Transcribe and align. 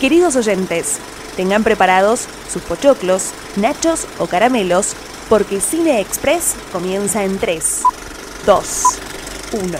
Queridos 0.00 0.34
oyentes, 0.34 0.98
tengan 1.36 1.62
preparados 1.62 2.26
sus 2.52 2.62
pochoclos, 2.62 3.30
nachos 3.56 4.06
o 4.18 4.26
caramelos, 4.26 4.94
porque 5.28 5.60
Cine 5.60 6.00
Express 6.00 6.56
comienza 6.72 7.24
en 7.24 7.38
3, 7.38 7.82
2, 8.44 8.82
1. 9.52 9.78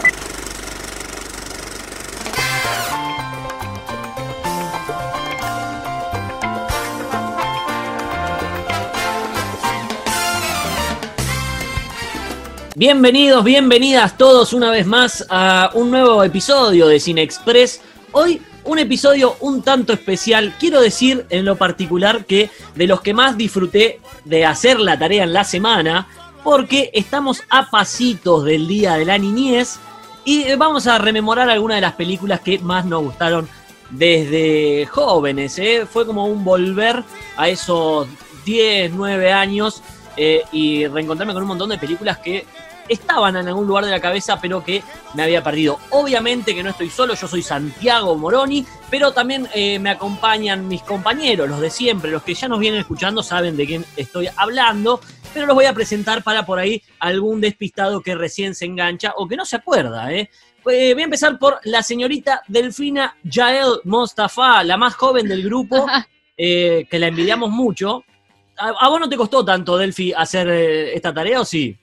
Bienvenidos, 12.76 13.44
bienvenidas 13.44 14.16
todos 14.16 14.52
una 14.52 14.70
vez 14.70 14.86
más 14.86 15.26
a 15.28 15.70
un 15.74 15.90
nuevo 15.90 16.22
episodio 16.22 16.86
de 16.86 17.00
Cine 17.00 17.22
Express. 17.22 17.80
Hoy 18.12 18.40
un 18.64 18.78
episodio 18.78 19.36
un 19.40 19.62
tanto 19.62 19.92
especial. 19.92 20.54
Quiero 20.58 20.80
decir 20.80 21.26
en 21.30 21.44
lo 21.44 21.56
particular 21.56 22.24
que 22.24 22.50
de 22.74 22.86
los 22.86 23.00
que 23.00 23.14
más 23.14 23.36
disfruté 23.36 24.00
de 24.24 24.46
hacer 24.46 24.80
la 24.80 24.98
tarea 24.98 25.24
en 25.24 25.32
la 25.32 25.44
semana, 25.44 26.08
porque 26.42 26.90
estamos 26.92 27.42
a 27.48 27.70
pasitos 27.70 28.44
del 28.44 28.66
Día 28.66 28.94
de 28.94 29.04
la 29.04 29.18
Niñez 29.18 29.78
y 30.24 30.54
vamos 30.54 30.86
a 30.86 30.98
rememorar 30.98 31.48
algunas 31.50 31.76
de 31.76 31.82
las 31.82 31.94
películas 31.94 32.40
que 32.40 32.58
más 32.58 32.84
nos 32.84 33.02
gustaron 33.02 33.48
desde 33.90 34.86
jóvenes. 34.86 35.58
¿eh? 35.58 35.86
Fue 35.90 36.06
como 36.06 36.26
un 36.26 36.44
volver 36.44 37.02
a 37.36 37.48
esos 37.48 38.08
10, 38.44 38.92
9 38.92 39.32
años 39.32 39.82
eh, 40.16 40.42
y 40.52 40.86
reencontrarme 40.86 41.34
con 41.34 41.42
un 41.42 41.48
montón 41.48 41.70
de 41.70 41.78
películas 41.78 42.18
que 42.18 42.46
estaban 42.88 43.36
en 43.36 43.48
algún 43.48 43.66
lugar 43.66 43.84
de 43.84 43.90
la 43.90 44.00
cabeza, 44.00 44.40
pero 44.40 44.64
que 44.64 44.82
me 45.14 45.22
había 45.22 45.42
perdido. 45.42 45.78
Obviamente 45.90 46.54
que 46.54 46.62
no 46.62 46.70
estoy 46.70 46.90
solo, 46.90 47.14
yo 47.14 47.28
soy 47.28 47.42
Santiago 47.42 48.16
Moroni, 48.16 48.66
pero 48.90 49.12
también 49.12 49.48
eh, 49.54 49.78
me 49.78 49.90
acompañan 49.90 50.68
mis 50.68 50.82
compañeros, 50.82 51.48
los 51.48 51.60
de 51.60 51.70
siempre, 51.70 52.10
los 52.10 52.22
que 52.22 52.34
ya 52.34 52.48
nos 52.48 52.58
vienen 52.58 52.80
escuchando 52.80 53.22
saben 53.22 53.56
de 53.56 53.66
quién 53.66 53.84
estoy 53.96 54.28
hablando, 54.36 55.00
pero 55.32 55.46
los 55.46 55.54
voy 55.54 55.64
a 55.66 55.72
presentar 55.72 56.22
para 56.22 56.46
por 56.46 56.58
ahí 56.58 56.82
algún 56.98 57.40
despistado 57.40 58.00
que 58.00 58.14
recién 58.14 58.54
se 58.54 58.66
engancha 58.66 59.14
o 59.16 59.26
que 59.26 59.36
no 59.36 59.44
se 59.44 59.56
acuerda, 59.56 60.12
¿eh? 60.12 60.30
Eh, 60.66 60.94
voy 60.94 61.02
a 61.02 61.04
empezar 61.04 61.38
por 61.38 61.60
la 61.64 61.82
señorita 61.82 62.42
Delfina 62.48 63.14
Jael 63.30 63.80
Mostafa, 63.84 64.64
la 64.64 64.78
más 64.78 64.94
joven 64.94 65.28
del 65.28 65.42
grupo, 65.42 65.86
que 66.36 66.88
la 66.90 67.08
envidiamos 67.08 67.50
mucho. 67.50 68.02
¿A, 68.56 68.68
¿A, 68.68 68.88
vos 68.88 68.98
no 68.98 69.08
te 69.08 69.16
costó 69.16 69.44
tanto, 69.44 69.76
Delfi, 69.76 70.14
hacer 70.14 70.48
esta 70.48 71.12
tarea 71.12 71.42
o 71.42 71.44
sí? 71.44 71.76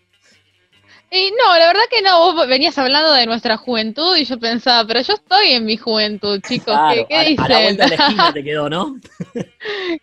Y 1.14 1.30
no, 1.32 1.60
la 1.60 1.68
verdad 1.68 1.82
que 1.90 2.02
no, 2.02 2.34
vos 2.34 2.48
venías 2.48 2.78
hablando 2.78 3.12
de 3.12 3.26
nuestra 3.26 3.58
juventud 3.58 4.16
y 4.16 4.24
yo 4.24 4.40
pensaba, 4.40 4.88
pero 4.88 5.02
yo 5.02 5.16
estoy 5.16 5.52
en 5.52 5.66
mi 5.66 5.76
juventud, 5.76 6.40
chicos, 6.48 6.74
claro, 6.74 6.94
¿qué, 6.94 7.06
qué 7.10 7.16
a, 7.16 7.24
dicen? 7.24 7.46
A 7.46 7.50
la 7.50 7.60
vuelta 7.60 7.84
de 7.84 7.90
la 7.90 7.96
esquina 7.96 8.34
te 8.34 8.44
quedó, 8.46 8.70
¿no? 8.70 8.96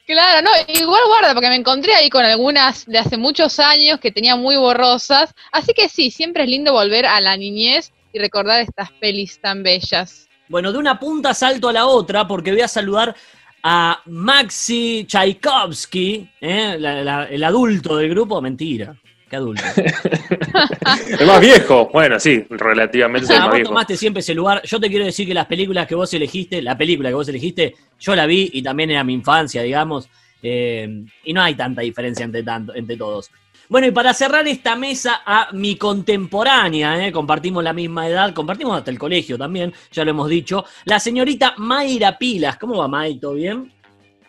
claro, 0.05 0.43
no, 0.43 0.51
igual 0.75 1.01
guarda, 1.07 1.33
porque 1.33 1.49
me 1.49 1.57
encontré 1.57 1.95
ahí 1.95 2.11
con 2.11 2.27
algunas 2.27 2.85
de 2.85 2.99
hace 2.99 3.17
muchos 3.17 3.59
años 3.59 4.01
que 4.01 4.13
tenía 4.13 4.37
muy 4.37 4.59
borrosas, 4.59 5.35
así 5.51 5.73
que 5.73 5.89
sí, 5.89 6.11
siempre 6.11 6.43
es 6.43 6.51
lindo 6.51 6.75
volver 6.75 7.07
a 7.07 7.23
la 7.23 7.39
niñez 7.39 7.91
y 8.13 8.19
recordar 8.19 8.61
estas 8.61 8.93
pelis 8.93 9.41
tan 9.41 9.63
bellas. 9.63 10.29
Bueno, 10.49 10.73
de 10.73 10.79
una 10.79 10.99
punta 10.99 11.33
salto 11.33 11.71
a 11.71 11.73
la 11.73 11.87
otra 11.87 12.29
porque 12.29 12.53
voy 12.53 12.61
a 12.61 12.69
saludar 12.69 13.17
a 13.63 14.03
Maxi 14.05 15.07
Tchaikovsky, 15.07 16.29
¿eh? 16.39 16.77
la, 16.79 17.03
la, 17.03 17.25
el 17.25 17.43
adulto 17.45 17.97
del 17.97 18.11
grupo, 18.11 18.43
mentira. 18.43 18.95
Qué 19.29 19.37
adulto. 19.37 19.63
el 21.19 21.27
más 21.27 21.41
viejo. 21.41 21.91
Bueno, 21.93 22.19
sí, 22.19 22.45
relativamente 22.49 23.27
o 23.27 23.29
sea, 23.29 23.37
el 23.37 23.43
más 23.43 23.49
vos 23.49 23.57
viejo. 23.57 23.69
tomaste 23.71 23.97
siempre 23.97 24.21
ese 24.21 24.35
lugar. 24.35 24.63
Yo 24.65 24.81
te 24.81 24.89
quiero 24.89 25.05
decir 25.05 25.27
que 25.27 25.35
las 25.35 25.47
películas 25.47 25.87
que 25.87 25.95
vos 25.95 26.13
elegiste, 26.15 26.63
la 26.63 26.79
película 26.79 27.11
que 27.11 27.15
vos 27.15 27.29
elegiste, 27.29 27.75
yo 28.01 28.15
la 28.17 28.27
vi 28.27 28.51
y 28.53 28.63
también 28.63 28.91
era 28.91 29.05
mi 29.05 29.13
infancia, 29.13 29.63
digamos. 29.63 30.09
Eh, 30.43 31.05
y 31.25 31.33
no 31.33 31.43
hay 31.43 31.55
tanta 31.55 31.83
diferencia 31.83 32.25
entre, 32.25 32.43
tanto, 32.43 32.75
entre 32.75 32.97
todos. 32.97 33.31
Bueno, 33.69 33.87
y 33.87 33.91
para 33.91 34.15
cerrar 34.15 34.49
esta 34.49 34.77
mesa 34.77 35.21
a 35.27 35.51
mi 35.53 35.77
contemporánea, 35.77 37.07
¿eh? 37.07 37.13
compartimos 37.13 37.63
la 37.63 37.75
misma 37.75 38.09
edad, 38.09 38.33
compartimos 38.33 38.79
hasta 38.79 38.91
el 38.91 38.99
colegio 38.99 39.37
también, 39.37 39.75
ya 39.93 40.05
lo 40.05 40.11
hemos 40.13 40.31
dicho, 40.31 40.65
la 40.87 40.99
señorita 40.99 41.55
Mayra 41.59 42.17
Pilas. 42.17 42.57
¿Cómo 42.57 42.79
va, 42.79 42.89
May? 42.89 43.19
¿Todo 43.19 43.35
bien? 43.35 43.71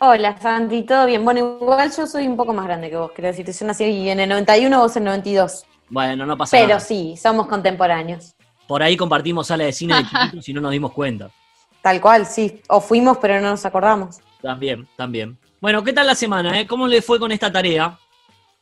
Hola, 0.02 0.38
Santi, 0.40 0.84
¿todo 0.84 1.06
bien? 1.06 1.26
Bueno, 1.26 1.58
igual 1.62 1.92
yo 1.96 2.08
soy 2.08 2.26
un 2.26 2.38
poco 2.38 2.54
más 2.54 2.66
grande 2.66 2.90
que 2.90 2.96
vos, 2.96 3.12
quiero 3.14 3.28
decirte. 3.28 3.52
Yo 3.52 3.66
nací 3.66 4.10
en 4.10 4.20
el 4.22 4.30
91, 4.30 4.80
vos 4.80 4.96
en 4.96 5.04
el 5.04 5.10
92. 5.10 5.66
Bueno, 5.90 6.26
no 6.26 6.38
pasa 6.38 6.56
Pero 6.56 6.70
nada. 6.70 6.80
sí, 6.80 7.16
somos 7.22 7.48
contemporáneos. 7.48 8.34
Por 8.66 8.82
ahí 8.82 8.96
compartimos 8.96 9.48
sala 9.48 9.66
de 9.66 9.74
cine 9.74 9.96
de 9.96 10.04
chiquitos 10.10 10.48
y 10.48 10.54
no 10.54 10.62
nos 10.62 10.72
dimos 10.72 10.94
cuenta. 10.94 11.30
Tal 11.82 12.00
cual, 12.00 12.26
sí. 12.26 12.62
O 12.70 12.80
fuimos, 12.80 13.18
pero 13.18 13.42
no 13.42 13.50
nos 13.50 13.66
acordamos. 13.66 14.20
También, 14.42 14.88
también. 14.96 15.38
Bueno, 15.60 15.84
¿qué 15.84 15.92
tal 15.92 16.08
la 16.08 16.16
semana? 16.16 16.58
Eh? 16.60 16.66
¿Cómo 16.66 16.88
le 16.88 17.02
fue 17.02 17.20
con 17.20 17.31
esta 17.34 17.52
tarea? 17.52 17.98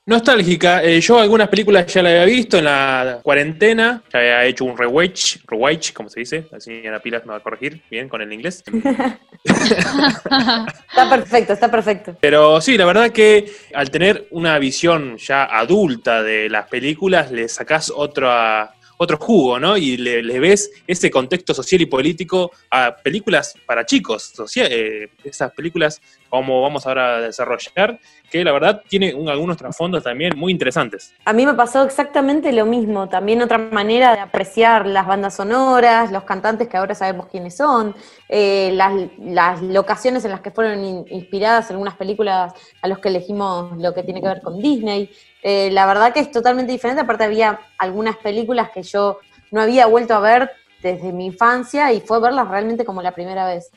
Nostálgica. 0.07 0.81
Eh, 0.85 1.01
yo 1.01 1.19
algunas 1.19 1.49
películas 1.49 1.85
ya 1.93 2.01
la 2.01 2.07
había 2.07 2.23
visto 2.23 2.57
en 2.57 2.63
la 2.63 3.19
cuarentena. 3.21 4.01
Ya 4.13 4.19
había 4.19 4.45
hecho 4.45 4.63
un 4.63 4.77
rewatch, 4.77 5.39
rewatch, 5.45 5.91
como 5.91 6.09
se 6.09 6.21
dice. 6.21 6.47
La 6.49 6.61
señora 6.61 7.01
Pilas 7.01 7.25
me 7.25 7.31
va 7.31 7.39
a 7.39 7.39
corregir 7.41 7.81
bien 7.91 8.07
con 8.07 8.21
el 8.21 8.31
inglés. 8.31 8.63
está 9.43 11.09
perfecto, 11.09 11.51
está 11.51 11.69
perfecto. 11.69 12.15
Pero 12.21 12.61
sí, 12.61 12.77
la 12.77 12.85
verdad 12.85 13.09
que 13.09 13.51
al 13.73 13.91
tener 13.91 14.29
una 14.31 14.57
visión 14.59 15.17
ya 15.17 15.43
adulta 15.43 16.23
de 16.23 16.47
las 16.49 16.69
películas, 16.69 17.29
le 17.29 17.49
sacás 17.49 17.91
otra, 17.93 18.75
otro 18.97 19.17
jugo, 19.17 19.59
¿no? 19.59 19.77
Y 19.77 19.97
le, 19.97 20.39
ves 20.39 20.71
ese 20.85 21.09
contexto 21.09 21.53
social 21.53 21.81
y 21.81 21.85
político 21.85 22.51
a 22.69 22.95
películas 22.95 23.53
para 23.65 23.85
chicos, 23.85 24.33
eh, 24.55 25.09
esas 25.23 25.51
películas 25.51 26.01
como 26.29 26.61
vamos 26.61 26.85
ahora 26.85 27.17
a 27.17 27.21
desarrollar, 27.21 27.99
que 28.29 28.43
la 28.43 28.51
verdad 28.51 28.81
tiene 28.87 29.13
un, 29.13 29.29
algunos 29.29 29.57
trasfondos 29.57 30.03
también 30.03 30.37
muy 30.37 30.51
interesantes. 30.51 31.13
A 31.25 31.33
mí 31.33 31.45
me 31.45 31.53
pasó 31.53 31.83
exactamente 31.83 32.51
lo 32.51 32.65
mismo, 32.65 33.07
también 33.07 33.41
otra 33.41 33.57
manera 33.57 34.13
de 34.13 34.19
apreciar 34.19 34.85
las 34.85 35.07
bandas 35.07 35.35
sonoras, 35.35 36.11
los 36.11 36.23
cantantes 36.23 36.67
que 36.67 36.77
ahora 36.77 36.95
sabemos 36.95 37.27
quiénes 37.27 37.55
son, 37.55 37.95
eh, 38.29 38.71
las, 38.73 39.61
locaciones 39.61 40.25
en 40.25 40.31
las 40.31 40.41
que 40.41 40.51
fueron 40.51 40.83
in, 40.83 41.05
inspiradas 41.09 41.71
algunas 41.71 41.95
películas 41.95 42.53
a 42.81 42.87
los 42.87 42.99
que 42.99 43.09
elegimos 43.09 43.77
lo 43.77 43.93
que 43.93 44.03
tiene 44.03 44.21
que 44.21 44.27
ver 44.27 44.41
con 44.41 44.59
Disney. 44.59 45.09
Eh, 45.43 45.69
la 45.71 45.85
verdad 45.85 46.13
que 46.13 46.19
es 46.19 46.31
totalmente 46.31 46.71
diferente, 46.71 47.01
aparte 47.01 47.23
había 47.23 47.59
algunas 47.77 48.17
películas 48.17 48.71
que 48.73 48.83
yo 48.83 49.19
no 49.51 49.61
había 49.61 49.85
vuelto 49.85 50.13
a 50.13 50.19
ver 50.19 50.51
desde 50.81 51.11
mi 51.11 51.27
infancia 51.27 51.91
y 51.93 52.01
fue 52.01 52.19
verlas 52.19 52.47
realmente 52.47 52.85
como 52.85 53.01
la 53.01 53.13
primera 53.13 53.45
vez. 53.45 53.71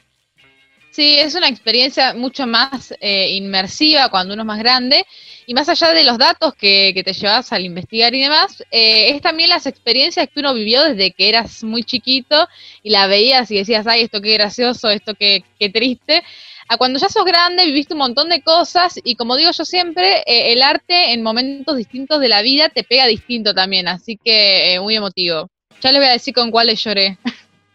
Sí, 0.90 1.18
es 1.18 1.36
una 1.36 1.48
experiencia 1.48 2.14
mucho 2.14 2.48
más 2.48 2.92
eh, 3.00 3.30
inmersiva 3.30 4.08
cuando 4.08 4.34
uno 4.34 4.42
es 4.42 4.46
más 4.46 4.58
grande 4.58 5.06
y 5.46 5.54
más 5.54 5.68
allá 5.68 5.92
de 5.92 6.02
los 6.02 6.18
datos 6.18 6.52
que, 6.54 6.90
que 6.92 7.04
te 7.04 7.12
llevas 7.12 7.52
al 7.52 7.64
investigar 7.64 8.12
y 8.12 8.22
demás, 8.22 8.64
eh, 8.72 9.10
es 9.10 9.22
también 9.22 9.50
las 9.50 9.66
experiencias 9.66 10.28
que 10.28 10.40
uno 10.40 10.52
vivió 10.52 10.82
desde 10.82 11.12
que 11.12 11.28
eras 11.28 11.62
muy 11.62 11.84
chiquito 11.84 12.48
y 12.82 12.90
la 12.90 13.06
veías 13.06 13.48
y 13.52 13.58
decías, 13.58 13.86
ay, 13.86 14.02
esto 14.02 14.20
qué 14.20 14.32
gracioso, 14.34 14.90
esto 14.90 15.14
qué, 15.14 15.44
qué 15.60 15.70
triste. 15.70 16.24
A 16.72 16.76
cuando 16.76 17.00
ya 17.00 17.08
sos 17.08 17.24
grande 17.24 17.66
viviste 17.66 17.94
un 17.94 17.98
montón 17.98 18.28
de 18.28 18.42
cosas 18.42 19.00
y 19.02 19.16
como 19.16 19.34
digo 19.34 19.50
yo 19.50 19.64
siempre, 19.64 20.20
eh, 20.20 20.52
el 20.52 20.62
arte 20.62 21.12
en 21.12 21.20
momentos 21.20 21.76
distintos 21.76 22.20
de 22.20 22.28
la 22.28 22.42
vida 22.42 22.68
te 22.68 22.84
pega 22.84 23.08
distinto 23.08 23.52
también, 23.52 23.88
así 23.88 24.16
que 24.16 24.78
muy 24.80 24.94
emotivo. 24.94 25.48
Ya 25.82 25.90
les 25.90 26.00
voy 26.00 26.08
a 26.08 26.12
decir 26.12 26.32
con 26.32 26.52
cuáles 26.52 26.84
lloré. 26.84 27.18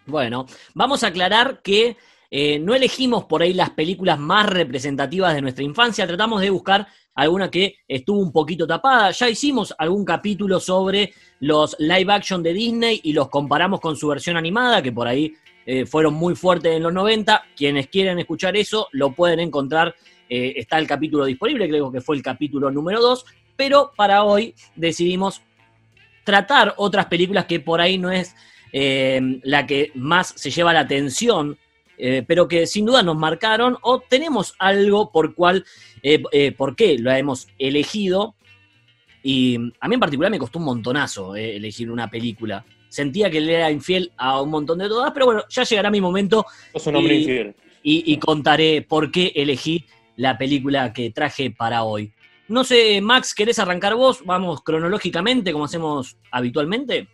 Bueno, 0.06 0.46
vamos 0.76 1.04
a 1.04 1.08
aclarar 1.08 1.62
que 1.62 1.98
eh, 2.32 2.60
no 2.60 2.74
elegimos 2.74 3.26
por 3.26 3.42
ahí 3.42 3.54
las 3.54 3.72
películas 3.72 4.18
más 4.18 4.46
representativas 4.46 5.34
de 5.34 5.42
nuestra 5.42 5.66
infancia, 5.66 6.08
tratamos 6.08 6.40
de 6.40 6.52
buscar 6.52 6.88
alguna 7.16 7.52
que 7.52 7.80
estuvo 7.88 8.20
un 8.20 8.32
poquito 8.32 8.66
tapada. 8.66 9.12
Ya 9.12 9.28
hicimos 9.28 9.76
algún 9.78 10.06
capítulo 10.06 10.60
sobre 10.62 11.14
los 11.42 11.76
live 11.80 12.14
action 12.14 12.42
de 12.42 12.54
Disney 12.54 13.02
y 13.04 13.12
los 13.12 13.28
comparamos 13.28 13.82
con 13.82 13.98
su 13.98 14.08
versión 14.08 14.38
animada, 14.38 14.82
que 14.82 14.94
por 14.94 15.08
ahí 15.08 15.34
eh, 15.66 15.86
fueron 15.86 16.14
muy 16.14 16.36
fuertes 16.36 16.76
en 16.76 16.84
los 16.84 16.94
90. 16.94 17.44
Quienes 17.56 17.88
quieren 17.88 18.20
escuchar 18.20 18.56
eso 18.56 18.88
lo 18.92 19.14
pueden 19.14 19.40
encontrar, 19.40 19.96
eh, 20.30 20.54
está 20.58 20.78
el 20.78 20.88
capítulo 20.88 21.26
disponible, 21.26 21.68
creo 21.68 21.92
que 21.92 22.02
fue 22.02 22.16
el 22.16 22.22
capítulo 22.22 22.70
número 22.70 23.02
2, 23.02 23.26
pero 23.56 23.92
para 23.96 24.24
hoy 24.24 24.54
decidimos 24.76 25.42
tratar 26.24 26.74
otras 26.78 27.08
películas 27.08 27.46
que 27.46 27.60
por 27.60 27.82
ahí 27.82 27.98
no 27.98 28.12
es 28.12 28.36
eh, 28.74 29.40
la 29.44 29.66
que 29.66 29.92
más 29.96 30.34
se 30.36 30.52
lleva 30.52 30.74
la 30.74 30.82
atención 30.82 31.58
pero 32.28 32.50
que 32.50 32.68
sin 32.68 32.86
duda 32.86 33.04
nos 33.04 33.16
marcaron 33.16 33.78
o 33.82 34.02
tenemos 34.02 34.54
algo 34.60 35.14
por 35.14 35.34
cual, 35.34 35.64
por 36.58 36.76
qué 36.76 37.00
lo 37.00 37.10
hemos 37.10 37.48
elegido. 37.58 38.36
Y 39.24 39.56
a 39.80 39.88
mí 39.88 39.94
en 39.94 40.00
particular 40.02 40.30
me 40.30 40.38
costó 40.38 40.60
un 40.60 40.66
montonazo 40.66 41.38
elegir 41.38 41.90
una 41.90 42.10
película. 42.10 42.66
Sentía 42.96 43.30
que 43.30 43.42
le 43.42 43.56
era 43.56 43.70
infiel 43.70 44.14
a 44.16 44.42
un 44.42 44.50
montón 44.50 44.78
de 44.78 44.88
todas, 44.88 45.12
pero 45.12 45.26
bueno, 45.26 45.44
ya 45.50 45.64
llegará 45.64 45.92
mi 45.92 46.00
momento. 46.00 46.46
Sos 46.72 46.88
un 46.88 46.96
hombre 46.96 47.16
y, 47.16 47.20
infiel. 47.20 47.56
Y, 47.84 48.14
y 48.14 48.18
contaré 48.20 48.84
por 48.84 49.12
qué 49.12 49.34
elegí 49.36 49.86
la 50.16 50.38
película 50.38 50.94
que 50.94 51.10
traje 51.10 51.52
para 51.52 51.84
hoy. 51.84 52.14
No 52.48 52.64
sé, 52.64 53.02
Max, 53.02 53.36
¿querés 53.36 53.60
arrancar 53.60 53.96
vos? 53.96 54.24
Vamos 54.24 54.62
cronológicamente, 54.62 55.52
como 55.52 55.66
hacemos 55.66 56.16
habitualmente. 56.32 57.10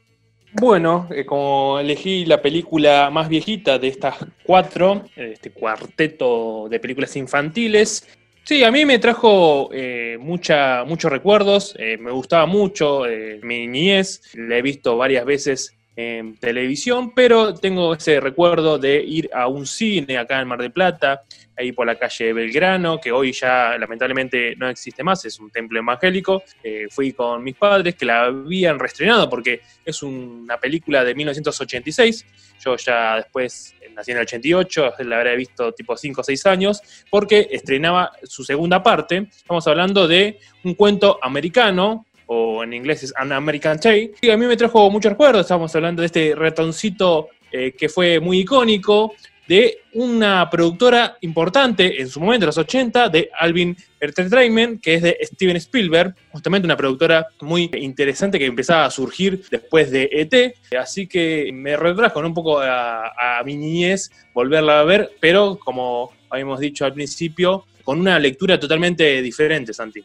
Bueno, 0.53 1.07
eh, 1.09 1.25
como 1.25 1.79
elegí 1.79 2.25
la 2.25 2.43
película 2.43 3.09
más 3.09 3.27
viejita 3.27 3.79
de 3.79 3.87
estas 3.87 4.17
cuatro, 4.43 5.05
este 5.15 5.49
cuarteto 5.49 6.67
de 6.69 6.79
películas 6.79 7.15
infantiles, 7.15 8.07
sí, 8.43 8.63
a 8.63 8.71
mí 8.71 8.85
me 8.85 8.99
trajo 8.99 9.69
eh, 9.73 10.17
mucha, 10.19 10.83
muchos 10.85 11.11
recuerdos, 11.11 11.75
eh, 11.77 11.97
me 11.97 12.11
gustaba 12.11 12.45
mucho 12.45 13.05
eh, 13.05 13.39
mi 13.43 13.67
niñez, 13.67 14.21
la 14.33 14.57
he 14.57 14.61
visto 14.61 14.97
varias 14.97 15.25
veces 15.25 15.75
en 15.95 16.37
televisión, 16.37 17.13
pero 17.13 17.53
tengo 17.53 17.93
ese 17.93 18.19
recuerdo 18.19 18.77
de 18.77 19.01
ir 19.01 19.29
a 19.33 19.47
un 19.47 19.65
cine 19.65 20.17
acá 20.17 20.39
en 20.41 20.47
Mar 20.47 20.61
del 20.61 20.71
Plata, 20.71 21.23
ahí 21.57 21.71
por 21.71 21.85
la 21.85 21.95
calle 21.95 22.33
Belgrano, 22.33 22.99
que 22.99 23.11
hoy 23.11 23.31
ya 23.31 23.77
lamentablemente 23.77 24.55
no 24.55 24.69
existe 24.69 25.03
más, 25.03 25.23
es 25.25 25.39
un 25.39 25.49
templo 25.49 25.79
evangélico. 25.79 26.43
Eh, 26.63 26.87
fui 26.89 27.13
con 27.13 27.43
mis 27.43 27.55
padres 27.55 27.95
que 27.95 28.05
la 28.05 28.25
habían 28.25 28.79
reestrenado 28.79 29.29
porque 29.29 29.61
es 29.85 30.01
una 30.03 30.57
película 30.57 31.03
de 31.03 31.13
1986. 31.13 32.25
Yo 32.63 32.75
ya 32.77 33.17
después 33.17 33.75
nací 33.95 34.11
en 34.11 34.17
el 34.17 34.23
88, 34.23 34.93
la 34.99 35.17
habré 35.17 35.35
visto 35.35 35.71
tipo 35.73 35.95
5 35.95 36.21
o 36.21 36.23
6 36.23 36.45
años, 36.45 36.81
porque 37.09 37.47
estrenaba 37.51 38.11
su 38.23 38.43
segunda 38.43 38.81
parte. 38.81 39.27
Estamos 39.29 39.67
hablando 39.67 40.07
de 40.07 40.39
un 40.63 40.75
cuento 40.75 41.19
americano 41.21 42.05
o 42.33 42.63
en 42.63 42.73
inglés 42.73 43.03
es 43.03 43.13
An 43.17 43.31
American 43.33 43.79
Tale. 43.79 44.11
Y 44.21 44.29
a 44.29 44.37
mí 44.37 44.45
me 44.45 44.55
trajo 44.55 44.89
muchos 44.89 45.11
recuerdos, 45.11 45.41
estamos 45.41 45.75
hablando 45.75 46.01
de 46.01 46.05
este 46.05 46.33
ratoncito 46.33 47.29
eh, 47.51 47.73
que 47.77 47.89
fue 47.89 48.21
muy 48.21 48.39
icónico, 48.39 49.13
de 49.51 49.79
una 49.95 50.49
productora 50.49 51.17
importante 51.19 52.01
en 52.01 52.07
su 52.07 52.21
momento, 52.21 52.45
en 52.45 52.47
los 52.47 52.57
80, 52.57 53.09
de 53.09 53.29
Alvin 53.37 53.75
Entertainment, 53.99 54.81
que 54.81 54.93
es 54.93 55.01
de 55.01 55.17
Steven 55.23 55.57
Spielberg, 55.57 56.15
justamente 56.31 56.65
una 56.65 56.77
productora 56.77 57.27
muy 57.41 57.69
interesante 57.73 58.39
que 58.39 58.45
empezaba 58.45 58.85
a 58.85 58.89
surgir 58.89 59.43
después 59.51 59.91
de 59.91 60.09
ET, 60.09 60.55
así 60.79 61.05
que 61.05 61.51
me 61.51 61.75
retrajo 61.75 62.21
un 62.21 62.33
poco 62.33 62.61
a, 62.61 63.41
mi 63.43 63.57
niñez 63.57 64.09
volverla 64.33 64.79
a 64.79 64.83
ver, 64.85 65.11
pero 65.19 65.59
como 65.59 66.13
habíamos 66.29 66.61
dicho 66.61 66.85
al 66.85 66.93
principio, 66.93 67.65
con 67.83 67.99
una 67.99 68.17
lectura 68.19 68.57
totalmente 68.57 69.21
diferente, 69.21 69.73
Santi. 69.73 70.01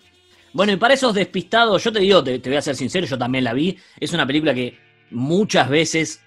Bueno, 0.55 0.73
y 0.73 0.77
para 0.77 0.95
esos 0.95 1.15
despistados, 1.15 1.85
yo 1.85 1.93
te 1.93 2.01
digo, 2.01 2.25
te, 2.25 2.41
te 2.41 2.51
voy 2.51 2.57
a 2.57 2.63
ser 2.63 2.75
sincero, 2.75 3.07
yo 3.07 3.17
también 3.17 3.45
la 3.45 3.53
vi. 3.53 3.79
Es 4.01 4.13
una 4.13 4.27
película 4.27 4.53
que 4.53 4.77
muchas 5.13 5.69
veces 5.69 6.21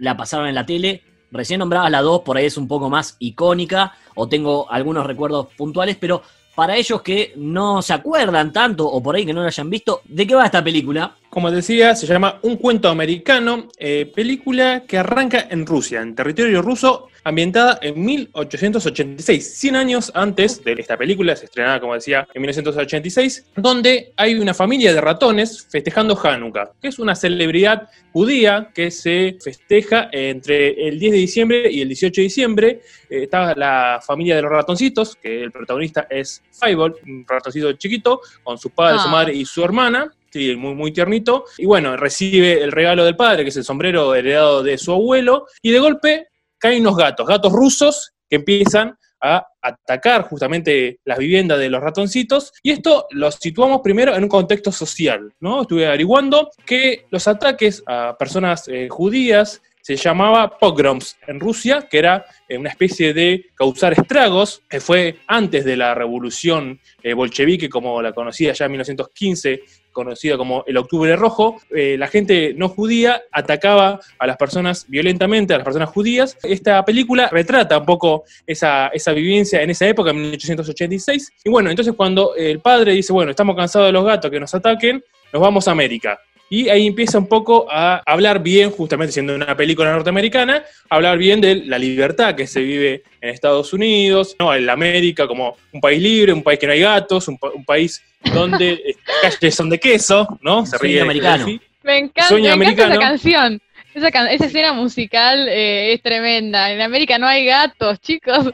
la 0.00 0.16
pasaron 0.16 0.48
en 0.48 0.56
la 0.56 0.66
tele. 0.66 1.03
Recién 1.34 1.58
nombrabas 1.58 1.90
la 1.90 2.00
2, 2.00 2.20
por 2.20 2.36
ahí 2.36 2.46
es 2.46 2.56
un 2.56 2.68
poco 2.68 2.88
más 2.88 3.16
icónica, 3.18 3.92
o 4.14 4.28
tengo 4.28 4.70
algunos 4.70 5.04
recuerdos 5.04 5.48
puntuales, 5.56 5.96
pero 5.98 6.22
para 6.54 6.76
ellos 6.76 7.02
que 7.02 7.32
no 7.34 7.82
se 7.82 7.92
acuerdan 7.92 8.52
tanto, 8.52 8.86
o 8.86 9.02
por 9.02 9.16
ahí 9.16 9.26
que 9.26 9.34
no 9.34 9.40
la 9.40 9.48
hayan 9.48 9.68
visto, 9.68 10.02
¿de 10.04 10.28
qué 10.28 10.36
va 10.36 10.44
esta 10.44 10.62
película? 10.62 11.16
Como 11.28 11.50
decía, 11.50 11.96
se 11.96 12.06
llama 12.06 12.38
Un 12.42 12.56
cuento 12.56 12.88
americano, 12.88 13.66
eh, 13.76 14.10
película 14.14 14.84
que 14.86 14.96
arranca 14.96 15.48
en 15.50 15.66
Rusia, 15.66 16.02
en 16.02 16.14
territorio 16.14 16.62
ruso, 16.62 17.08
ambientada 17.24 17.78
en 17.82 18.04
1886, 18.04 19.54
100 19.58 19.76
años 19.76 20.12
antes 20.14 20.62
de 20.62 20.72
esta 20.78 20.96
película, 20.96 21.34
se 21.34 21.46
estrenaba, 21.46 21.80
como 21.80 21.94
decía, 21.94 22.28
en 22.34 22.42
1986, 22.42 23.46
donde 23.56 24.12
hay 24.16 24.34
una 24.34 24.54
familia 24.54 24.92
de 24.92 25.00
ratones 25.00 25.66
festejando 25.70 26.18
Hanukkah, 26.22 26.72
que 26.80 26.88
es 26.88 26.98
una 26.98 27.14
celebridad 27.14 27.88
judía 28.12 28.70
que 28.74 28.90
se 28.90 29.36
festeja 29.42 30.08
entre 30.12 30.86
el 30.88 30.98
10 30.98 31.12
de 31.12 31.18
diciembre 31.18 31.70
y 31.70 31.80
el 31.80 31.88
18 31.88 32.20
de 32.20 32.22
diciembre. 32.24 32.80
Eh, 33.10 33.22
está 33.24 33.54
la 33.54 34.00
familia 34.06 34.36
de 34.36 34.42
los 34.42 34.50
ratoncitos, 34.50 35.16
que 35.16 35.42
el 35.42 35.50
protagonista 35.50 36.06
es 36.10 36.42
Fireball, 36.52 36.94
un 37.06 37.24
ratoncito 37.26 37.72
chiquito, 37.72 38.20
con 38.42 38.58
su 38.58 38.70
padre, 38.70 38.98
su 38.98 39.08
Ah. 39.08 39.12
madre 39.12 39.34
y 39.34 39.44
su 39.44 39.64
hermana. 39.64 40.12
Sí, 40.30 40.56
muy, 40.56 40.74
muy 40.74 40.92
tiernito. 40.92 41.44
Y 41.58 41.64
bueno, 41.64 41.96
recibe 41.96 42.60
el 42.62 42.72
regalo 42.72 43.04
del 43.04 43.14
padre, 43.14 43.44
que 43.44 43.50
es 43.50 43.56
el 43.56 43.62
sombrero 43.64 44.14
heredado 44.16 44.64
de 44.64 44.76
su 44.78 44.90
abuelo, 44.92 45.46
y 45.62 45.70
de 45.70 45.78
golpe 45.78 46.28
caen 46.64 46.80
unos 46.80 46.96
gatos, 46.96 47.26
gatos 47.26 47.52
rusos, 47.52 48.14
que 48.26 48.36
empiezan 48.36 48.96
a 49.20 49.46
atacar 49.60 50.22
justamente 50.22 50.98
las 51.04 51.18
viviendas 51.18 51.58
de 51.58 51.68
los 51.68 51.82
ratoncitos. 51.82 52.54
Y 52.62 52.70
esto 52.70 53.06
lo 53.10 53.30
situamos 53.30 53.82
primero 53.82 54.14
en 54.14 54.22
un 54.22 54.30
contexto 54.30 54.72
social, 54.72 55.30
¿no? 55.40 55.60
Estuve 55.60 55.86
averiguando 55.86 56.50
que 56.64 57.04
los 57.10 57.28
ataques 57.28 57.82
a 57.86 58.16
personas 58.18 58.66
eh, 58.68 58.88
judías 58.88 59.60
se 59.82 59.96
llamaba 59.96 60.58
pogroms 60.58 61.18
en 61.26 61.38
Rusia, 61.38 61.86
que 61.90 61.98
era 61.98 62.24
eh, 62.48 62.56
una 62.56 62.70
especie 62.70 63.12
de 63.12 63.44
causar 63.54 63.92
estragos, 63.92 64.62
que 64.66 64.80
fue 64.80 65.18
antes 65.26 65.66
de 65.66 65.76
la 65.76 65.94
revolución 65.94 66.80
eh, 67.02 67.12
bolchevique, 67.12 67.68
como 67.68 68.00
la 68.00 68.14
conocía 68.14 68.54
ya 68.54 68.64
en 68.64 68.70
1915, 68.70 69.60
conocida 69.94 70.36
como 70.36 70.64
el 70.66 70.76
Octubre 70.76 71.16
Rojo, 71.16 71.56
eh, 71.70 71.96
la 71.98 72.08
gente 72.08 72.52
no 72.54 72.68
judía 72.68 73.22
atacaba 73.32 74.00
a 74.18 74.26
las 74.26 74.36
personas 74.36 74.84
violentamente, 74.88 75.54
a 75.54 75.58
las 75.58 75.64
personas 75.64 75.88
judías. 75.88 76.36
Esta 76.42 76.84
película 76.84 77.30
retrata 77.32 77.78
un 77.78 77.86
poco 77.86 78.24
esa, 78.46 78.88
esa 78.88 79.12
vivencia 79.12 79.62
en 79.62 79.70
esa 79.70 79.88
época, 79.88 80.10
en 80.10 80.20
1886. 80.20 81.32
Y 81.44 81.50
bueno, 81.50 81.70
entonces 81.70 81.94
cuando 81.96 82.34
el 82.36 82.60
padre 82.60 82.92
dice, 82.92 83.12
bueno, 83.14 83.30
estamos 83.30 83.56
cansados 83.56 83.88
de 83.88 83.92
los 83.92 84.04
gatos 84.04 84.30
que 84.30 84.40
nos 84.40 84.54
ataquen, 84.54 85.02
nos 85.32 85.40
vamos 85.40 85.66
a 85.66 85.70
América. 85.70 86.20
Y 86.54 86.68
ahí 86.68 86.86
empieza 86.86 87.18
un 87.18 87.26
poco 87.26 87.66
a 87.68 88.00
hablar 88.06 88.40
bien, 88.40 88.70
justamente 88.70 89.12
siendo 89.12 89.34
una 89.34 89.56
película 89.56 89.90
norteamericana, 89.90 90.62
hablar 90.88 91.18
bien 91.18 91.40
de 91.40 91.56
la 91.56 91.78
libertad 91.78 92.36
que 92.36 92.46
se 92.46 92.60
vive 92.60 93.02
en 93.20 93.30
Estados 93.30 93.72
Unidos, 93.72 94.36
¿no? 94.38 94.54
en 94.54 94.70
América 94.70 95.26
como 95.26 95.56
un 95.72 95.80
país 95.80 96.00
libre, 96.00 96.32
un 96.32 96.44
país 96.44 96.60
que 96.60 96.66
no 96.68 96.72
hay 96.72 96.80
gatos, 96.80 97.26
un, 97.26 97.38
pa- 97.38 97.50
un 97.50 97.64
país 97.64 98.00
donde 98.32 98.94
las 99.22 99.36
calles 99.36 99.54
son 99.56 99.68
de 99.68 99.80
queso, 99.80 100.38
¿no? 100.42 100.64
Se 100.64 100.78
Sueño 100.78 100.92
ríe 100.92 101.00
americano. 101.00 101.44
Delphi. 101.46 101.60
Me 101.82 101.98
encanta, 101.98 102.28
Sueño 102.28 102.56
me 102.56 102.64
encanta 102.66 102.72
esa 102.82 102.84
americano. 102.84 103.00
canción. 103.10 103.60
Esa, 103.94 104.10
can- 104.12 104.28
esa 104.28 104.46
escena 104.46 104.72
musical 104.72 105.48
eh, 105.48 105.92
es 105.92 106.02
tremenda. 106.02 106.70
En 106.72 106.80
América 106.82 107.18
no 107.18 107.26
hay 107.26 107.44
gatos, 107.46 108.00
chicos. 108.00 108.50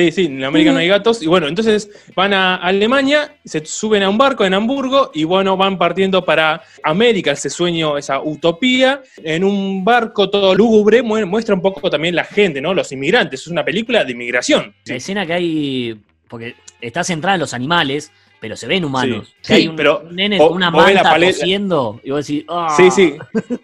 Sí, 0.00 0.12
sí, 0.12 0.24
en 0.26 0.42
América 0.44 0.72
no 0.72 0.78
hay 0.78 0.88
gatos. 0.88 1.22
Y 1.22 1.26
bueno, 1.26 1.46
entonces 1.48 1.90
van 2.16 2.32
a 2.32 2.56
Alemania, 2.56 3.36
se 3.44 3.64
suben 3.66 4.02
a 4.02 4.08
un 4.08 4.16
barco 4.16 4.44
en 4.44 4.54
Hamburgo 4.54 5.10
y 5.12 5.24
bueno, 5.24 5.56
van 5.56 5.76
partiendo 5.76 6.24
para 6.24 6.62
América, 6.82 7.32
ese 7.32 7.50
sueño, 7.50 7.98
esa 7.98 8.20
utopía. 8.20 9.02
En 9.22 9.44
un 9.44 9.84
barco 9.84 10.30
todo 10.30 10.54
lúgubre 10.54 11.02
mu- 11.02 11.26
muestra 11.26 11.54
un 11.54 11.62
poco 11.62 11.90
también 11.90 12.14
la 12.14 12.24
gente, 12.24 12.60
¿no? 12.60 12.72
Los 12.74 12.92
inmigrantes. 12.92 13.40
Es 13.42 13.46
una 13.48 13.64
película 13.64 14.04
de 14.04 14.12
inmigración. 14.12 14.74
La 14.86 14.94
escena 14.96 15.26
que 15.26 15.32
hay, 15.34 16.00
porque 16.28 16.54
está 16.80 17.04
centrada 17.04 17.34
en 17.34 17.40
los 17.40 17.52
animales, 17.54 18.10
pero 18.40 18.56
se 18.56 18.66
ven 18.66 18.84
humanos. 18.84 19.34
Sí. 19.42 19.48
Que 19.48 19.54
hay 19.54 19.68
un, 19.68 19.76
pero 19.76 20.00
un 20.08 20.16
nene 20.16 20.38
vos- 20.38 20.48
con 20.48 20.56
una 20.56 20.70
manta 20.70 21.02
paleta- 21.02 21.38
cosiendo 21.38 22.00
y 22.02 22.10
vos 22.10 22.26
decís, 22.26 22.44
"Ah". 22.48 22.74
Sí, 22.76 22.90
sí. 22.90 23.14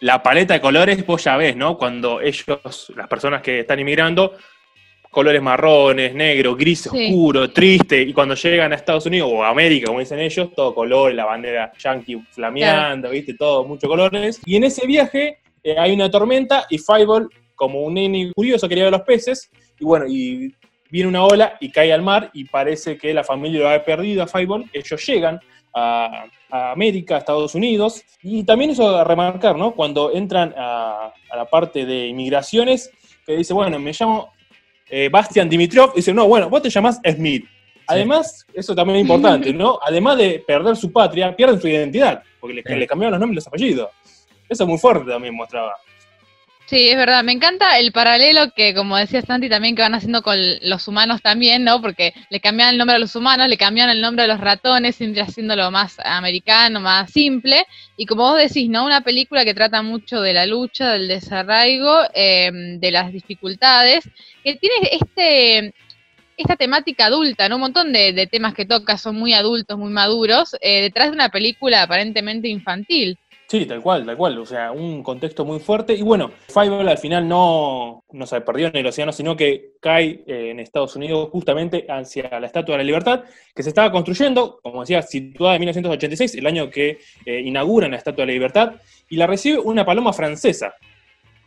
La 0.00 0.22
paleta 0.22 0.54
de 0.54 0.60
colores, 0.62 1.04
vos 1.04 1.22
ya 1.22 1.36
ves, 1.36 1.54
¿no? 1.56 1.76
Cuando 1.76 2.18
ellos, 2.22 2.90
las 2.96 3.06
personas 3.06 3.42
que 3.42 3.60
están 3.60 3.78
inmigrando, 3.80 4.32
colores 5.14 5.40
marrones, 5.40 6.14
negro, 6.14 6.54
gris 6.54 6.82
Sí. 6.82 7.06
oscuro, 7.08 7.50
triste, 7.50 8.02
y 8.02 8.12
cuando 8.12 8.34
llegan 8.34 8.72
a 8.72 8.76
Estados 8.76 9.06
Unidos 9.06 9.30
o 9.32 9.42
a 9.42 9.48
América, 9.48 9.86
como 9.86 10.00
dicen 10.00 10.18
ellos, 10.18 10.52
todo 10.54 10.74
color, 10.74 11.14
la 11.14 11.24
bandera 11.24 11.72
yankee 11.78 12.20
flameando, 12.32 13.08
¿viste? 13.08 13.34
Todo, 13.34 13.64
muchos 13.64 13.88
colores. 13.88 14.40
Y 14.44 14.56
en 14.56 14.64
ese 14.64 14.86
viaje 14.86 15.38
eh, 15.62 15.76
hay 15.78 15.92
una 15.92 16.10
tormenta 16.10 16.66
y 16.68 16.76
Fireball, 16.78 17.28
como 17.54 17.80
un 17.82 17.94
nene 17.94 18.32
curioso, 18.34 18.68
quería 18.68 18.84
ver 18.84 18.92
los 18.92 19.02
peces, 19.02 19.48
y 19.80 19.84
bueno, 19.84 20.04
y 20.08 20.52
viene 20.90 21.08
una 21.08 21.24
ola 21.24 21.56
y 21.60 21.70
cae 21.70 21.92
al 21.92 22.02
mar 22.02 22.30
y 22.34 22.44
parece 22.44 22.98
que 22.98 23.14
la 23.14 23.24
familia 23.24 23.60
lo 23.60 23.68
ha 23.70 23.84
perdido 23.84 24.22
a 24.22 24.26
Fireball. 24.26 24.64
Ellos 24.72 25.06
llegan 25.06 25.40
a, 25.72 26.26
a 26.50 26.72
América, 26.72 27.14
a 27.14 27.18
Estados 27.18 27.54
Unidos, 27.54 28.02
y 28.22 28.44
también 28.44 28.70
eso 28.70 28.96
a 28.96 29.04
remarcar, 29.04 29.56
¿no? 29.56 29.72
Cuando 29.74 30.12
entran 30.12 30.52
a, 30.56 31.12
a 31.30 31.36
la 31.36 31.44
parte 31.46 31.86
de 31.86 32.08
inmigraciones, 32.08 32.90
que 33.26 33.36
dice, 33.36 33.54
bueno, 33.54 33.78
me 33.78 33.92
llamo 33.98 34.33
eh, 34.88 35.08
Bastian 35.10 35.48
Dimitrov, 35.48 35.94
dice, 35.94 36.12
no, 36.12 36.26
bueno, 36.26 36.48
vos 36.48 36.62
te 36.62 36.70
llamás 36.70 37.00
Smith. 37.08 37.44
Además, 37.86 38.46
eso 38.54 38.74
también 38.74 38.96
es 38.98 39.02
importante, 39.02 39.52
¿no? 39.52 39.78
Además 39.86 40.16
de 40.16 40.42
perder 40.46 40.74
su 40.76 40.90
patria, 40.90 41.34
pierden 41.36 41.60
su 41.60 41.68
identidad, 41.68 42.22
porque 42.40 42.54
le, 42.54 42.62
Sí. 42.62 42.74
le 42.74 42.86
cambiaron 42.86 43.12
los 43.12 43.20
nombres 43.20 43.34
y 43.34 43.38
los 43.40 43.46
apellidos. 43.46 43.90
Eso 44.48 44.64
es 44.64 44.68
muy 44.68 44.78
fuerte 44.78 45.10
también 45.10 45.34
mostraba. 45.34 45.74
Sí, 46.66 46.88
es 46.88 46.96
verdad. 46.96 47.22
Me 47.22 47.32
encanta 47.32 47.78
el 47.78 47.92
paralelo 47.92 48.50
que, 48.56 48.74
como 48.74 48.96
decía 48.96 49.20
Santi, 49.20 49.50
también 49.50 49.76
que 49.76 49.82
van 49.82 49.94
haciendo 49.94 50.22
con 50.22 50.38
los 50.62 50.88
humanos 50.88 51.20
también, 51.20 51.62
¿no? 51.62 51.82
Porque 51.82 52.14
le 52.30 52.40
cambian 52.40 52.70
el 52.70 52.78
nombre 52.78 52.96
a 52.96 52.98
los 52.98 53.14
humanos, 53.14 53.48
le 53.48 53.58
cambian 53.58 53.90
el 53.90 54.00
nombre 54.00 54.24
a 54.24 54.26
los 54.26 54.40
ratones, 54.40 54.96
siempre 54.96 55.20
haciéndolo 55.20 55.70
más 55.70 55.98
americano, 56.02 56.80
más 56.80 57.10
simple. 57.10 57.66
Y 57.98 58.06
como 58.06 58.22
vos 58.22 58.38
decís, 58.38 58.70
¿no? 58.70 58.86
Una 58.86 59.02
película 59.02 59.44
que 59.44 59.52
trata 59.52 59.82
mucho 59.82 60.22
de 60.22 60.32
la 60.32 60.46
lucha, 60.46 60.92
del 60.92 61.06
desarraigo, 61.08 62.00
eh, 62.14 62.50
de 62.52 62.90
las 62.90 63.12
dificultades, 63.12 64.08
que 64.42 64.54
tiene 64.56 64.88
este 64.92 65.74
esta 66.36 66.56
temática 66.56 67.06
adulta, 67.06 67.48
¿no? 67.48 67.56
Un 67.56 67.62
montón 67.62 67.92
de, 67.92 68.28
temas 68.30 68.54
que 68.54 68.64
toca 68.64 68.98
son 68.98 69.16
muy 69.16 69.34
adultos, 69.34 69.78
muy 69.78 69.92
maduros, 69.92 70.56
eh, 70.60 70.82
detrás 70.82 71.08
de 71.08 71.14
una 71.14 71.28
película 71.28 71.82
aparentemente 71.82 72.48
infantil. 72.48 73.18
Sí, 73.54 73.66
tal 73.66 73.80
cual, 73.82 74.04
tal 74.04 74.16
cual. 74.16 74.36
O 74.38 74.44
sea, 74.44 74.72
un 74.72 75.00
contexto 75.04 75.44
muy 75.44 75.60
fuerte. 75.60 75.94
Y 75.94 76.02
bueno, 76.02 76.32
Fireball 76.48 76.88
al 76.88 76.98
final 76.98 77.28
no, 77.28 78.02
no 78.10 78.26
se 78.26 78.40
perdió 78.40 78.66
en 78.66 78.76
el 78.78 78.86
océano, 78.88 79.12
sino 79.12 79.36
que 79.36 79.74
cae 79.80 80.24
eh, 80.26 80.50
en 80.50 80.58
Estados 80.58 80.96
Unidos 80.96 81.28
justamente 81.30 81.86
hacia 81.88 82.40
la 82.40 82.48
Estatua 82.48 82.72
de 82.72 82.78
la 82.78 82.84
Libertad, 82.84 83.22
que 83.54 83.62
se 83.62 83.68
estaba 83.68 83.92
construyendo, 83.92 84.58
como 84.60 84.80
decía, 84.80 85.02
situada 85.02 85.54
en 85.54 85.60
1986, 85.60 86.34
el 86.34 86.48
año 86.48 86.68
que 86.68 86.98
eh, 87.24 87.40
inauguran 87.42 87.92
la 87.92 87.98
Estatua 87.98 88.22
de 88.22 88.26
la 88.26 88.32
Libertad, 88.32 88.72
y 89.08 89.14
la 89.14 89.28
recibe 89.28 89.60
una 89.60 89.84
paloma 89.84 90.12
francesa 90.12 90.74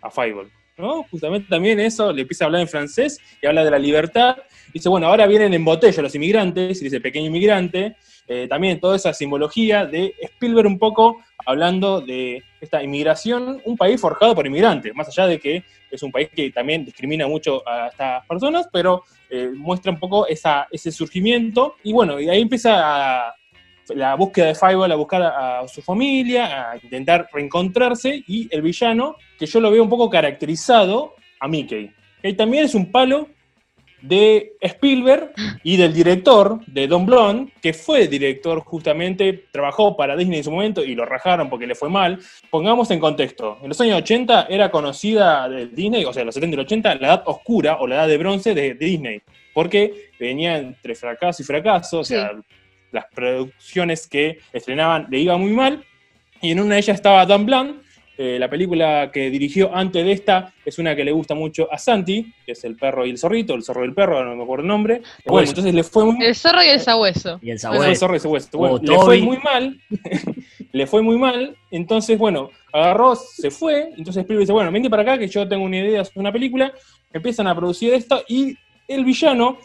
a 0.02 0.10
Fireball. 0.10 0.50
¿No? 0.77 1.03
Justamente 1.10 1.48
también 1.50 1.79
eso, 1.79 2.12
le 2.12 2.22
empieza 2.22 2.46
a 2.46 2.48
hablar 2.48 2.62
en 2.62 2.67
francés 2.67 3.19
y 3.41 3.48
habla 3.48 3.63
de 3.63 3.72
la 3.72 3.79
libertad. 3.79 4.38
Dice, 4.74 4.89
bueno, 4.89 5.07
ahora 5.07 5.27
vienen 5.27 5.53
en 5.53 5.65
botella 5.65 6.01
los 6.01 6.13
inmigrantes, 6.15 6.81
y 6.81 6.84
dice 6.86 7.01
pequeño 7.01 7.27
inmigrante, 7.27 7.96
eh, 8.27 8.48
también 8.50 8.79
toda 8.79 8.96
esa 8.96 9.13
simbología 9.13 9.86
de 9.86 10.13
Spielberg 10.22 10.67
un 10.67 10.77
poco 10.77 11.22
hablando 11.46 12.01
de 12.01 12.43
esta 12.60 12.84
inmigración, 12.84 13.62
un 13.63 13.77
país 13.77 14.01
forjado 14.01 14.36
por 14.36 14.46
inmigrantes, 14.46 14.93
más 14.93 15.07
allá 15.07 15.27
de 15.27 15.39
que 15.39 15.63
es 15.89 16.03
un 16.03 16.12
país 16.12 16.29
que 16.36 16.51
también 16.51 16.84
discrimina 16.84 17.25
mucho 17.27 17.67
a 17.67 17.88
estas 17.88 18.25
personas, 18.25 18.67
pero 18.72 19.03
eh, 19.29 19.50
muestra 19.55 19.91
un 19.91 20.00
poco 20.00 20.27
esa, 20.27 20.67
ese 20.69 20.91
surgimiento. 20.91 21.75
Y 21.84 21.93
bueno, 21.93 22.19
y 22.19 22.27
ahí 22.27 22.41
empieza 22.41 23.34
la 23.89 24.15
búsqueda 24.15 24.48
de 24.48 24.56
Fireball 24.56 24.91
a 24.91 24.96
buscar 24.96 25.22
a, 25.22 25.67
su 25.67 25.82
familia, 25.82 26.72
a 26.72 26.77
intentar 26.77 27.27
reencontrarse, 27.32 28.24
y 28.27 28.48
el 28.51 28.62
villano, 28.62 29.15
que 29.38 29.46
yo 29.46 29.60
lo 29.60 29.72
veo 29.72 29.84
un 29.84 29.89
poco 29.89 30.10
caracterizado 30.10 31.15
a 31.39 31.48
Mickey. 31.48 31.91
Que 32.22 32.34
también 32.34 32.65
es 32.65 32.75
un 32.75 32.91
palo 32.91 33.27
de 34.01 34.53
Spielberg 34.62 35.34
y 35.63 35.75
del 35.77 35.94
director, 35.94 36.63
de 36.67 36.88
Don 36.88 37.06
Blond, 37.06 37.51
que 37.62 37.74
fue 37.74 38.08
director 38.08 38.60
justamente, 38.62 39.46
trabajó 39.51 39.98
para 39.98 40.15
Disney 40.15 40.39
en 40.39 40.44
su 40.44 40.51
momento 40.51 40.84
y 40.84 40.94
lo 40.94 41.06
rajaron 41.06 41.50
porque 41.50 41.67
le 41.67 41.75
fue 41.75 41.89
mal. 41.89 42.20
Pongamos 42.50 42.91
en 42.91 43.00
contexto, 43.00 43.58
en 43.62 43.70
los 43.70 43.82
años 43.82 43.98
80 43.98 44.48
era 44.50 44.70
conocida 44.70 45.50
de 45.50 45.67
Disney, 45.67 46.06
o 46.06 46.13
sea, 46.13 46.24
los 46.24 46.36
70 46.36 46.53
y 46.53 46.58
los 46.58 46.65
80, 46.65 46.96
la 46.96 47.08
edad 47.08 47.24
oscura 47.25 47.77
o 47.79 47.88
la 47.88 47.96
edad 47.96 48.08
de 48.08 48.17
bronce 48.17 48.53
de, 48.53 48.75
Disney, 48.75 49.22
porque 49.53 50.12
venía 50.20 50.58
entre 50.58 50.94
fracaso 50.94 51.41
y 51.41 51.46
fracaso, 51.46 52.00
o 52.00 52.03
sea, 52.03 52.32
las 52.91 53.06
producciones 53.13 54.08
que 54.08 54.39
estrenaban 54.53 55.08
le 55.10 55.20
iba 55.20 55.38
muy 55.38 55.51
mal, 55.51 55.84
y 56.41 56.51
en 56.51 56.60
una 56.60 56.75
de 56.75 56.82
ellas 56.82 56.96
estaba 56.96 57.25
Don 57.25 57.46
Blond, 57.46 57.88
eh, 58.20 58.39
la 58.39 58.50
película 58.50 59.12
que 59.13 59.29
dirigió 59.29 59.75
antes 59.75 60.03
de 60.03 60.12
esta 60.12 60.51
es 60.65 60.79
una 60.79 60.96
que 60.96 61.03
le 61.03 61.12
gusta 61.12 61.36
mucho 61.36 61.72
a 61.72 61.77
Santi, 61.77 62.34
que 62.48 62.53
es 62.53 62.63
El 62.63 62.75
perro 62.75 63.06
y 63.06 63.12
el 63.12 63.20
zorrito, 63.20 63.53
el 63.53 63.63
zorro 63.63 63.86
y 63.86 63.88
el 63.89 63.94
perro, 63.94 64.25
no 64.25 64.36
me 64.36 64.41
acuerdo 64.41 64.63
el 64.63 64.67
nombre. 64.67 65.03
Bueno, 65.24 65.48
entonces 65.48 65.72
le 65.72 65.84
fue 65.84 66.03
muy 66.06 66.25
El 66.25 66.34
zorro 66.34 66.63
y 66.63 66.67
el 66.67 66.79
sabueso. 66.79 67.39
Y 67.44 67.51
el 67.51 67.60
sabueso. 67.60 67.86
El 67.86 67.96
zorro 67.96 68.13
y 68.13 68.15
el 68.15 68.22
sabueso. 68.22 68.50
Oh, 68.53 68.79
le 68.82 68.96
fue 68.98 69.22
muy 69.22 69.38
mal. 69.38 69.79
le 70.72 70.88
fue 70.88 71.03
muy 71.03 71.17
mal. 71.17 71.56
Entonces, 71.70 72.17
bueno, 72.17 72.50
agarró, 72.74 73.15
se 73.15 73.51
fue. 73.51 73.91
Entonces 73.96 74.22
Spielberg 74.22 74.41
dice, 74.41 74.53
bueno, 74.53 74.72
vente 74.72 74.89
para 74.89 75.03
acá 75.03 75.20
que 75.20 75.27
yo 75.27 75.48
tengo 75.48 75.63
una 75.63 75.77
idea 75.77 76.01
de 76.01 76.10
una 76.15 76.32
película. 76.32 76.74
Empiezan 77.13 77.46
a 77.46 77.56
producir 77.56 77.94
esto 77.94 78.24
y 78.27 78.58
el 78.88 79.06
villano 79.06 79.60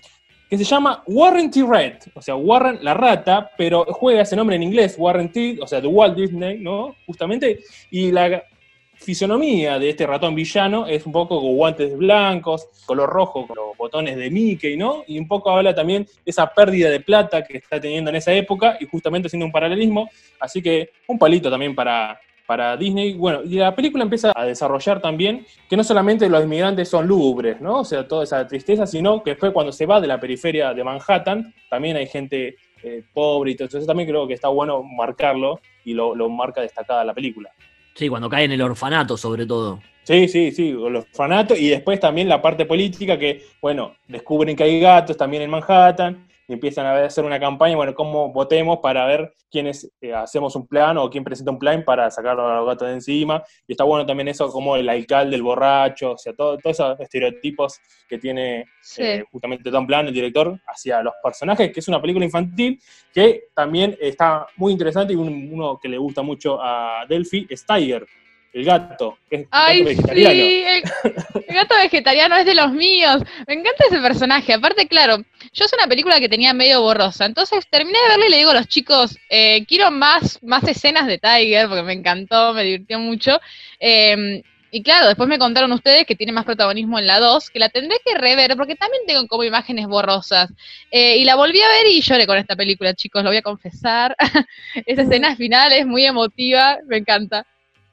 que 0.52 0.58
se 0.58 0.64
llama 0.64 1.02
Warren 1.06 1.50
T. 1.50 1.64
Red, 1.66 1.94
o 2.12 2.20
sea, 2.20 2.36
Warren 2.36 2.80
la 2.82 2.92
rata, 2.92 3.50
pero 3.56 3.86
juega 3.86 4.20
ese 4.20 4.36
nombre 4.36 4.54
en 4.54 4.62
inglés, 4.62 4.96
Warren 4.98 5.32
T., 5.32 5.56
o 5.58 5.66
sea, 5.66 5.80
de 5.80 5.86
Walt 5.86 6.14
Disney, 6.14 6.58
¿no? 6.58 6.94
Justamente, 7.06 7.60
y 7.90 8.12
la 8.12 8.44
fisonomía 8.92 9.78
de 9.78 9.88
este 9.88 10.06
ratón 10.06 10.34
villano 10.34 10.86
es 10.86 11.06
un 11.06 11.12
poco 11.12 11.40
con 11.40 11.56
guantes 11.56 11.96
blancos, 11.96 12.68
color 12.84 13.08
rojo, 13.08 13.46
con 13.46 13.56
los 13.56 13.78
botones 13.78 14.14
de 14.14 14.30
Mickey, 14.30 14.76
¿no? 14.76 15.04
Y 15.06 15.18
un 15.18 15.26
poco 15.26 15.48
habla 15.48 15.74
también 15.74 16.04
de 16.04 16.10
esa 16.26 16.46
pérdida 16.52 16.90
de 16.90 17.00
plata 17.00 17.42
que 17.42 17.56
está 17.56 17.80
teniendo 17.80 18.10
en 18.10 18.16
esa 18.16 18.34
época 18.34 18.76
y 18.78 18.84
justamente 18.84 19.28
haciendo 19.28 19.46
un 19.46 19.52
paralelismo, 19.52 20.10
así 20.38 20.60
que 20.60 20.90
un 21.08 21.18
palito 21.18 21.50
también 21.50 21.74
para, 21.74 22.20
para 22.52 22.76
Disney. 22.76 23.14
Bueno, 23.14 23.40
y 23.44 23.54
la 23.54 23.74
película 23.74 24.04
empieza 24.04 24.30
a 24.36 24.44
desarrollar 24.44 25.00
también 25.00 25.46
que 25.70 25.74
no 25.74 25.82
solamente 25.82 26.28
los 26.28 26.44
inmigrantes 26.44 26.86
son 26.86 27.06
lúgubres, 27.06 27.62
¿no? 27.62 27.78
O 27.78 27.84
sea, 27.86 28.06
toda 28.06 28.24
esa 28.24 28.46
tristeza, 28.46 28.86
sino 28.86 29.22
que 29.22 29.30
después 29.30 29.52
cuando 29.52 29.72
se 29.72 29.86
va 29.86 30.02
de 30.02 30.06
la 30.06 30.20
periferia 30.20 30.74
de 30.74 30.84
Manhattan, 30.84 31.54
también 31.70 31.96
hay 31.96 32.06
gente 32.06 32.56
eh, 32.82 33.02
pobre 33.14 33.52
y 33.52 33.56
todo 33.56 33.68
eso. 33.68 33.86
También 33.86 34.06
creo 34.06 34.28
que 34.28 34.34
está 34.34 34.48
bueno 34.48 34.82
marcarlo 34.82 35.60
y 35.82 35.94
lo, 35.94 36.14
lo 36.14 36.28
marca 36.28 36.60
destacada 36.60 37.02
la 37.04 37.14
película. 37.14 37.48
Sí, 37.94 38.10
cuando 38.10 38.28
cae 38.28 38.44
en 38.44 38.52
el 38.52 38.60
orfanato, 38.60 39.16
sobre 39.16 39.46
todo. 39.46 39.80
Sí, 40.02 40.28
sí, 40.28 40.52
sí, 40.52 40.68
el 40.68 40.96
orfanato 40.96 41.56
y 41.56 41.68
después 41.68 42.00
también 42.00 42.28
la 42.28 42.42
parte 42.42 42.66
política 42.66 43.18
que, 43.18 43.46
bueno, 43.62 43.94
descubren 44.08 44.54
que 44.54 44.64
hay 44.64 44.78
gatos 44.78 45.16
también 45.16 45.42
en 45.42 45.48
Manhattan 45.48 46.26
empiezan 46.54 46.86
a 46.86 47.04
hacer 47.04 47.24
una 47.24 47.38
campaña, 47.38 47.76
bueno, 47.76 47.94
cómo 47.94 48.32
votemos 48.32 48.78
para 48.78 49.06
ver 49.06 49.34
quiénes 49.50 49.90
eh, 50.00 50.12
hacemos 50.12 50.56
un 50.56 50.66
plan 50.66 50.96
o 50.98 51.10
quién 51.10 51.24
presenta 51.24 51.50
un 51.50 51.58
plan 51.58 51.84
para 51.84 52.10
sacar 52.10 52.38
a 52.38 52.56
los 52.56 52.66
gatos 52.66 52.88
de 52.88 52.94
encima. 52.94 53.42
Y 53.66 53.72
está 53.72 53.84
bueno 53.84 54.06
también 54.06 54.28
eso, 54.28 54.50
como 54.50 54.76
el 54.76 54.88
alcalde, 54.88 55.36
el 55.36 55.42
borracho, 55.42 56.12
o 56.12 56.18
sea, 56.18 56.32
todos 56.32 56.58
esos 56.64 56.98
estereotipos 57.00 57.78
que 58.08 58.18
tiene 58.18 58.66
eh, 58.98 59.24
justamente 59.30 59.70
Tom 59.70 59.86
Plan, 59.86 60.06
el 60.06 60.14
director, 60.14 60.58
hacia 60.66 61.02
los 61.02 61.14
personajes, 61.22 61.72
que 61.72 61.80
es 61.80 61.88
una 61.88 62.00
película 62.00 62.24
infantil 62.24 62.80
que 63.12 63.44
también 63.54 63.96
está 64.00 64.46
muy 64.56 64.72
interesante 64.72 65.12
y 65.12 65.16
uno 65.16 65.78
que 65.80 65.88
le 65.88 65.98
gusta 65.98 66.22
mucho 66.22 66.58
a 66.60 67.04
Delphi 67.08 67.46
es 67.48 67.64
Tiger 67.66 68.06
el 68.52 68.64
gato, 68.64 69.18
que 69.30 69.36
es 69.36 69.46
Ay, 69.50 69.82
vegetariano. 69.82 70.34
Sí, 70.34 70.64
el, 70.64 71.54
gato 71.54 71.74
vegetariano 71.76 72.36
es 72.36 72.44
de 72.44 72.54
los 72.54 72.70
míos. 72.72 73.22
Me 73.46 73.54
encanta 73.54 73.84
ese 73.88 73.98
personaje. 73.98 74.52
Aparte, 74.52 74.86
claro, 74.86 75.18
yo 75.52 75.64
es 75.64 75.72
una 75.72 75.86
película 75.86 76.20
que 76.20 76.28
tenía 76.28 76.52
medio 76.52 76.82
borrosa. 76.82 77.24
Entonces 77.24 77.66
terminé 77.70 77.98
de 77.98 78.08
verla 78.08 78.26
y 78.26 78.30
le 78.30 78.36
digo 78.38 78.50
a 78.50 78.54
los 78.54 78.68
chicos, 78.68 79.16
eh, 79.30 79.64
quiero 79.66 79.90
más, 79.90 80.38
más 80.42 80.64
escenas 80.64 81.06
de 81.06 81.18
Tiger, 81.18 81.68
porque 81.68 81.82
me 81.82 81.94
encantó, 81.94 82.52
me 82.52 82.64
divirtió 82.64 82.98
mucho. 82.98 83.40
Em, 83.80 84.42
y 84.70 84.82
claro, 84.82 85.06
después 85.06 85.28
me 85.28 85.38
contaron 85.38 85.72
ustedes 85.72 86.06
que 86.06 86.16
tiene 86.16 86.32
más 86.32 86.44
protagonismo 86.44 86.98
en 86.98 87.06
la 87.06 87.20
2, 87.20 87.50
que 87.50 87.58
la 87.58 87.70
tendré 87.70 87.98
que 88.04 88.14
rever, 88.16 88.56
porque 88.56 88.74
también 88.74 89.02
tengo 89.06 89.26
como 89.28 89.44
imágenes 89.44 89.86
borrosas. 89.86 90.50
Eh, 90.90 91.16
y 91.18 91.24
la 91.24 91.36
volví 91.36 91.60
a 91.60 91.68
ver 91.68 91.86
y 91.88 92.02
lloré 92.02 92.26
con 92.26 92.38
esta 92.38 92.56
película, 92.56 92.94
chicos, 92.94 93.22
lo 93.22 93.30
voy 93.30 93.38
a 93.38 93.42
confesar. 93.42 94.14
Esa 94.86 95.02
escena 95.08 95.36
final 95.36 95.72
es 95.72 95.86
muy 95.86 96.04
emotiva, 96.04 96.78
me 96.86 96.98
encanta. 96.98 97.46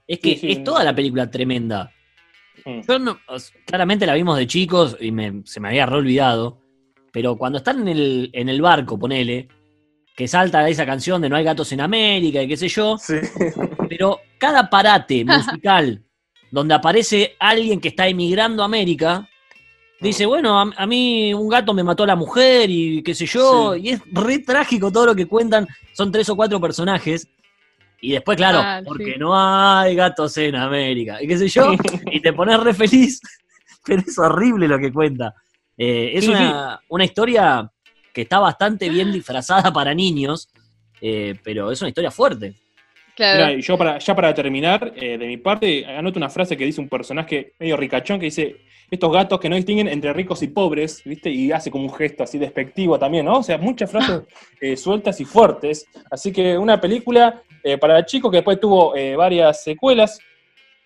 Es 0.09 0.19
que 0.19 0.39
es 0.41 0.63
toda 0.63 0.83
la 0.83 0.95
película 0.95 1.29
tremenda. 1.29 1.91
Mm. 2.65 2.81
claramente 3.65 4.05
la 4.05 4.15
vimos 4.15 4.37
de 4.37 4.45
chicos 4.45 4.97
y 4.99 5.13
se 5.45 5.59
me 5.59 5.67
había 5.67 5.85
re 5.85 5.97
olvidado. 5.97 6.59
Pero 7.11 7.37
cuando 7.37 7.59
están 7.59 7.81
en 7.81 7.87
el, 7.87 8.29
en 8.33 8.49
el 8.49 8.59
barco, 8.59 8.97
ponele, 8.97 9.47
que 10.15 10.27
salta 10.27 10.67
esa 10.67 10.85
canción 10.85 11.21
de 11.21 11.29
No 11.29 11.35
hay 11.35 11.43
gatos 11.43 11.71
en 11.73 11.81
América 11.81 12.41
y 12.41 12.47
qué 12.47 12.57
sé 12.57 12.67
yo. 12.67 12.97
Pero 13.89 14.19
cada 14.39 14.67
parate 14.67 15.23
musical 15.23 16.03
donde 16.51 16.73
aparece 16.73 17.35
alguien 17.39 17.79
que 17.79 17.89
está 17.89 18.07
emigrando 18.07 18.63
a 18.63 18.65
América, 18.65 19.29
dice, 20.01 20.25
mm. 20.25 20.29
bueno, 20.29 20.59
a, 20.59 20.87
mí 20.87 21.33
un 21.35 21.47
gato 21.47 21.71
me 21.71 21.83
mató 21.83 22.03
a 22.03 22.07
la 22.07 22.15
mujer 22.15 22.69
y 22.71 23.03
qué 23.03 23.13
sé 23.13 23.27
yo, 23.27 23.75
y 23.75 23.89
es 23.89 24.01
re 24.11 24.39
trágico 24.39 24.91
todo 24.91 25.07
lo 25.07 25.15
que 25.15 25.27
cuentan, 25.27 25.67
son 25.93 26.11
tres 26.11 26.27
o 26.29 26.35
cuatro 26.35 26.59
personajes, 26.59 27.27
y 28.01 28.13
después, 28.13 28.37
claro, 28.37 28.59
ah, 28.61 28.81
porque 28.85 29.17
no 29.17 29.33
hay 29.35 29.95
gatos 29.95 30.37
en 30.37 30.55
América. 30.55 31.21
Y 31.21 31.27
qué 31.27 31.37
sé 31.37 31.47
yo, 31.47 31.73
y 32.11 32.21
te 32.21 32.33
pones 32.33 32.59
re 32.59 32.73
feliz, 32.73 33.19
pero 33.85 34.01
es 34.05 34.17
horrible 34.17 34.67
lo 34.67 34.79
que 34.79 34.91
cuenta. 34.91 35.33
Eh, 35.77 36.11
es 36.13 36.27
una, 36.27 37.05
historia 37.05 37.69
que 38.13 38.21
está 38.21 38.39
bastante 38.39 38.89
bien 38.89 39.11
disfrazada 39.11 39.71
para 39.71 39.93
niños, 39.93 40.49
eh, 41.01 41.35
pero 41.43 41.71
es 41.71 41.81
una 41.81 41.89
historia 41.89 42.11
fuerte. 42.11 42.53
Claro. 43.15 43.51
y 43.51 43.61
yo 43.61 43.77
para, 43.77 43.99
ya 43.99 44.15
para 44.15 44.33
terminar, 44.33 44.93
eh, 44.95 45.17
de 45.17 45.27
mi 45.27 45.35
parte, 45.35 45.85
anoto 45.85 46.17
una 46.17 46.29
frase 46.29 46.55
que 46.55 46.63
dice 46.63 46.79
un 46.79 46.87
personaje 46.87 47.51
medio 47.59 47.75
ricachón 47.75 48.17
que 48.17 48.27
dice, 48.27 48.61
estos 48.89 49.11
gatos 49.11 49.41
que 49.41 49.49
no 49.49 49.57
distinguen 49.57 49.89
entre 49.89 50.13
ricos 50.13 50.41
y 50.41 50.47
pobres, 50.47 51.01
¿viste? 51.03 51.29
Y 51.29 51.51
hace 51.51 51.69
como 51.69 51.83
un 51.83 51.93
gesto 51.93 52.23
así 52.23 52.37
despectivo 52.37 52.97
también, 52.97 53.25
¿no? 53.25 53.39
O 53.39 53.43
sea, 53.43 53.57
muchas 53.57 53.91
frases 53.91 54.21
sueltas 54.81 55.19
y 55.19 55.25
fuertes. 55.25 55.85
Así 56.09 56.31
que 56.31 56.57
una 56.57 56.79
película 56.79 57.43
eh, 57.63 57.77
para 57.77 58.05
chicos 58.05 58.31
que 58.31 58.37
después 58.37 58.59
tuvo 58.59 58.95
eh, 58.95 59.15
varias 59.15 59.63
secuelas, 59.63 60.19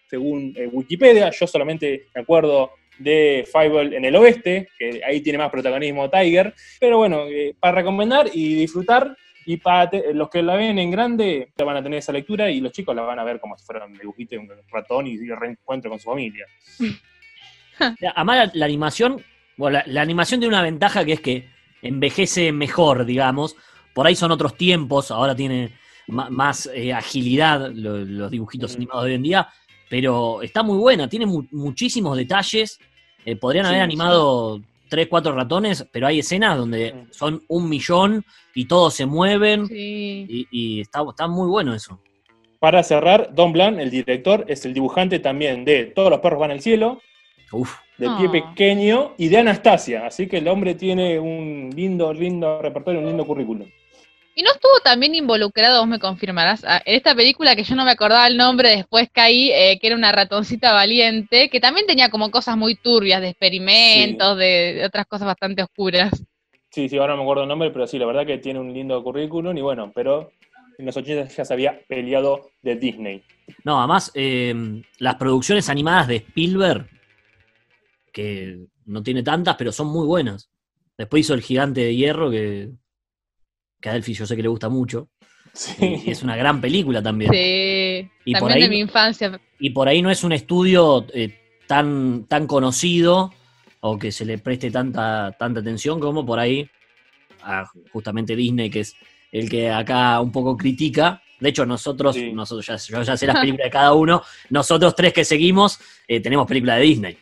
según 0.09 0.53
eh, 0.55 0.67
Wikipedia, 0.67 1.29
yo 1.31 1.47
solamente 1.47 2.07
me 2.13 2.21
acuerdo 2.21 2.71
de 2.99 3.47
Fireball 3.51 3.93
en 3.93 4.05
el 4.05 4.15
oeste, 4.15 4.69
que 4.77 5.01
ahí 5.05 5.21
tiene 5.21 5.39
más 5.39 5.49
protagonismo 5.49 6.09
Tiger, 6.09 6.53
pero 6.79 6.99
bueno, 6.99 7.25
para 7.59 7.75
recomendar 7.75 8.29
y 8.31 8.53
disfrutar, 8.55 9.17
y 9.45 9.57
para 9.57 9.89
los 10.13 10.29
que 10.29 10.41
la 10.41 10.55
ven 10.55 10.79
en 10.79 10.91
grande, 10.91 11.49
van 11.57 11.77
a 11.77 11.83
tener 11.83 11.99
esa 11.99 12.11
lectura 12.11 12.49
y 12.49 12.61
los 12.61 12.71
chicos 12.71 12.95
la 12.95 13.01
van 13.01 13.19
a 13.19 13.23
ver 13.23 13.39
como 13.39 13.57
si 13.57 13.65
fueran 13.65 13.93
dibujitos 13.93 14.31
de 14.31 14.37
un 14.37 14.49
ratón 14.71 15.07
y 15.07 15.17
reencuentro 15.27 15.89
con 15.89 15.99
su 15.99 16.09
familia. 16.09 16.45
Además, 18.15 18.51
la, 18.53 18.65
animación, 18.65 19.23
bueno, 19.57 19.79
la, 19.85 20.01
animación 20.01 20.39
tiene 20.39 20.55
una 20.55 20.63
ventaja 20.63 21.03
que 21.03 21.13
es 21.13 21.21
que 21.21 21.49
envejece 21.81 22.51
mejor, 22.51 23.05
digamos. 23.05 23.55
Por 23.93 24.07
ahí 24.07 24.15
son 24.15 24.31
otros 24.31 24.55
tiempos, 24.55 25.11
ahora 25.11 25.35
tiene 25.35 25.71
más 26.07 26.69
eh, 26.74 26.93
agilidad 26.93 27.72
los 27.72 28.29
dibujitos 28.31 28.75
animados 28.75 29.05
de 29.05 29.12
hoy 29.12 29.15
en 29.15 29.24
día, 29.24 29.48
pero 29.89 30.41
está 30.41 30.63
muy 30.63 30.77
buena, 30.77 31.07
tiene 31.07 31.25
muchísimos 31.25 32.17
detalles. 32.17 32.79
Eh, 33.25 33.36
podrían 33.36 33.65
haber 33.65 33.81
animado 33.81 34.62
tres, 34.89 35.07
cuatro 35.07 35.33
ratones, 35.33 35.88
pero 35.91 36.07
hay 36.07 36.19
escenas 36.19 36.57
donde 36.57 37.05
son 37.12 37.41
un 37.48 37.69
millón 37.69 38.24
y 38.53 38.65
todos 38.65 38.93
se 38.93 39.05
mueven 39.05 39.67
y, 39.69 40.81
está, 40.81 41.03
está 41.10 41.27
muy 41.27 41.48
bueno 41.48 41.74
eso. 41.74 42.00
para 42.60 42.83
cerrar, 42.83 43.33
Don 43.33 43.53
Blanc, 43.53 43.79
el 43.79 43.89
director, 43.89 44.45
es 44.48 44.65
el 44.65 44.74
dibujante 44.74 45.19
también 45.19 45.65
de 45.65 45.86
Todos 45.86 46.10
los 46.10 46.19
perros 46.19 46.39
van 46.39 46.51
al 46.51 46.62
cielo, 46.62 47.01
Uf, 47.51 47.75
de 47.98 48.07
Pie 48.17 48.27
Ah. 48.27 48.31
Pequeño 48.31 49.13
y 49.17 49.27
de 49.27 49.38
Anastasia. 49.38 50.05
Así 50.05 50.27
que 50.27 50.38
el 50.38 50.48
hombre 50.48 50.75
tiene 50.75 51.19
un 51.19 51.69
lindo, 51.75 52.12
lindo 52.13 52.62
repertorio, 52.62 53.00
un 53.00 53.05
lindo 53.07 53.25
currículum. 53.25 53.67
¿Y 54.35 54.41
no 54.41 54.51
estuvo 54.51 54.79
también 54.83 55.13
involucrado, 55.13 55.79
vos 55.79 55.87
me 55.87 55.99
confirmarás, 55.99 56.63
en 56.63 56.95
esta 56.95 57.13
película 57.13 57.55
que 57.55 57.63
yo 57.63 57.75
no 57.75 57.85
me 57.85 57.91
acordaba 57.91 58.25
el 58.27 58.35
nombre, 58.35 58.69
después 58.69 59.09
caí, 59.11 59.51
eh, 59.51 59.77
que 59.79 59.87
era 59.87 59.95
una 59.95 60.11
ratoncita 60.11 60.73
valiente, 60.73 61.49
que 61.49 61.59
también 61.59 61.85
tenía 61.85 62.09
como 62.09 62.31
cosas 62.31 62.57
muy 62.57 62.75
turbias, 62.75 63.21
de 63.21 63.29
experimentos, 63.29 64.37
de, 64.37 64.73
de 64.73 64.85
otras 64.85 65.05
cosas 65.05 65.27
bastante 65.27 65.61
oscuras. 65.61 66.11
Sí, 66.71 66.89
sí, 66.89 66.97
ahora 66.97 67.13
no 67.13 67.17
me 67.17 67.23
acuerdo 67.23 67.43
el 67.43 67.49
nombre, 67.49 67.69
pero 67.69 67.85
sí, 67.85 67.99
la 67.99 68.07
verdad 68.07 68.25
que 68.25 68.39
tiene 68.39 68.59
un 68.59 68.73
lindo 68.73 69.03
currículum 69.03 69.55
y 69.55 69.61
bueno, 69.61 69.91
pero 69.93 70.31
en 70.79 70.85
los 70.87 70.97
80 70.97 71.27
ya 71.27 71.45
se 71.45 71.53
había 71.53 71.79
peleado 71.87 72.49
de 72.63 72.75
Disney. 72.75 73.23
No, 73.63 73.77
además, 73.77 74.11
eh, 74.15 74.81
las 74.97 75.15
producciones 75.15 75.69
animadas 75.69 76.07
de 76.07 76.15
Spielberg, 76.15 76.89
que 78.11 78.65
no 78.85 79.03
tiene 79.03 79.21
tantas, 79.21 79.55
pero 79.55 79.71
son 79.71 79.87
muy 79.87 80.07
buenas. 80.07 80.49
Después 80.97 81.21
hizo 81.21 81.33
El 81.33 81.41
Gigante 81.41 81.81
de 81.81 81.95
Hierro, 81.95 82.31
que, 82.31 82.71
que 83.83 83.89
a 83.89 83.93
Delphi 83.93 84.13
yo 84.13 84.25
sé 84.25 84.35
que 84.37 84.41
le 84.41 84.47
gusta 84.47 84.69
mucho. 84.69 85.09
Sí. 85.51 86.01
Y 86.05 86.09
es 86.11 86.23
una 86.23 86.35
gran 86.37 86.61
película 86.61 87.03
también. 87.03 87.31
Sí, 87.31 88.09
Y 88.25 88.31
por 88.33 88.39
también 88.49 88.55
ahí- 88.57 88.63
de 88.63 88.69
mi 88.69 88.79
infancia. 88.79 89.39
Y 89.59 89.69
por 89.71 89.87
ahí 89.89 90.01
no 90.01 90.09
es 90.09 90.23
un 90.23 90.31
estudio 90.31 91.05
eh, 91.13 91.37
tan, 91.67 92.23
tan 92.27 92.47
conocido 92.47 93.31
o 93.81 93.99
que 93.99 94.11
se 94.13 94.23
le 94.25 94.37
preste 94.37 94.71
tanta, 94.71 95.35
tanta 95.37 95.59
atención 95.59 95.99
como 95.99 96.25
por 96.25 96.39
ahí 96.39 96.67
a 97.43 97.65
justamente 97.91 98.35
Disney, 98.35 98.69
que 98.69 98.79
es 98.79 98.95
el 99.31 99.49
que 99.49 99.69
acá 99.69 100.21
un 100.21 100.31
poco 100.31 100.55
critica. 100.57 101.21
De 101.39 101.49
hecho, 101.49 101.65
nosotros, 101.65 102.15
Sí. 102.15 102.31
nosotros 102.31 102.65
ya, 102.65 102.77
yo 102.77 103.03
ya 103.03 103.17
sé 103.17 103.27
las 103.27 103.39
películas 103.39 103.65
de 103.65 103.71
cada 103.71 103.93
uno, 103.93 104.23
nosotros 104.49 104.95
tres 104.95 105.11
que 105.11 105.25
seguimos 105.25 105.77
eh, 106.07 106.21
tenemos 106.21 106.47
películas 106.47 106.77
de 106.77 106.83
Disney. 106.83 107.17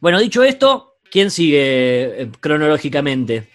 Bueno, 0.00 0.18
dicho 0.18 0.42
esto, 0.42 0.94
¿quién 1.10 1.30
sigue 1.30 2.22
eh, 2.22 2.30
cronológicamente? 2.40 3.48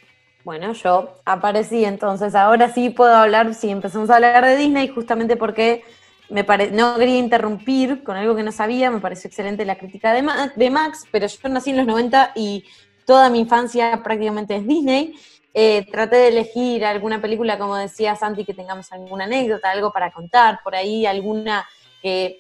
Bueno, 0.44 0.74
yo 0.74 1.20
aparecí 1.26 1.86
entonces. 1.86 2.34
Ahora 2.36 2.70
sí 2.74 2.90
puedo 2.90 3.16
hablar, 3.16 3.54
si 3.54 3.70
empezamos 3.70 4.10
a 4.10 4.16
hablar 4.16 4.44
de 4.46 4.58
Disney, 4.58 4.88
justamente 4.88 5.36
porque 5.36 5.84
me 6.30 6.44
pare- 6.44 6.72
no 6.72 6.96
quería 6.98 7.18
interrumpir 7.20 8.04
con 8.04 8.18
algo 8.18 8.36
que 8.36 8.44
no 8.44 8.52
sabía. 8.52 8.90
Me 8.90 9.00
pareció 9.00 9.28
excelente 9.28 9.66
la 9.66 9.78
crítica 9.78 10.14
de 10.14 10.70
Max, 10.72 11.06
pero 11.12 11.28
yo 11.28 11.50
nací 11.50 11.70
en 11.72 11.78
los 11.78 11.86
90 11.86 12.32
y 12.36 12.64
toda 13.06 13.30
mi 13.30 13.40
infancia 13.40 14.02
prácticamente 14.04 14.56
es 14.56 14.66
Disney. 14.68 15.14
Eh, 15.54 15.86
traté 15.92 16.16
de 16.16 16.28
elegir 16.30 16.86
alguna 16.86 17.22
película, 17.22 17.58
como 17.60 17.76
decía 17.76 18.16
Santi, 18.16 18.46
que 18.46 18.54
tengamos 18.54 18.92
alguna 18.94 19.26
anécdota, 19.26 19.70
algo 19.70 19.92
para 19.92 20.12
contar, 20.12 20.60
por 20.64 20.74
ahí 20.76 21.06
alguna 21.06 21.68
que 22.02 22.40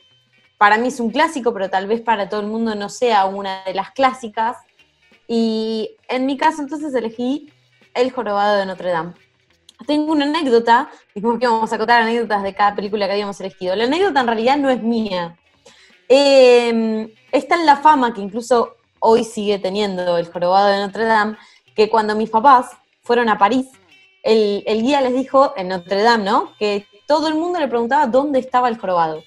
para 0.57 0.77
mí 0.77 0.87
es 0.87 0.99
un 0.99 1.11
clásico, 1.11 1.53
pero 1.53 1.69
tal 1.69 1.87
vez 1.87 2.01
para 2.01 2.29
todo 2.29 2.39
el 2.39 2.47
mundo 2.47 2.73
no 2.73 2.87
sea 2.89 3.25
una 3.25 3.63
de 3.65 3.73
las 3.73 3.91
clásicas. 3.91 4.57
Y 5.27 5.97
en 6.07 6.25
mi 6.25 6.37
caso 6.37 6.61
entonces 6.61 6.93
elegí 6.95 7.51
El 7.93 8.11
jorobado 8.11 8.57
de 8.57 8.65
Notre 8.65 8.89
Dame. 8.89 9.13
Tengo 9.85 10.11
una 10.11 10.25
anécdota, 10.25 10.89
dijimos 11.15 11.39
que 11.39 11.47
vamos 11.47 11.71
a 11.73 11.77
contar 11.77 12.01
anécdotas 12.01 12.43
de 12.43 12.53
cada 12.53 12.75
película 12.75 13.07
que 13.07 13.13
habíamos 13.13 13.39
elegido. 13.39 13.75
La 13.75 13.85
anécdota 13.85 14.21
en 14.21 14.27
realidad 14.27 14.57
no 14.57 14.69
es 14.69 14.81
mía. 14.81 15.37
Eh, 16.07 17.13
está 17.31 17.55
en 17.55 17.65
la 17.65 17.77
fama 17.77 18.13
que 18.13 18.21
incluso 18.21 18.75
hoy 18.99 19.23
sigue 19.23 19.57
teniendo 19.59 20.17
el 20.17 20.27
jorobado 20.27 20.67
de 20.67 20.79
Notre 20.79 21.05
Dame, 21.05 21.37
que 21.75 21.89
cuando 21.89 22.15
mis 22.15 22.29
papás 22.29 22.71
fueron 23.01 23.29
a 23.29 23.37
París, 23.37 23.67
el 24.23 24.83
guía 24.83 25.01
les 25.01 25.13
dijo, 25.13 25.53
en 25.57 25.69
Notre 25.69 26.03
Dame, 26.03 26.25
¿no? 26.25 26.53
Que 26.59 26.85
todo 27.07 27.27
el 27.27 27.35
mundo 27.35 27.59
le 27.59 27.67
preguntaba 27.67 28.05
dónde 28.07 28.39
estaba 28.39 28.69
el 28.69 28.77
jorobado. 28.77 29.23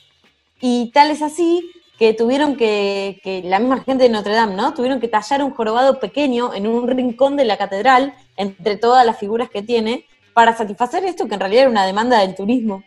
Y 0.61 0.91
tal 0.93 1.11
es 1.11 1.21
así 1.21 1.71
que 1.99 2.13
tuvieron 2.13 2.57
que, 2.57 3.21
que 3.23 3.43
la 3.43 3.59
misma 3.59 3.83
gente 3.83 4.05
de 4.05 4.11
Notre 4.11 4.35
Dame, 4.35 4.55
¿no? 4.55 4.75
Tuvieron 4.75 5.01
que 5.01 5.09
tallar 5.09 5.43
un 5.43 5.53
jorobado 5.53 6.01
pequeño 6.01 6.53
en 6.55 6.67
un 6.67 6.89
rincón 6.89 7.37
de 7.37 7.45
la 7.45 7.57
catedral, 7.57 8.15
entre 8.37 8.77
todas 8.77 9.07
las 9.07 9.19
figuras 9.19 9.49
que 9.51 9.63
tiene, 9.63 10.07
para 10.33 10.57
satisfacer 10.57 11.05
esto 11.05 11.27
que 11.29 11.35
en 11.35 11.41
realidad 11.41 11.63
era 11.63 11.71
una 11.71 11.87
demanda 11.87 12.19
del 12.19 12.35
turismo. 12.35 12.83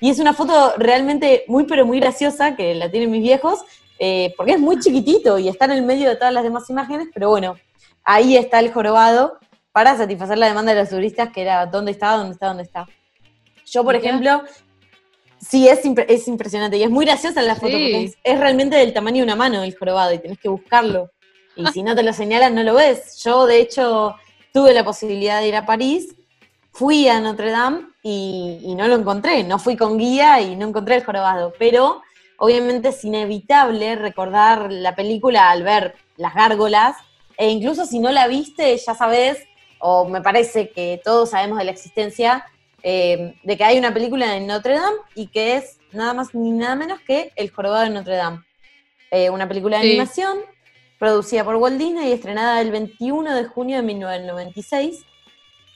Y 0.00 0.10
es 0.10 0.18
una 0.18 0.32
foto 0.32 0.74
realmente 0.76 1.44
muy, 1.48 1.64
pero 1.64 1.86
muy 1.86 2.00
graciosa, 2.00 2.56
que 2.56 2.74
la 2.74 2.90
tienen 2.90 3.10
mis 3.10 3.22
viejos, 3.22 3.64
eh, 3.98 4.34
porque 4.36 4.52
es 4.52 4.60
muy 4.60 4.78
chiquitito 4.78 5.38
y 5.38 5.48
está 5.48 5.64
en 5.64 5.72
el 5.72 5.82
medio 5.82 6.08
de 6.08 6.16
todas 6.16 6.32
las 6.32 6.44
demás 6.44 6.68
imágenes, 6.70 7.08
pero 7.12 7.30
bueno, 7.30 7.56
ahí 8.04 8.36
está 8.36 8.60
el 8.60 8.72
jorobado 8.72 9.38
para 9.72 9.96
satisfacer 9.96 10.38
la 10.38 10.46
demanda 10.46 10.72
de 10.72 10.80
los 10.80 10.88
turistas, 10.88 11.30
que 11.30 11.42
era 11.42 11.66
dónde 11.66 11.92
está, 11.92 12.16
dónde 12.16 12.32
está, 12.32 12.46
dónde 12.48 12.62
está. 12.62 12.86
Yo, 13.66 13.84
por 13.84 13.94
ejemplo, 13.94 14.42
sí, 15.40 15.68
es, 15.68 15.84
impre- 15.84 16.06
es 16.08 16.26
impresionante 16.28 16.76
y 16.76 16.82
es 16.82 16.90
muy 16.90 17.04
graciosa 17.04 17.42
la 17.42 17.54
foto, 17.54 17.68
Sí. 17.68 17.72
porque 17.90 18.04
es, 18.04 18.18
es 18.22 18.38
realmente 18.40 18.76
del 18.76 18.92
tamaño 18.92 19.18
de 19.18 19.22
una 19.24 19.36
mano 19.36 19.62
el 19.62 19.76
jorobado 19.76 20.12
y 20.12 20.18
tenés 20.18 20.38
que 20.38 20.48
buscarlo. 20.48 21.10
Y 21.56 21.66
si 21.72 21.82
no 21.82 21.96
te 21.96 22.02
lo 22.04 22.12
señalan, 22.12 22.54
no 22.54 22.62
lo 22.62 22.74
ves. 22.74 23.20
Yo, 23.24 23.46
de 23.46 23.60
hecho, 23.60 24.14
tuve 24.52 24.72
la 24.72 24.84
posibilidad 24.84 25.40
de 25.40 25.48
ir 25.48 25.56
a 25.56 25.66
París, 25.66 26.14
fui 26.70 27.08
a 27.08 27.20
Notre 27.20 27.50
Dame 27.50 27.88
y, 28.02 28.60
y 28.62 28.74
no 28.76 28.86
lo 28.86 28.94
encontré. 28.94 29.42
No 29.42 29.58
fui 29.58 29.76
con 29.76 29.98
guía 29.98 30.40
y 30.40 30.54
no 30.54 30.68
encontré 30.68 30.94
el 30.94 31.04
jorobado. 31.04 31.52
Pero 31.58 32.00
obviamente 32.36 32.90
es 32.90 33.04
inevitable 33.04 33.96
recordar 33.96 34.70
la 34.70 34.94
película 34.94 35.50
al 35.50 35.64
ver 35.64 35.96
las 36.16 36.32
gárgolas. 36.34 36.96
E 37.36 37.50
incluso 37.50 37.86
si 37.86 37.98
no 37.98 38.12
la 38.12 38.28
viste, 38.28 38.76
ya 38.76 38.94
sabes, 38.94 39.38
o 39.80 40.04
me 40.04 40.20
parece 40.20 40.70
que 40.70 41.00
todos 41.02 41.30
sabemos 41.30 41.58
de 41.58 41.64
la 41.64 41.72
existencia, 41.72 42.44
eh, 42.82 43.34
de 43.42 43.56
que 43.56 43.64
hay 43.64 43.78
una 43.78 43.92
película 43.92 44.30
de 44.32 44.40
Notre 44.40 44.74
Dame 44.74 44.96
y 45.14 45.28
que 45.28 45.56
es 45.56 45.78
nada 45.92 46.14
más 46.14 46.34
ni 46.34 46.52
nada 46.52 46.76
menos 46.76 47.00
que 47.00 47.32
El 47.36 47.50
jorobado 47.50 47.84
de 47.84 47.90
Notre 47.90 48.16
Dame. 48.16 48.44
Eh, 49.10 49.30
una 49.30 49.48
película 49.48 49.78
de 49.78 49.84
Sí. 49.84 49.90
animación 49.90 50.38
producida 50.98 51.44
por 51.44 51.56
Walt 51.56 51.78
Disney 51.78 52.08
y 52.08 52.12
estrenada 52.12 52.60
el 52.60 52.70
21 52.70 53.34
de 53.34 53.44
junio 53.44 53.76
de 53.76 53.82
1996, 53.82 55.04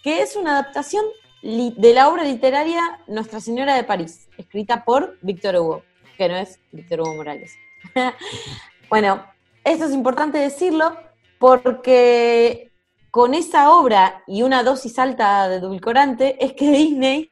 que 0.03 0.21
es 0.23 0.37
una 0.37 0.59
adaptación 0.59 1.05
de 1.43 1.95
la 1.95 2.09
obra 2.09 2.25
literaria 2.25 3.01
Nuestra 3.07 3.41
Señora 3.41 3.75
de 3.75 3.85
París, 3.85 4.29
escrita 4.39 4.85
por 4.85 5.19
Víctor 5.23 5.57
Hugo, 5.57 5.83
que 6.17 6.29
no 6.29 6.37
es 6.37 6.59
Víctor 6.73 7.01
Hugo 7.01 7.15
Morales. 7.15 7.53
bueno, 8.91 9.25
esto 9.65 9.85
es 9.87 9.93
importante 9.93 10.39
decirlo 10.39 10.97
porque 11.39 12.72
con 13.13 13.35
esa 13.35 13.71
obra 13.73 14.25
y 14.27 14.41
una 14.43 14.63
dosis 14.63 14.99
alta 14.99 15.47
de 15.47 15.57
edulcorante 15.57 16.43
es 16.43 16.55
que 16.55 16.71
Disney 16.73 17.29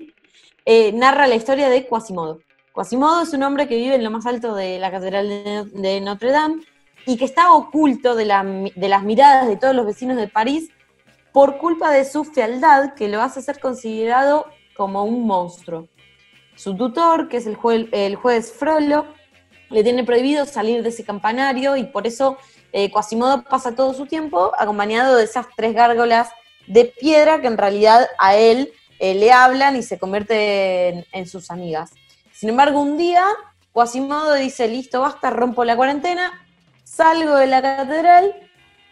eh, 0.66 0.92
narra 0.92 1.26
la 1.26 1.36
historia 1.36 1.70
de 1.70 1.86
Quasimodo. 1.86 2.40
Quasimodo 2.74 3.22
es 3.22 3.32
un 3.32 3.42
hombre 3.42 3.66
que 3.66 3.76
vive 3.76 3.94
en 3.94 4.04
lo 4.04 4.10
más 4.10 4.26
alto 4.26 4.54
de 4.54 4.78
la 4.78 4.90
Catedral 4.90 5.26
de, 5.72 6.00
Notre 6.02 6.32
Dame 6.32 6.62
y 7.06 7.16
que 7.16 7.24
está 7.24 7.54
oculto 7.54 8.14
de, 8.14 8.26
la- 8.26 8.44
de 8.44 8.88
las 8.90 9.02
miradas 9.04 9.48
de 9.48 9.56
todos 9.56 9.74
los 9.74 9.86
vecinos 9.86 10.18
de 10.18 10.28
París 10.28 10.68
por 11.32 11.56
culpa 11.56 11.90
de 11.90 12.04
su 12.04 12.24
fealdad 12.24 12.92
que 12.92 13.08
lo 13.08 13.22
hace 13.22 13.40
ser 13.40 13.58
considerado 13.58 14.44
como 14.76 15.04
un 15.04 15.26
monstruo. 15.26 15.88
Su 16.56 16.76
tutor, 16.76 17.28
que 17.30 17.38
es 17.38 17.46
el, 17.46 17.56
el 17.92 18.16
juez 18.16 18.52
Frollo, 18.52 19.06
le 19.70 19.82
tiene 19.82 20.04
prohibido 20.04 20.44
salir 20.44 20.82
de 20.82 20.90
ese 20.90 21.04
campanario 21.06 21.74
y 21.76 21.84
por 21.84 22.06
eso 22.06 22.36
eh, 22.72 22.90
Quasimodo 22.90 23.42
pasa 23.42 23.74
todo 23.74 23.94
su 23.94 24.06
tiempo 24.06 24.52
acompañado 24.58 25.16
de 25.16 25.24
esas 25.24 25.46
tres 25.56 25.74
gárgolas 25.74 26.30
de 26.66 26.84
piedra 26.84 27.40
que 27.40 27.46
en 27.46 27.58
realidad 27.58 28.08
a 28.18 28.36
él 28.36 28.72
eh, 28.98 29.14
le 29.14 29.32
hablan 29.32 29.76
y 29.76 29.82
se 29.82 29.98
convierten 29.98 31.06
en 31.12 31.26
sus 31.26 31.50
amigas. 31.50 31.90
Sin 32.32 32.48
embargo, 32.48 32.80
un 32.80 32.96
día 32.96 33.24
Quasimodo 33.72 34.34
dice, 34.34 34.68
listo, 34.68 35.00
basta, 35.00 35.30
rompo 35.30 35.64
la 35.64 35.76
cuarentena, 35.76 36.46
salgo 36.84 37.36
de 37.36 37.46
la 37.46 37.62
catedral, 37.62 38.34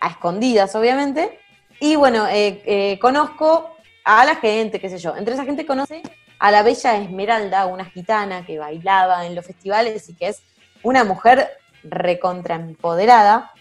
a 0.01 0.09
escondidas 0.09 0.75
obviamente, 0.75 1.41
y 1.81 1.97
bueno, 1.97 2.27
eh, 2.27 2.63
eh, 2.65 2.99
conozco 3.01 3.77
a 4.05 4.25
la 4.25 4.37
gente, 4.37 4.81
qué 4.81 4.89
sé 4.89 4.99
yo. 4.99 5.17
Entre 5.17 5.35
esa 5.35 5.45
gente 5.45 5.67
conoce 5.67 6.03
a 6.39 6.51
la 6.51 6.63
bella 6.63 6.97
Esmeralda, 6.97 7.67
una 7.67 7.85
gitana 7.85 8.45
que 8.45 8.59
bailaba 8.59 9.27
en 9.27 9.35
los 9.35 9.47
festivales 9.47 10.09
y 10.09 10.15
que 10.15 10.29
es 10.29 10.43
una 10.83 11.05
mujer 11.05 11.51
recontraempoderada. 11.85 13.53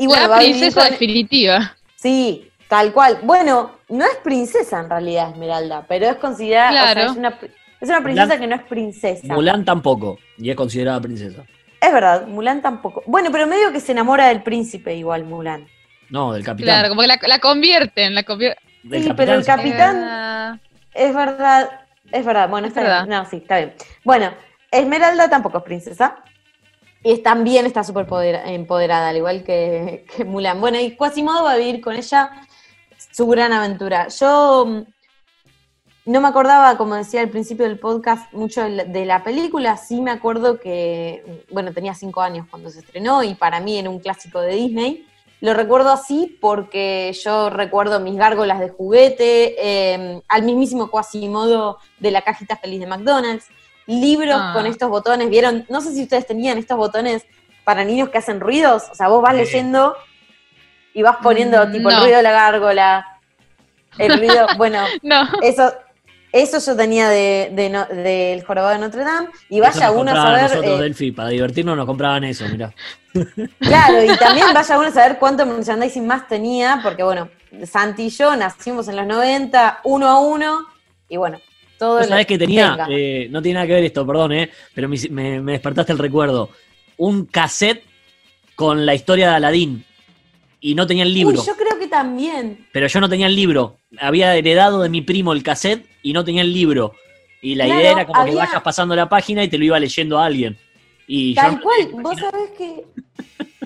Y 0.00 0.06
bueno, 0.06 0.22
la 0.22 0.28
va 0.28 0.36
a 0.36 0.40
vivir 0.40 0.54
princesa 0.56 0.80
con- 0.82 0.90
definitiva. 0.92 1.76
Sí, 1.96 2.50
tal 2.68 2.92
cual. 2.92 3.18
Bueno, 3.22 3.72
no 3.90 4.04
es 4.04 4.16
princesa 4.24 4.80
en 4.80 4.88
realidad 4.88 5.30
Esmeralda, 5.30 5.84
pero 5.86 6.06
es 6.06 6.16
considerada, 6.16 6.70
o 6.90 6.92
sea, 6.94 7.04
es, 7.06 7.10
una, 7.16 7.38
es 7.80 7.88
una 7.88 8.02
princesa 8.02 8.26
Mulan- 8.34 8.40
que 8.40 8.46
no 8.46 8.56
es 8.56 8.62
princesa. 8.62 9.34
Mulan 9.34 9.64
tampoco, 9.64 10.18
y 10.38 10.48
es 10.50 10.56
considerada 10.56 11.00
princesa. 11.00 11.42
Es 11.80 11.92
verdad, 11.92 12.26
Mulan 12.26 12.62
tampoco. 12.62 13.02
Bueno, 13.06 13.30
pero 13.30 13.46
medio 13.46 13.72
que 13.72 13.80
se 13.80 13.92
enamora 13.92 14.28
del 14.28 14.42
príncipe 14.42 14.94
igual 14.94 15.24
Mulan. 15.24 15.66
No, 16.08 16.32
del 16.32 16.42
capitán. 16.44 16.64
Claro, 16.74 16.88
como 16.88 17.02
que 17.02 17.06
la, 17.06 17.18
la 17.26 17.38
convierten, 17.38 18.14
la 18.14 18.24
convier- 18.24 18.56
Del 18.82 19.04
Sí, 19.04 19.12
pero 19.16 19.34
el 19.34 19.44
capitán. 19.44 20.58
Es 20.94 21.14
verdad, 21.14 21.70
es 22.10 22.24
verdad. 22.24 22.48
Bueno, 22.48 22.66
Es 22.66 22.70
está 22.72 22.82
verdad. 22.82 23.06
bien. 23.06 23.18
No, 23.18 23.26
sí, 23.28 23.36
está 23.36 23.58
bien. 23.58 23.74
Bueno, 24.04 24.32
Esmeralda 24.70 25.28
tampoco 25.28 25.58
es 25.58 25.64
princesa. 25.64 26.16
Y 27.02 27.18
también 27.18 27.66
está 27.66 27.82
súper 27.82 28.06
poder- 28.06 28.42
empoderada, 28.46 29.08
al 29.08 29.16
igual 29.16 29.42
que, 29.42 30.04
que 30.14 30.24
Mulan. 30.24 30.60
Bueno, 30.60 30.78
y 30.78 30.96
Quasimodo 30.96 31.44
va 31.44 31.52
a 31.52 31.56
vivir 31.56 31.80
con 31.80 31.94
ella 31.96 32.30
su 33.12 33.26
gran 33.26 33.52
aventura. 33.52 34.08
Yo 34.08 34.66
mm, 34.66 34.82
no 36.06 36.20
me 36.20 36.28
acordaba, 36.28 36.76
como 36.76 36.94
decía 36.94 37.20
al 37.20 37.28
principio 37.28 37.66
del 37.66 37.78
podcast, 37.78 38.32
mucho 38.32 38.62
de 38.62 39.06
la, 39.06 39.22
película. 39.22 39.76
Sí 39.76 40.00
me 40.00 40.10
acuerdo 40.10 40.58
que, 40.58 41.44
bueno, 41.50 41.72
tenía 41.72 41.94
cinco 41.94 42.20
años 42.20 42.46
cuando 42.50 42.70
se 42.70 42.80
estrenó 42.80 43.22
y 43.22 43.34
para 43.34 43.60
mí 43.60 43.78
era 43.78 43.90
un 43.90 44.00
clásico 44.00 44.40
de 44.40 44.54
Disney. 44.54 45.06
Lo 45.40 45.54
recuerdo 45.54 45.90
así 45.90 46.36
porque 46.40 47.16
yo 47.22 47.48
recuerdo 47.48 48.00
mis 48.00 48.16
gárgolas 48.16 48.60
de 48.60 48.68
juguete, 48.68 49.54
eh, 49.58 50.20
al 50.28 50.42
mismísimo 50.42 50.90
Quasimodo 50.90 51.78
de 51.98 52.10
la 52.10 52.22
cajita 52.22 52.56
feliz 52.56 52.80
de 52.80 52.86
McDonald's, 52.86 53.46
libros 53.90 54.36
Ah. 54.40 54.52
con 54.54 54.66
estos 54.66 54.88
botones. 54.88 55.28
¿Vieron? 55.30 55.64
No 55.68 55.80
sé 55.80 55.92
si 55.92 56.02
ustedes 56.04 56.26
tenían 56.26 56.58
estos 56.58 56.76
botones 56.76 57.24
para 57.64 57.84
niños 57.84 58.08
que 58.08 58.18
hacen 58.18 58.40
ruidos. 58.40 58.84
O 58.90 58.94
sea, 58.94 59.08
vos 59.08 59.22
vas 59.22 59.32
Sí. 59.32 59.38
leyendo 59.38 59.94
y 60.94 61.02
vas 61.02 61.16
poniendo 61.22 61.66
Mm, 61.66 61.72
tipo 61.72 61.90
el 61.90 61.96
ruido 62.00 62.16
de 62.16 62.22
la 62.22 62.32
gárgola. 62.32 63.06
El 63.98 64.18
ruido, 64.18 64.46
bueno, 64.56 64.84
No. 65.02 65.28
eso, 65.42 65.72
eso 66.32 66.58
yo 66.60 66.76
tenía 66.76 67.08
de, 67.08 67.50
de 67.52 67.68
no- 67.70 67.86
del 67.86 68.44
jorobado 68.44 68.72
de 68.74 68.78
Notre 68.78 69.04
Dame. 69.04 69.28
Y 69.48 69.60
Eso 69.60 69.68
vaya 69.68 69.86
nos 69.88 69.96
uno 69.96 70.10
a 70.12 70.14
saber. 70.16 70.42
nosotros, 70.44 70.78
eh, 70.78 70.82
Delphi, 70.82 71.12
para 71.12 71.28
divertirnos 71.30 71.76
nos 71.76 71.86
compraban 71.86 72.24
eso, 72.24 72.44
mirá. 72.48 72.72
Claro, 73.60 74.04
y 74.04 74.16
también 74.16 74.46
vaya 74.54 74.78
uno 74.78 74.88
a 74.88 74.92
saber 74.92 75.18
cuánto 75.18 75.44
merchandising 75.44 76.06
más 76.06 76.28
tenía, 76.28 76.78
porque 76.82 77.02
bueno, 77.02 77.28
Santi 77.68 78.04
y 78.04 78.10
yo 78.10 78.36
nacimos 78.36 78.86
en 78.88 78.94
los 78.96 79.06
90, 79.06 79.80
uno 79.82 80.08
a 80.08 80.20
uno, 80.20 80.66
y 81.08 81.16
bueno, 81.16 81.38
todo 81.80 81.94
¿Vos 81.96 82.02
lo- 82.02 82.08
sabés 82.10 82.26
que 82.26 82.38
tenía, 82.38 82.86
eh, 82.90 83.26
no 83.30 83.40
tiene 83.42 83.54
nada 83.54 83.66
que 83.66 83.72
ver 83.72 83.84
esto, 83.84 84.06
perdón, 84.06 84.32
eh, 84.32 84.50
pero 84.74 84.88
me, 84.88 84.96
me- 85.10 85.40
me 85.40 85.52
despertaste 85.52 85.90
el 85.92 85.98
recuerdo, 85.98 86.50
un 86.98 87.24
cassette 87.24 87.82
con 88.54 88.84
la 88.86 88.94
historia 88.94 89.30
de 89.30 89.36
Aladín 89.36 89.84
y 90.60 90.74
no 90.74 90.86
tenía 90.86 91.04
el 91.04 91.14
libro, 91.14 91.40
Uy, 91.40 91.46
yo 91.46 91.56
creo 91.56 91.78
que 91.78 91.86
también. 91.88 92.66
pero 92.70 92.86
yo 92.86 93.00
no 93.00 93.08
tenía 93.08 93.26
el 93.26 93.34
libro. 93.34 93.78
Había 93.98 94.36
heredado 94.36 94.82
de 94.82 94.90
mi 94.90 95.00
primo 95.00 95.32
el 95.32 95.42
cassette 95.42 95.86
y 96.02 96.12
no 96.12 96.22
tenía 96.22 96.42
el 96.42 96.52
libro. 96.52 96.94
Y 97.42 97.54
la 97.54 97.64
Claro, 97.64 97.80
idea 97.80 97.92
era 97.92 98.06
como 98.06 98.24
que 98.26 98.34
vayas 98.34 98.62
pasando 98.62 98.94
la 98.94 99.08
página 99.08 99.42
y 99.42 99.48
te 99.48 99.56
lo 99.56 99.64
iba 99.64 99.80
leyendo 99.80 100.18
a 100.18 100.26
alguien. 100.26 100.58
Y 101.06 101.34
yo 101.34 101.40
Tal 101.40 101.56
no 101.56 101.62
cual, 101.62 101.78
tenía 101.86 102.02
vos 102.02 102.18
sabés 102.18 102.50
que. 102.58 102.84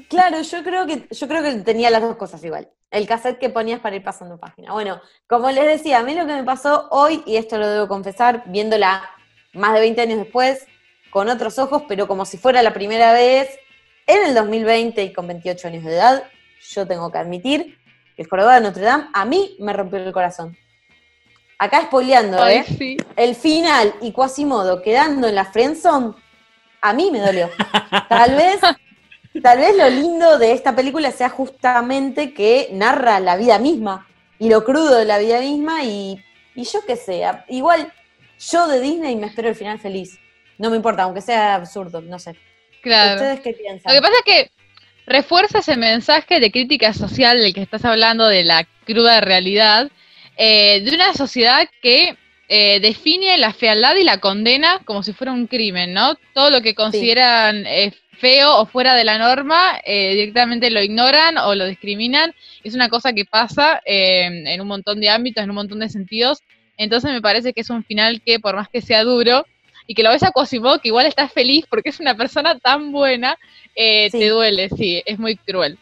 Claro, 0.08 0.40
yo 0.42 0.62
creo 0.62 0.86
que, 0.86 1.06
yo 1.10 1.28
creo 1.28 1.42
que 1.42 1.52
tenía 1.60 1.90
las 1.90 2.02
dos 2.02 2.16
cosas 2.16 2.42
igual. 2.44 2.68
El 2.90 3.06
cassette 3.06 3.38
que 3.38 3.50
ponías 3.50 3.80
para 3.80 3.96
ir 3.96 4.04
pasando 4.04 4.38
página. 4.38 4.72
Bueno, 4.72 5.00
como 5.26 5.50
les 5.50 5.64
decía, 5.64 5.98
a 5.98 6.02
mí 6.02 6.14
lo 6.14 6.26
que 6.26 6.34
me 6.34 6.44
pasó 6.44 6.88
hoy, 6.90 7.22
y 7.26 7.36
esto 7.36 7.58
lo 7.58 7.68
debo 7.68 7.88
confesar, 7.88 8.44
viéndola 8.46 9.02
más 9.52 9.74
de 9.74 9.80
20 9.80 10.00
años 10.00 10.18
después, 10.18 10.66
con 11.10 11.28
otros 11.28 11.58
ojos, 11.58 11.84
pero 11.88 12.06
como 12.06 12.24
si 12.24 12.38
fuera 12.38 12.62
la 12.62 12.72
primera 12.72 13.12
vez, 13.12 13.48
en 14.06 14.26
el 14.26 14.34
2020 14.34 15.02
y 15.02 15.12
con 15.12 15.26
28 15.26 15.68
años 15.68 15.84
de 15.84 15.94
edad, 15.94 16.24
yo 16.60 16.86
tengo 16.86 17.10
que 17.10 17.18
admitir 17.18 17.78
que 18.16 18.22
el 18.22 18.28
jorobado 18.28 18.54
de 18.54 18.60
Notre 18.60 18.84
Dame 18.84 19.08
a 19.12 19.24
mí 19.24 19.56
me 19.60 19.72
rompió 19.72 19.98
el 19.98 20.12
corazón. 20.12 20.56
Acá 21.58 21.82
spoileando, 21.82 22.42
Ay, 22.42 22.56
¿eh? 22.58 22.64
sí. 22.66 22.96
el 23.16 23.34
final 23.34 23.94
y 24.00 24.12
Quasimodo 24.12 24.82
quedando 24.82 25.28
en 25.28 25.36
la 25.36 25.44
friendzone, 25.44 26.14
a 26.82 26.92
mí 26.92 27.10
me 27.10 27.20
dolió. 27.20 27.48
Tal 28.08 28.34
vez, 28.34 28.60
tal 29.40 29.58
vez 29.58 29.76
lo 29.76 29.88
lindo 29.88 30.38
de 30.38 30.52
esta 30.52 30.74
película 30.76 31.10
sea 31.10 31.28
justamente 31.28 32.34
que 32.34 32.68
narra 32.72 33.20
la 33.20 33.36
vida 33.36 33.58
misma 33.58 34.06
y 34.38 34.48
lo 34.48 34.64
crudo 34.64 34.96
de 34.96 35.04
la 35.04 35.18
vida 35.18 35.40
misma 35.40 35.84
y, 35.84 36.22
y 36.54 36.64
yo 36.64 36.84
qué 36.86 36.96
sé, 36.96 37.22
igual 37.48 37.92
yo 38.50 38.66
de 38.68 38.80
Disney 38.80 39.16
me 39.16 39.26
espero 39.26 39.48
el 39.48 39.54
final 39.54 39.78
feliz. 39.78 40.18
No 40.58 40.70
me 40.70 40.76
importa, 40.76 41.02
aunque 41.02 41.20
sea 41.20 41.56
absurdo, 41.56 42.00
no 42.00 42.18
sé. 42.18 42.36
Claro. 42.82 43.14
¿Ustedes 43.14 43.40
qué 43.40 43.52
piensan? 43.52 43.92
Lo 43.92 44.00
que 44.00 44.02
pasa 44.02 44.18
es 44.18 44.24
que 44.24 44.50
refuerza 45.06 45.58
ese 45.58 45.76
mensaje 45.76 46.40
de 46.40 46.50
crítica 46.50 46.92
social 46.92 47.40
del 47.40 47.54
que 47.54 47.62
estás 47.62 47.84
hablando, 47.84 48.26
de 48.26 48.44
la 48.44 48.66
cruda 48.84 49.20
realidad, 49.20 49.90
eh, 50.36 50.80
de 50.82 50.94
una 50.94 51.14
sociedad 51.14 51.68
que 51.82 52.16
eh, 52.48 52.80
define 52.80 53.38
la 53.38 53.52
fealdad 53.52 53.96
y 53.96 54.04
la 54.04 54.18
condena 54.18 54.80
como 54.84 55.02
si 55.02 55.12
fuera 55.12 55.32
un 55.32 55.46
crimen, 55.46 55.92
¿no? 55.92 56.14
Todo 56.34 56.50
lo 56.50 56.60
que 56.60 56.74
consideran 56.74 57.66
eh, 57.66 57.92
feo 58.24 58.48
o 58.60 58.64
fuera 58.64 58.94
de 58.94 59.04
la 59.04 59.18
norma, 59.18 59.60
eh, 59.84 60.14
directamente 60.14 60.70
lo 60.70 60.82
ignoran 60.82 61.36
o 61.36 61.54
lo 61.54 61.66
discriminan. 61.66 62.32
Es 62.62 62.74
una 62.74 62.88
cosa 62.88 63.12
que 63.12 63.26
pasa 63.26 63.82
eh, 63.84 64.44
en 64.54 64.60
un 64.62 64.66
montón 64.66 64.98
de 65.00 65.10
ámbitos, 65.10 65.44
en 65.44 65.50
un 65.50 65.56
montón 65.56 65.80
de 65.80 65.90
sentidos. 65.90 66.38
Entonces 66.78 67.12
me 67.12 67.20
parece 67.20 67.52
que 67.52 67.60
es 67.60 67.68
un 67.68 67.84
final 67.84 68.22
que, 68.24 68.40
por 68.40 68.56
más 68.56 68.68
que 68.70 68.80
sea 68.80 69.04
duro, 69.04 69.44
y 69.86 69.94
que 69.94 70.02
lo 70.02 70.08
ves 70.08 70.22
a 70.22 70.30
Quasimodo, 70.32 70.78
que 70.80 70.88
igual 70.88 71.04
estás 71.06 71.30
feliz 71.32 71.66
porque 71.68 71.90
es 71.90 72.00
una 72.00 72.14
persona 72.16 72.58
tan 72.58 72.92
buena, 72.92 73.36
eh, 73.76 74.08
Sí. 74.10 74.18
te 74.20 74.28
duele, 74.30 74.70
sí, 74.70 75.02
es 75.04 75.18
muy 75.18 75.36
cruel. 75.36 75.76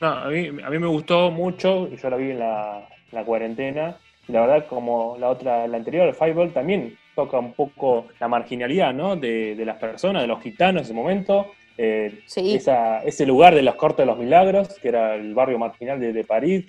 No, 0.00 0.08
a 0.08 0.28
mí, 0.28 0.46
a 0.48 0.70
mí 0.70 0.78
me 0.78 0.86
gustó 0.86 1.30
mucho, 1.30 1.90
yo 1.94 2.08
la 2.10 2.16
vi 2.16 2.30
en 2.30 2.38
la, 2.38 2.88
la 3.12 3.22
cuarentena, 3.22 3.96
y 4.26 4.32
la 4.32 4.40
verdad 4.40 4.66
como 4.66 5.16
la 5.20 5.28
otra, 5.28 5.66
la 5.68 5.76
anterior, 5.76 6.08
el 6.08 6.14
Fireball, 6.14 6.54
también 6.54 6.96
toca 7.14 7.38
un 7.38 7.52
poco 7.52 8.06
la 8.18 8.26
marginalidad, 8.28 8.94
¿no? 8.94 9.16
De, 9.16 9.54
de 9.54 9.64
las 9.66 9.76
personas, 9.76 10.22
de 10.22 10.28
los 10.28 10.42
gitanos 10.42 10.80
en 10.80 10.84
ese 10.86 10.94
momento, 10.94 11.52
eh, 11.78 12.20
Sí. 12.26 12.54
esa- 12.54 12.98
ese 13.04 13.26
lugar 13.26 13.54
de 13.54 13.62
los 13.62 13.74
cortes 13.76 13.98
de 13.98 14.06
los 14.06 14.18
milagros, 14.18 14.68
que 14.80 14.88
era 14.88 15.14
el 15.14 15.34
barrio 15.34 15.58
marginal 15.58 15.98
de, 16.00 16.12
de 16.12 16.24
París, 16.24 16.66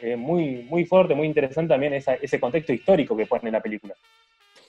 eh, 0.00 0.16
muy, 0.16 0.66
muy 0.68 0.84
fuerte, 0.84 1.14
muy 1.14 1.26
interesante 1.26 1.72
también 1.74 1.94
esa- 1.94 2.14
ese 2.14 2.38
contexto 2.38 2.72
histórico 2.72 3.16
que 3.16 3.26
pone 3.26 3.48
en 3.48 3.52
la 3.52 3.60
película. 3.60 3.94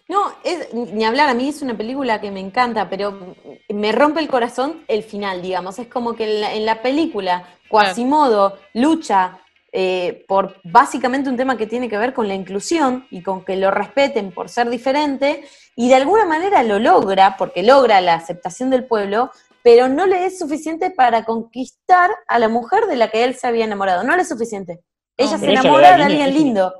No, 0.07 0.31
es, 0.43 0.71
ni 0.73 1.03
hablar, 1.03 1.29
a 1.29 1.33
mí 1.33 1.47
es 1.49 1.63
una 1.63 1.75
película 1.75 2.21
que 2.21 2.29
me 2.29 2.39
encanta, 2.39 2.87
pero 2.89 3.35
me 3.69 3.91
rompe 3.91 4.19
el 4.19 4.27
corazón 4.27 4.83
el 4.87 5.01
final, 5.01 5.41
digamos. 5.41 5.79
Es 5.79 5.87
como 5.87 6.13
que 6.15 6.25
en 6.25 6.41
la, 6.41 6.53
en 6.53 6.65
la 6.65 6.81
película 6.83 7.43
Quasimodo 7.69 8.59
lucha 8.73 9.39
eh, 9.77 10.23
por 10.27 10.55
básicamente 10.63 11.29
un 11.29 11.35
tema 11.35 11.57
que 11.57 11.67
tiene 11.67 11.89
que 11.89 11.97
ver 11.97 12.13
con 12.13 12.27
la 12.29 12.33
inclusión 12.35 13.07
y 13.09 13.21
con 13.21 13.43
que 13.43 13.57
lo 13.57 13.71
respeten 13.71 14.31
por 14.31 14.47
ser 14.47 14.69
diferente, 14.69 15.43
y 15.75 15.89
de 15.89 15.95
alguna 15.95 16.23
manera 16.25 16.63
lo 16.63 16.79
logra, 16.79 17.35
porque 17.37 17.61
logra 17.63 17.99
la 17.99 18.13
aceptación 18.13 18.69
del 18.69 18.85
pueblo, 18.85 19.31
pero 19.65 19.89
no 19.89 20.05
le 20.05 20.25
es 20.27 20.37
suficiente 20.37 20.91
para 20.91 21.25
conquistar 21.25 22.11
a 22.27 22.37
la 22.37 22.47
mujer 22.49 22.85
de 22.85 22.95
la 22.97 23.07
que 23.09 23.23
él 23.23 23.33
se 23.33 23.47
había 23.47 23.65
enamorado. 23.65 24.03
No 24.03 24.15
le 24.15 24.21
es 24.21 24.29
suficiente. 24.29 24.81
Ella 25.17 25.31
No, 25.31 25.37
se 25.39 25.45
ella 25.49 25.59
enamora 25.61 25.97
de 25.97 26.03
alguien 26.03 26.33
lindo. 26.35 26.71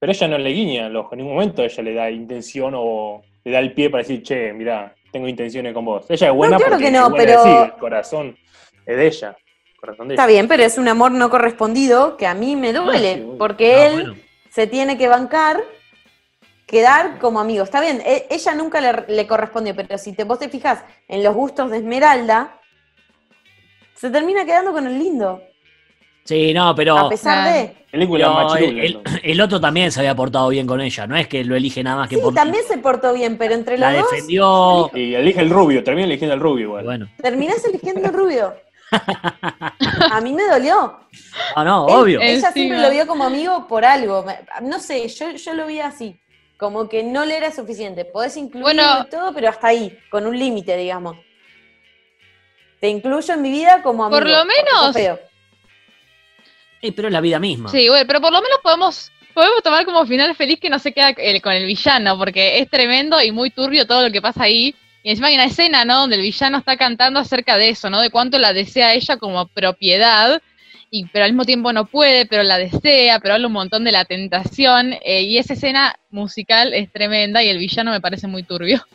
Pero 0.00 0.10
ella 0.10 0.26
no 0.26 0.38
le 0.38 0.50
guiña 0.50 0.88
el 0.88 0.96
ojo, 0.96 1.12
en 1.12 1.18
ningún 1.18 1.34
momento 1.34 1.62
ella 1.62 1.82
le 1.84 1.94
da 1.94 2.10
intención 2.10 2.74
o 2.76 3.22
le 3.44 3.52
da 3.52 3.60
el 3.60 3.72
pie 3.72 3.90
para 3.90 4.02
decir, 4.02 4.24
che, 4.24 4.52
mira, 4.52 4.92
tengo 5.12 5.28
intenciones 5.28 5.72
con 5.72 5.84
vos. 5.84 6.04
Ella 6.08 6.30
es 6.30 6.34
buena 6.34 6.56
claro 6.56 6.72
porque 6.72 6.86
que 6.86 6.90
no, 6.90 7.10
buena 7.10 7.24
pero- 7.24 7.64
el 7.64 7.72
corazón 7.74 8.36
es 8.86 8.96
de 8.96 9.06
ella. 9.06 9.36
el 9.74 9.76
corazón 9.80 10.08
de 10.08 10.14
Está 10.14 10.26
bien, 10.26 10.48
pero 10.48 10.64
es 10.64 10.78
un 10.78 10.88
amor 10.88 11.12
no 11.12 11.30
correspondido 11.30 12.16
que 12.16 12.26
a 12.26 12.34
mí 12.34 12.56
me 12.56 12.72
duele, 12.72 13.14
sí, 13.18 13.26
porque 13.38 13.72
No, 13.72 13.82
él 13.82 13.92
bueno. 14.08 14.14
se 14.50 14.66
tiene 14.66 14.98
que 14.98 15.06
bancar, 15.06 15.62
quedar 16.72 17.18
como 17.18 17.38
amigo. 17.38 17.62
Está 17.64 17.82
bien, 17.82 18.02
e- 18.04 18.26
ella 18.30 18.54
nunca 18.54 18.80
le, 18.80 19.04
le 19.14 19.26
correspondió, 19.26 19.76
pero 19.76 19.98
si 19.98 20.14
te, 20.14 20.24
vos 20.24 20.38
te 20.38 20.48
fijas 20.48 20.82
en 21.06 21.22
los 21.22 21.34
gustos 21.34 21.70
de 21.70 21.76
Esmeralda, 21.76 22.58
se 23.94 24.08
termina 24.10 24.46
quedando 24.46 24.72
con 24.72 24.86
el 24.86 24.98
lindo, 24.98 25.42
Sí, 26.24 26.54
no, 26.54 26.72
pero, 26.74 26.96
a 26.96 27.08
pesar 27.08 27.52
de... 27.52 27.74
Película 27.90 28.48
pero 28.54 28.70
el, 29.22 29.40
otro 29.40 29.60
también 29.60 29.90
se 29.90 30.00
había 30.00 30.14
portado 30.14 30.48
bien 30.48 30.66
con 30.66 30.80
ella, 30.80 31.06
no 31.06 31.16
es 31.16 31.26
que 31.28 31.44
lo 31.44 31.56
elige 31.56 31.82
nada 31.82 31.96
más 31.96 32.08
que 32.08 32.14
Sí, 32.16 32.22
por 32.22 32.32
también 32.32 32.64
se 32.66 32.78
portó 32.78 33.12
bien, 33.12 33.36
pero 33.36 33.54
entre 33.54 33.76
la 33.76 33.90
los 33.90 34.02
dos 34.02 34.10
defendió. 34.12 34.90
Y 34.94 35.14
elige 35.14 35.40
el 35.40 35.50
rubio, 35.50 35.84
termina 35.84 36.06
eligiendo 36.06 36.34
el 36.34 36.40
rubio 36.40 36.66
igual. 36.68 36.84
Bueno, 36.84 37.08
terminás 37.20 37.62
eligiendo 37.66 38.08
el 38.08 38.14
rubio. 38.14 38.54
A 40.10 40.20
mí 40.22 40.32
me 40.32 40.44
dolió. 40.44 41.00
ah, 41.56 41.64
no, 41.64 41.88
Él- 41.88 41.94
obvio. 41.96 42.20
Ella 42.20 42.32
Encima. 42.34 42.52
siempre 42.52 42.78
lo 42.78 42.90
vio 42.90 43.06
como 43.06 43.24
amigo 43.24 43.66
por 43.66 43.84
algo. 43.84 44.24
No 44.62 44.78
sé, 44.78 45.06
yo, 45.08 45.32
yo 45.32 45.54
lo 45.54 45.66
vi 45.66 45.80
así. 45.80 46.18
Como 46.62 46.88
que 46.88 47.02
no 47.02 47.24
le 47.24 47.36
era 47.36 47.50
suficiente. 47.50 48.04
Podés 48.04 48.36
incluirlo 48.36 48.62
Bueno. 48.84 49.04
todo, 49.10 49.34
pero 49.34 49.48
hasta 49.48 49.66
ahí, 49.66 49.98
con 50.08 50.28
un 50.28 50.38
límite, 50.38 50.76
digamos. 50.76 51.16
Te 52.78 52.88
incluyo 52.88 53.34
en 53.34 53.42
mi 53.42 53.50
vida 53.50 53.82
como 53.82 54.04
amigo. 54.04 54.20
Por 54.20 54.28
lo 54.30 54.44
menos- 54.44 54.92
feo. 54.94 55.18
Eh, 56.80 56.92
pero 56.92 57.08
es 57.08 57.12
la 57.12 57.20
vida 57.20 57.40
misma. 57.40 57.68
Sí, 57.68 57.88
bueno, 57.88 58.04
pero 58.06 58.20
por 58.20 58.30
lo 58.32 58.40
menos 58.40 58.58
podemos, 58.62 59.10
podemos 59.34 59.60
tomar 59.64 59.84
como 59.84 60.06
final 60.06 60.36
feliz 60.36 60.60
que 60.60 60.70
no 60.70 60.78
se 60.78 60.92
queda 60.92 61.08
el- 61.16 61.42
con 61.42 61.52
el 61.52 61.66
villano, 61.66 62.16
porque 62.16 62.60
es 62.60 62.70
tremendo 62.70 63.20
y 63.20 63.32
muy 63.32 63.50
turbio 63.50 63.84
todo 63.84 64.06
lo 64.06 64.12
que 64.12 64.22
pasa 64.22 64.44
ahí. 64.44 64.72
Y 65.02 65.10
encima 65.10 65.26
hay 65.26 65.34
una 65.34 65.46
escena, 65.46 65.84
¿no? 65.84 65.98
Donde 66.02 66.14
el 66.14 66.22
villano 66.22 66.58
está 66.58 66.76
cantando 66.76 67.18
acerca 67.18 67.56
de 67.56 67.70
eso, 67.70 67.90
¿no? 67.90 68.00
De 68.00 68.10
cuánto 68.10 68.38
la 68.38 68.52
desea 68.52 68.94
ella 68.94 69.16
como 69.16 69.48
propiedad, 69.48 70.40
y 70.94 71.06
pero 71.06 71.24
al 71.24 71.32
mismo 71.32 71.46
tiempo 71.46 71.72
no 71.72 71.86
puede, 71.86 72.26
pero 72.26 72.42
la 72.42 72.58
desea, 72.58 73.18
pero 73.18 73.32
habla 73.32 73.46
un 73.46 73.54
montón 73.54 73.82
de 73.82 73.92
la 73.92 74.04
tentación. 74.04 74.92
eh, 75.02 75.22
y 75.22 75.38
esa 75.38 75.54
escena 75.54 75.96
musical 76.10 76.74
es 76.74 76.92
tremenda 76.92 77.42
y 77.42 77.48
el 77.48 77.56
villano 77.56 77.90
me 77.90 78.00
parece 78.02 78.26
muy 78.26 78.42
turbio. 78.42 78.86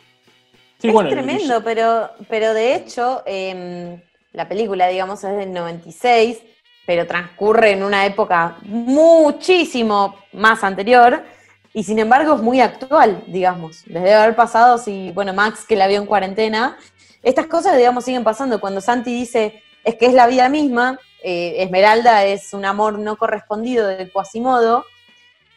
Sí, 0.78 0.86
es 0.86 0.94
bueno, 0.94 1.10
tremendo, 1.10 1.60
pero, 1.64 2.10
pero 2.28 2.54
de 2.54 2.76
hecho, 2.76 3.24
em, 3.26 4.00
la 4.32 4.48
película, 4.48 4.86
digamos, 4.86 5.24
es 5.24 5.36
del 5.36 5.52
96, 5.52 6.38
pero 6.86 7.04
transcurre 7.04 7.72
en 7.72 7.82
una 7.82 8.06
época 8.06 8.58
muchísimo 8.62 10.14
más 10.32 10.62
anterior, 10.62 11.24
y 11.74 11.82
sin 11.82 11.98
embargo 11.98 12.36
es 12.36 12.42
muy 12.42 12.60
actual, 12.60 13.24
digamos. 13.26 13.82
Desde 13.86 14.14
haber 14.14 14.36
pasado, 14.36 14.78
si, 14.78 15.10
bueno, 15.10 15.34
Max 15.34 15.64
que 15.68 15.74
la 15.74 15.88
vio 15.88 15.98
en 15.98 16.06
cuarentena, 16.06 16.78
estas 17.24 17.48
cosas, 17.48 17.76
digamos, 17.76 18.04
siguen 18.04 18.22
pasando. 18.22 18.60
Cuando 18.60 18.80
Santi 18.80 19.12
dice, 19.12 19.64
es 19.88 19.94
que 19.96 20.06
es 20.06 20.14
la 20.14 20.26
vida 20.26 20.48
misma, 20.48 20.98
eh, 21.22 21.56
Esmeralda 21.58 22.24
es 22.24 22.52
un 22.52 22.64
amor 22.64 22.98
no 22.98 23.16
correspondido 23.16 23.86
de 23.86 24.10
Quasimodo, 24.10 24.84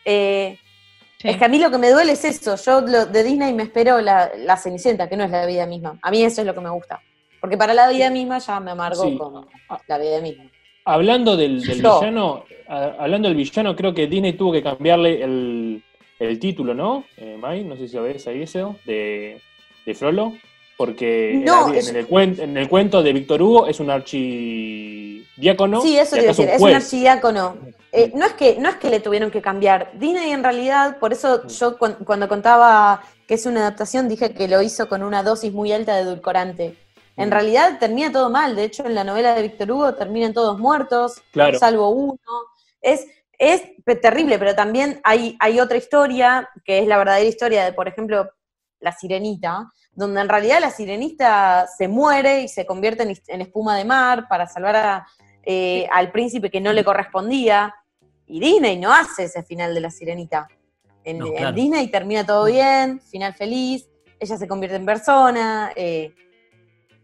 eh, 0.05 0.57
Sí. 1.19 1.29
Es 1.29 1.37
que 1.37 1.45
a 1.45 1.49
mí 1.49 1.59
lo 1.59 1.69
que 1.69 1.77
me 1.77 1.91
duele 1.91 2.13
es 2.13 2.25
eso. 2.25 2.55
Yo 2.55 2.81
lo- 2.81 3.05
de 3.05 3.23
Disney 3.23 3.53
me 3.53 3.61
espero 3.61 4.01
la, 4.01 4.31
la 4.37 4.57
Cenicienta, 4.57 5.07
que 5.07 5.15
no 5.15 5.23
es 5.23 5.29
la 5.29 5.45
vida 5.45 5.67
misma. 5.67 5.99
A 6.01 6.09
mí 6.09 6.23
eso 6.23 6.41
es 6.41 6.47
lo 6.47 6.55
que 6.55 6.61
me 6.61 6.71
gusta. 6.71 6.99
Porque 7.39 7.57
para 7.57 7.75
la 7.75 7.87
vida 7.89 8.09
misma 8.09 8.39
ya 8.39 8.59
me 8.59 8.71
amargó 8.71 9.03
Sí. 9.03 9.15
con 9.19 9.45
la 9.87 9.97
vida 9.99 10.19
misma. 10.19 10.45
Hablando 10.83 11.37
del, 11.37 11.61
del 11.61 11.79
Yo. 11.79 11.99
villano, 11.99 12.43
a- 12.67 12.95
hablando 12.97 13.27
del 13.27 13.37
villano, 13.37 13.75
creo 13.75 13.93
que 13.93 14.07
Disney 14.07 14.33
tuvo 14.33 14.51
que 14.51 14.63
cambiarle 14.63 15.21
el, 15.23 15.83
el 16.17 16.39
título, 16.39 16.73
¿no? 16.73 17.03
Eh, 17.17 17.37
Mai, 17.39 17.63
no 17.65 17.75
sé 17.75 17.87
si 17.87 17.93
sabés 17.93 18.25
ahí 18.25 18.41
eso, 18.41 18.77
de, 18.85 19.39
de 19.85 19.93
Frollo. 19.93 20.33
Porque 20.85 21.33
en 21.33 21.95
el 21.95 22.07
cuen- 22.07 22.39
en 22.39 22.57
el 22.57 22.67
cuento 22.67 23.03
de 23.03 23.13
Víctor 23.13 23.41
Hugo 23.41 23.67
es 23.67 23.79
un 23.79 23.89
archidiácono. 23.89 25.81
Sí, 25.81 25.97
eso 25.97 26.15
te 26.15 26.23
iba 26.23 26.31
a 26.31 26.35
decir, 26.35 26.49
es 26.49 26.61
un 26.61 26.73
archidiácono. 26.73 27.57
Eh, 27.91 28.11
no, 28.15 28.25
es 28.25 28.33
que, 28.33 28.57
no 28.57 28.69
es 28.69 28.75
que 28.75 28.89
le 28.89 28.99
tuvieron 28.99 29.31
que 29.31 29.41
cambiar. 29.41 29.91
Disney 29.99 30.31
en 30.31 30.43
realidad, 30.43 30.97
por 30.97 31.11
eso 31.11 31.45
yo 31.47 31.77
cuan- 31.77 31.97
cuando 32.05 32.27
contaba 32.27 33.01
que 33.27 33.33
es 33.35 33.45
una 33.45 33.61
adaptación, 33.61 34.07
dije 34.07 34.33
que 34.33 34.47
lo 34.47 34.61
hizo 34.61 34.87
con 34.87 35.03
una 35.03 35.23
dosis 35.23 35.51
muy 35.53 35.71
alta 35.71 35.95
de 35.95 36.01
edulcorante. 36.03 36.75
En 37.17 37.29
Mm. 37.29 37.31
realidad 37.31 37.79
termina 37.79 38.11
todo 38.11 38.29
mal. 38.29 38.55
De 38.55 38.63
hecho, 38.63 38.85
en 38.85 38.95
la 38.95 39.03
novela 39.03 39.35
de 39.35 39.41
Víctor 39.41 39.71
Hugo 39.71 39.93
terminan 39.95 40.33
todos 40.33 40.57
muertos, 40.57 41.21
Claro. 41.31 41.59
salvo 41.59 41.89
uno. 41.89 42.17
Es, 42.81 43.05
es 43.37 43.61
terrible, 44.01 44.39
pero 44.39 44.55
también 44.55 45.01
hay, 45.03 45.35
hay 45.39 45.59
otra 45.59 45.77
historia, 45.77 46.49
que 46.63 46.79
es 46.79 46.87
la 46.87 46.97
verdadera 46.97 47.27
historia 47.27 47.65
de, 47.65 47.73
por 47.73 47.87
ejemplo, 47.87 48.29
La 48.81 48.91
Sirenita, 48.91 49.71
donde 49.93 50.21
en 50.21 50.29
realidad 50.29 50.59
la 50.61 50.69
sirenita 50.71 51.67
se 51.67 51.87
muere 51.87 52.41
y 52.41 52.47
se 52.47 52.65
convierte 52.65 53.03
en, 53.03 53.41
espuma 53.41 53.77
de 53.77 53.85
mar 53.85 54.27
para 54.27 54.47
salvar 54.47 54.75
a, 54.75 55.07
eh, 55.43 55.87
al 55.91 56.11
príncipe 56.11 56.49
que 56.49 56.61
no 56.61 56.73
le 56.73 56.83
correspondía. 56.83 57.73
Y 58.25 58.39
Disney 58.39 58.77
no 58.77 58.93
hace 58.93 59.25
ese 59.25 59.43
final 59.43 59.73
de 59.73 59.81
la 59.81 59.91
sirenita. 59.91 60.47
En, 61.03 61.17
No, 61.17 61.27
en 61.27 61.33
claro. 61.33 61.51
Disney 61.53 61.87
termina 61.89 62.25
todo 62.25 62.45
bien, 62.45 63.01
final 63.01 63.33
feliz, 63.33 63.89
ella 64.19 64.37
se 64.37 64.47
convierte 64.47 64.77
en 64.77 64.85
persona. 64.85 65.71
eh, 65.75 66.13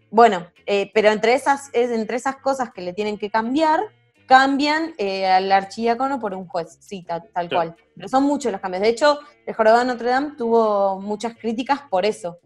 bueno, 0.09 0.47
eh, 0.65 0.89
pero 0.93 1.09
entre 1.09 1.33
esas, 1.33 1.69
es 1.73 1.91
entre 1.91 2.15
esas 2.15 2.37
cosas 2.37 2.71
que 2.71 2.81
le 2.81 2.93
tienen 2.93 3.17
que 3.17 3.29
cambiar, 3.29 3.81
cambian 4.27 4.93
eh, 4.99 5.25
al 5.25 5.51
archidiácono 5.51 6.19
por 6.19 6.35
un 6.35 6.45
juez, 6.47 6.77
sí, 6.81 7.01
ta- 7.03 7.21
tal, 7.33 7.49
Claro. 7.49 7.71
cual. 7.71 7.75
Pero 7.95 8.07
son 8.07 8.23
muchos 8.23 8.51
los 8.51 8.61
cambios. 8.61 8.83
De 8.83 8.89
hecho, 8.89 9.19
el 9.45 9.55
Jorobado 9.55 9.79
de 9.81 9.87
Notre 9.87 10.09
Dame 10.09 10.31
tuvo 10.37 10.99
muchas 11.01 11.33
críticas 11.35 11.81
por 11.89 12.05
eso. 12.05 12.37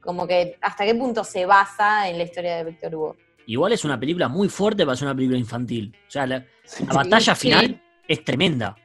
Como 0.00 0.26
que 0.26 0.58
hasta 0.60 0.84
qué 0.84 0.94
punto 0.94 1.24
se 1.24 1.46
basa 1.46 2.08
en 2.08 2.18
la 2.18 2.24
historia 2.24 2.56
de 2.56 2.64
Víctor 2.64 2.94
Hugo. 2.94 3.16
Igual 3.46 3.72
es 3.72 3.84
una 3.84 3.98
película 3.98 4.28
muy 4.28 4.48
fuerte 4.48 4.84
para 4.84 4.96
ser 4.96 5.06
una 5.08 5.14
película 5.14 5.38
infantil. 5.38 5.96
O 6.06 6.10
sea, 6.10 6.26
la, 6.26 6.44
Sí. 6.64 6.84
la 6.86 6.92
batalla 6.94 7.34
sí. 7.34 7.48
final 7.48 7.82
es 8.06 8.24
tremenda. 8.24 8.76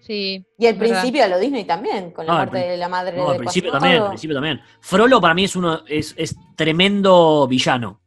Sí. 0.00 0.44
Y 0.58 0.64
verdad. 0.64 0.78
principio 0.80 1.24
a 1.24 1.28
lo 1.28 1.38
Disney 1.38 1.64
también, 1.64 2.10
con 2.10 2.26
la 2.26 2.32
No, 2.32 2.38
muerte 2.38 2.58
de 2.58 2.76
la 2.76 2.88
madre 2.88 3.16
No, 3.16 3.26
de 3.26 3.30
al 3.32 3.36
principio 3.38 3.70
Quasimodo. 3.70 3.80
también, 3.80 4.02
al 4.02 4.08
principio 4.08 4.34
también. 4.34 4.60
Frollo 4.80 5.20
para 5.20 5.34
mí 5.34 5.44
es 5.44 5.54
uno, 5.56 5.82
es, 5.86 6.12
es 6.16 6.34
tremendo 6.56 7.46
villano. 7.46 8.00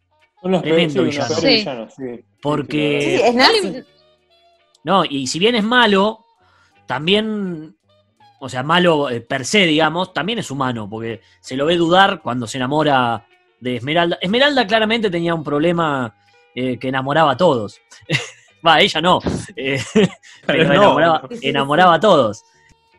Son 0.46 0.52
los 0.52 0.62
Tremendo 0.62 1.02
sí, 1.02 1.10
villano. 1.10 1.36
Sí. 1.38 1.48
villanos, 1.48 1.94
sí. 1.96 2.26
Porque- 2.40 3.02
Sí, 3.18 3.24
es 3.24 3.34
nazi. 3.34 3.84
No, 4.84 5.04
y 5.04 5.26
si 5.26 5.40
bien 5.40 5.56
es 5.56 5.64
malo, 5.64 6.20
también, 6.86 7.76
o 8.40 8.48
sea, 8.48 8.62
malo 8.62 9.10
eh, 9.10 9.22
per 9.22 9.44
se, 9.44 9.66
digamos, 9.66 10.14
también 10.14 10.38
es 10.38 10.52
humano, 10.52 10.88
porque 10.88 11.22
se 11.40 11.56
lo 11.56 11.66
ve 11.66 11.78
dudar 11.78 12.22
cuando 12.22 12.46
se 12.46 12.60
enamora 12.60 13.26
de 13.60 13.78
Esmeralda. 13.78 14.20
Esmeralda 14.22 14.68
claramente 14.68 15.10
tenía 15.10 15.34
un 15.34 15.44
problema 15.44 16.16
eh, 16.54 16.78
que 16.78 16.90
enamoraba 16.90 17.32
a 17.32 17.38
todos. 17.38 17.82
Va, 18.68 18.80
ella 18.82 19.02
no. 19.02 19.20
eh, 19.56 19.82
pero 20.46 20.64
no, 20.66 20.74
enamoraba, 20.76 21.28
enamoraba 21.42 21.94
a 21.96 22.00
todos. 22.00 22.44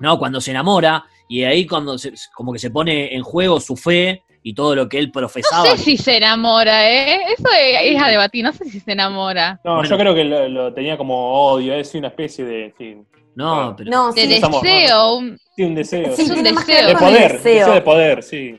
No, 0.00 0.18
cuando 0.18 0.40
se 0.40 0.50
enamora, 0.50 1.04
y 1.28 1.44
ahí 1.44 1.64
cuando 1.64 1.96
se- 1.96 2.12
como 2.34 2.52
que 2.52 2.58
se 2.58 2.70
pone 2.72 3.14
en 3.14 3.22
juego 3.22 3.60
su 3.60 3.76
fe 3.76 4.24
y 4.48 4.54
todo 4.54 4.76
lo 4.76 4.88
que 4.88 4.98
él 5.00 5.06
No 5.06 5.12
profesaba. 5.12 5.66
sé 5.70 5.78
si 5.78 5.96
se 5.96 6.18
enamora, 6.18 6.88
¿eh? 6.88 7.18
Eso 7.36 7.48
es, 7.60 7.78
es 7.96 8.00
a 8.00 8.06
debatir, 8.06 8.44
no 8.44 8.52
sé 8.52 8.64
si 8.66 8.78
se 8.78 8.92
enamora. 8.92 9.58
No, 9.64 9.74
Bueno. 9.74 9.88
yo 9.90 9.98
creo 9.98 10.14
que 10.14 10.22
lo, 10.22 10.48
lo 10.48 10.72
tenía 10.72 10.96
como 10.96 11.50
odio, 11.50 11.74
es 11.74 11.92
una 11.96 12.06
especie 12.08 12.44
de. 12.44 12.72
Sí, 12.78 12.96
No, 13.34 13.74
pero 13.76 13.90
No, 13.90 14.12
De 14.12 14.20
sí, 14.22 14.34
estamos- 14.34 14.62
deseo, 14.62 15.14
un- 15.16 15.36
sí, 15.56 15.62
un 15.64 15.74
deseo. 15.74 16.14
sí, 16.14 16.22
es 16.22 16.30
un 16.30 16.44
deseo. 16.44 16.86
de 16.86 16.94
poder, 16.94 17.32
deseo, 17.32 17.52
deseo 17.58 17.74
de 17.74 17.80
poder, 17.80 18.22
sí. 18.22 18.56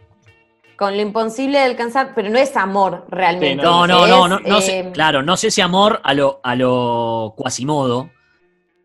con 0.75 0.93
lo 0.97 1.01
imposible 1.01 1.57
de 1.57 1.63
alcanzar, 1.63 2.11
pero 2.13 2.29
no 2.29 2.37
es 2.37 2.55
amor 2.57 3.05
realmente. 3.09 3.63
No, 3.63 3.87
no, 3.87 4.03
es, 4.05 4.11
no, 4.11 4.27
no, 4.27 4.39
no 4.41 4.59
sé, 4.61 4.79
eh, 4.79 4.91
claro, 4.93 5.23
no 5.23 5.37
sé 5.37 5.51
si 5.51 5.61
amor 5.61 6.01
a 6.03 6.13
lo, 6.13 6.41
a 6.43 6.53
lo 6.57 7.33
Quasimodo, 7.37 8.09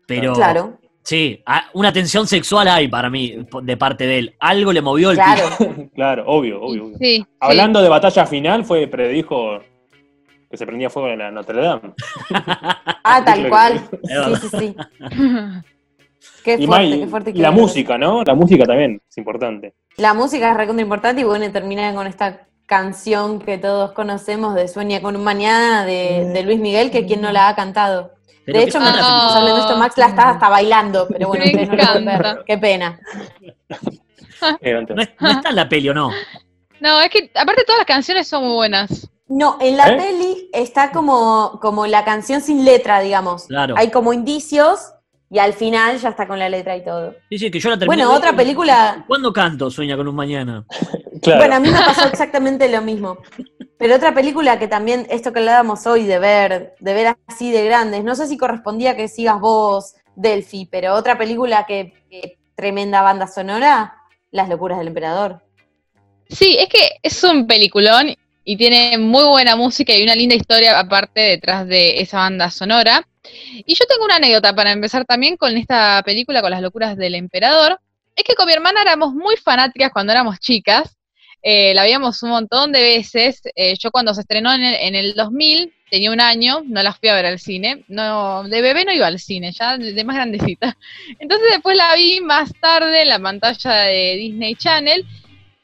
pero 0.07 0.31
Claro, 0.33 0.79
sí, 1.03 1.43
una 1.73 1.91
tensión 1.93 2.25
sexual 2.27 2.67
hay 2.67 2.87
para 2.87 3.09
mí 3.09 3.45
de 3.61 3.77
parte 3.77 4.05
de 4.07 4.17
él. 4.19 4.35
Algo 4.39 4.71
le 4.73 4.81
movió 4.81 5.11
el 5.11 5.17
claro. 5.17 5.43
Claro, 5.95 6.23
obvio, 6.27 6.61
obvio. 6.61 6.85
obvio. 6.85 6.97
sí, 6.99 7.17
sí. 7.17 7.25
Hablando 7.39 7.81
de 7.81 7.89
batalla 7.89 8.25
final, 8.25 8.65
fue 8.65 8.87
predijo 8.87 9.59
que 10.49 10.57
se 10.57 10.65
prendía 10.65 10.89
fuego 10.89 11.09
en 11.09 11.19
la 11.19 11.31
Notre 11.31 11.61
Dame. 11.61 11.93
Ah, 13.05 13.21
tal 13.25 13.49
cual. 13.49 13.81
Sí, 14.01 14.35
sí, 14.49 14.57
sí. 14.57 14.75
Qué 16.43 16.55
Y, 16.59 16.65
fuerte, 16.67 16.99
qué 16.99 17.07
fuerte. 17.07 17.31
y 17.31 17.39
la 17.39 17.51
música, 17.51 17.97
¿no? 17.97 18.23
La 18.23 18.33
música 18.33 18.65
también 18.65 19.01
es 19.09 19.17
importante. 19.17 19.73
La 19.97 20.13
música 20.13 20.51
es 20.51 20.57
recontra 20.57 20.81
importante 20.81 21.21
y 21.21 21.25
bueno, 21.25 21.51
terminar 21.51 21.93
con 21.95 22.07
esta 22.07 22.47
canción 22.65 23.39
que 23.39 23.57
todos 23.57 23.91
conocemos 23.91 24.55
de 24.55 24.67
Sueña 24.69 25.01
con 25.01 25.15
un 25.17 25.23
mañana 25.23 25.85
de, 25.85 26.29
de 26.33 26.43
Luis 26.43 26.59
Miguel, 26.59 26.91
que 26.91 27.05
quien 27.05 27.21
no 27.21 27.31
la 27.33 27.49
ha 27.49 27.55
cantado. 27.55 28.12
Pero 28.45 28.59
de 28.59 28.65
hecho, 28.65 28.79
mientras 28.79 29.05
estamos 29.05 29.35
hablando 29.35 29.55
de 29.55 29.61
esto, 29.61 29.77
Max 29.77 29.97
la 29.97 30.07
está 30.07 30.29
hasta 30.29 30.49
bailando, 30.49 31.07
pero 31.07 31.27
bueno, 31.29 31.45
Me 31.45 31.65
no 31.65 31.75
lo 31.75 32.05
ver. 32.05 32.43
Qué 32.45 32.57
pena. 32.57 32.99
Eh, 34.59 34.73
no 34.73 35.29
está 35.29 35.49
en 35.51 35.55
la 35.55 35.69
peli 35.69 35.87
o 35.87 35.93
no. 35.93 36.11
No, 36.81 36.99
es 36.99 37.09
que 37.09 37.31
aparte 37.33 37.63
todas 37.63 37.79
las 37.79 37.87
canciones 37.87 38.27
son 38.27 38.43
muy 38.43 38.53
buenas. 38.55 39.09
No, 39.27 39.57
en 39.61 39.77
la 39.77 39.87
¿Eh? 39.87 39.97
peli 39.97 40.49
está 40.51 40.91
como, 40.91 41.59
como 41.61 41.87
la 41.87 42.03
canción 42.03 42.41
sin 42.41 42.65
letra, 42.65 42.99
digamos. 42.99 43.45
Claro. 43.45 43.75
Hay 43.77 43.89
como 43.89 44.11
indicios 44.11 44.92
y 45.33 45.39
al 45.39 45.53
final 45.53 45.97
ya 45.97 46.09
está 46.09 46.27
con 46.27 46.37
la 46.37 46.47
letra 46.47 46.77
y 46.77 46.83
todo. 46.83 47.15
Sí, 47.27 47.39
sí, 47.39 47.49
que 47.49 47.59
yo 47.59 47.71
la 47.71 47.79
terminé. 47.79 48.05
Bueno, 48.05 48.15
otra 48.15 48.35
película. 48.35 49.03
¿Cuándo 49.07 49.33
canto 49.33 49.71
Sueña 49.71 49.97
con 49.97 50.07
un 50.07 50.15
mañana? 50.15 50.65
Claro. 51.21 51.39
Bueno, 51.39 51.55
a 51.55 51.59
mí 51.61 51.69
me 51.69 51.79
pasó 51.79 52.05
exactamente 52.09 52.67
lo 52.67 52.81
mismo. 52.81 53.17
Pero 53.77 53.95
otra 53.95 54.13
película 54.13 54.59
que 54.59 54.67
también, 54.67 55.07
esto 55.09 55.31
que 55.31 55.39
hablábamos 55.39 55.87
hoy 55.87 56.03
de 56.03 56.19
ver, 56.19 56.75
de 56.81 56.93
ver 56.93 57.15
así 57.27 57.49
de 57.49 57.63
grandes, 57.63 58.03
no 58.03 58.13
sé 58.15 58.27
si 58.27 58.35
correspondía 58.35 58.97
que 58.97 59.07
sigas 59.07 59.39
vos, 59.39 59.93
Delphi, 60.17 60.67
pero 60.69 60.95
otra 60.95 61.17
película 61.17 61.65
que, 61.65 61.93
que 62.09 62.39
tremenda 62.55 63.01
banda 63.01 63.27
sonora, 63.27 63.95
Las 64.31 64.49
locuras 64.49 64.79
del 64.79 64.89
emperador. 64.89 65.41
Sí, 66.27 66.57
es 66.59 66.67
que 66.67 66.99
es 67.01 67.23
un 67.23 67.47
peliculón 67.47 68.13
y 68.43 68.57
tiene 68.57 68.97
muy 68.97 69.23
buena 69.23 69.55
música 69.55 69.95
y 69.95 70.03
una 70.03 70.15
linda 70.15 70.35
historia 70.35 70.77
aparte 70.77 71.21
detrás 71.21 71.65
de 71.65 72.01
esa 72.01 72.17
banda 72.17 72.49
sonora. 72.49 73.07
Y 73.65 73.73
yo 73.75 73.85
tengo 73.85 74.05
una 74.05 74.17
anécdota 74.17 74.53
para 74.53 74.71
empezar 74.71 75.05
también 75.05 75.37
con 75.37 75.55
esta 75.57 76.01
película, 76.03 76.41
con 76.41 76.51
las 76.51 76.61
locuras 76.61 76.97
del 76.97 77.15
emperador. 77.15 77.79
Es 78.15 78.23
que 78.23 78.35
con 78.35 78.45
mi 78.45 78.53
hermana 78.53 78.81
éramos 78.81 79.13
muy 79.13 79.37
fanáticas 79.37 79.91
cuando 79.91 80.11
éramos 80.11 80.39
chicas. 80.39 80.97
Eh, 81.41 81.73
la 81.73 81.83
veíamos 81.83 82.23
un 82.23 82.29
montón 82.29 82.71
de 82.71 82.81
veces. 82.81 83.41
Eh, 83.55 83.75
yo 83.77 83.91
cuando 83.91 84.13
se 84.13 84.21
estrenó 84.21 84.53
en 84.53 84.63
el, 84.63 84.75
en 84.75 84.95
el 84.95 85.13
2000, 85.13 85.73
tenía 85.89 86.11
un 86.11 86.21
año, 86.21 86.63
no 86.65 86.81
la 86.81 86.93
fui 86.93 87.09
a 87.09 87.15
ver 87.15 87.25
al 87.25 87.39
cine. 87.39 87.83
No, 87.87 88.43
de 88.43 88.61
bebé 88.61 88.85
no 88.85 88.93
iba 88.93 89.07
al 89.07 89.19
cine, 89.19 89.51
ya 89.51 89.77
de 89.77 90.03
más 90.03 90.15
grandecita. 90.15 90.77
Entonces 91.19 91.49
después 91.51 91.77
la 91.77 91.95
vi 91.95 92.21
más 92.21 92.51
tarde 92.59 93.01
en 93.01 93.09
la 93.09 93.19
pantalla 93.19 93.73
de 93.73 94.15
Disney 94.17 94.55
Channel 94.55 95.05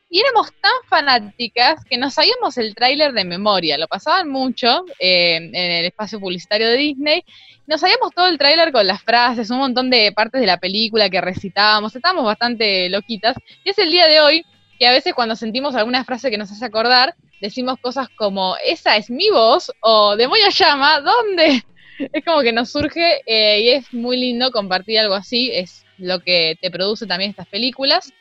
y 0.09 0.19
éramos 0.19 0.51
tan 0.61 0.71
fanáticas 0.87 1.85
que 1.85 1.97
nos 1.97 2.15
sabíamos 2.15 2.57
el 2.57 2.73
tráiler 2.73 3.13
de 3.13 3.25
memoria, 3.25 3.77
lo 3.77 3.87
pasaban 3.87 4.29
mucho 4.29 4.85
eh, 4.99 5.35
en 5.35 5.55
el 5.55 5.85
espacio 5.85 6.19
publicitario 6.19 6.67
de 6.67 6.77
Disney, 6.77 7.23
nos 7.67 7.81
sabíamos 7.81 8.11
todo 8.15 8.27
el 8.27 8.39
tráiler 8.39 8.71
con 8.71 8.87
las 8.87 9.03
frases, 9.03 9.51
un 9.51 9.59
montón 9.59 9.91
de 9.91 10.11
partes 10.11 10.41
de 10.41 10.47
la 10.47 10.57
película 10.57 11.09
que 11.09 11.21
recitábamos, 11.21 11.95
estábamos 11.95 12.25
bastante 12.25 12.89
loquitas, 12.89 13.37
y 13.63 13.69
es 13.69 13.77
el 13.77 13.91
día 13.91 14.07
de 14.07 14.19
hoy 14.19 14.45
que 14.79 14.87
a 14.87 14.91
veces 14.91 15.13
cuando 15.13 15.35
sentimos 15.35 15.75
alguna 15.75 16.03
frase 16.03 16.31
que 16.31 16.37
nos 16.37 16.51
hace 16.51 16.65
acordar, 16.65 17.13
decimos 17.41 17.77
cosas 17.79 18.07
como, 18.15 18.55
esa 18.65 18.97
es 18.97 19.09
mi 19.09 19.29
voz, 19.29 19.71
o 19.81 20.15
demonio 20.15 20.49
llama, 20.49 21.01
¿dónde? 21.01 21.63
Es 22.13 22.23
como 22.23 22.39
que 22.39 22.53
nos 22.53 22.71
surge 22.71 23.21
eh, 23.25 23.59
y 23.59 23.69
es 23.71 23.93
muy 23.93 24.15
lindo 24.15 24.51
compartir 24.51 24.99
algo 24.99 25.15
así, 25.15 25.51
es 25.51 25.85
lo 25.97 26.21
que 26.21 26.57
te 26.61 26.71
produce 26.71 27.05
también 27.05 27.31
estas 27.31 27.47
películas. 27.47 28.13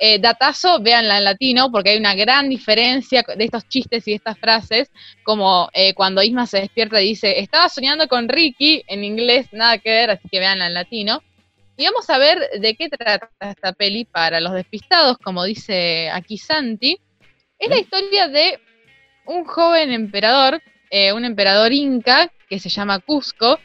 Eh, 0.00 0.20
datazo, 0.20 0.80
véanla 0.80 1.18
en 1.18 1.24
latino, 1.24 1.72
porque 1.72 1.90
hay 1.90 1.98
una 1.98 2.14
gran 2.14 2.48
diferencia 2.48 3.24
de 3.36 3.44
estos 3.44 3.68
chistes 3.68 4.06
y 4.06 4.14
estas 4.14 4.38
frases, 4.38 4.90
como 5.24 5.68
eh, 5.72 5.92
cuando 5.94 6.22
Isma 6.22 6.46
se 6.46 6.60
despierta 6.60 7.02
y 7.02 7.08
dice, 7.08 7.40
estaba 7.40 7.68
soñando 7.68 8.06
con 8.06 8.28
Ricky, 8.28 8.84
en 8.86 9.02
inglés 9.02 9.48
nada 9.52 9.78
que 9.78 9.90
ver, 9.90 10.10
así 10.10 10.28
que 10.28 10.38
véanla 10.38 10.68
en 10.68 10.74
latino. 10.74 11.22
Y 11.76 11.84
vamos 11.84 12.08
a 12.10 12.18
ver 12.18 12.38
de 12.60 12.74
qué 12.76 12.88
trata 12.88 13.30
esta 13.40 13.72
peli 13.72 14.04
para 14.04 14.40
los 14.40 14.52
despistados, 14.52 15.18
como 15.18 15.44
dice 15.44 16.10
aquí 16.10 16.38
Santi. 16.38 16.98
Es 17.58 17.68
la 17.68 17.78
historia 17.78 18.28
de 18.28 18.60
un 19.26 19.44
joven 19.44 19.92
emperador, 19.92 20.62
eh, 20.90 21.12
un 21.12 21.24
emperador 21.24 21.72
inca, 21.72 22.32
que 22.48 22.60
se 22.60 22.68
llama 22.68 23.00
Cusco, 23.00 23.58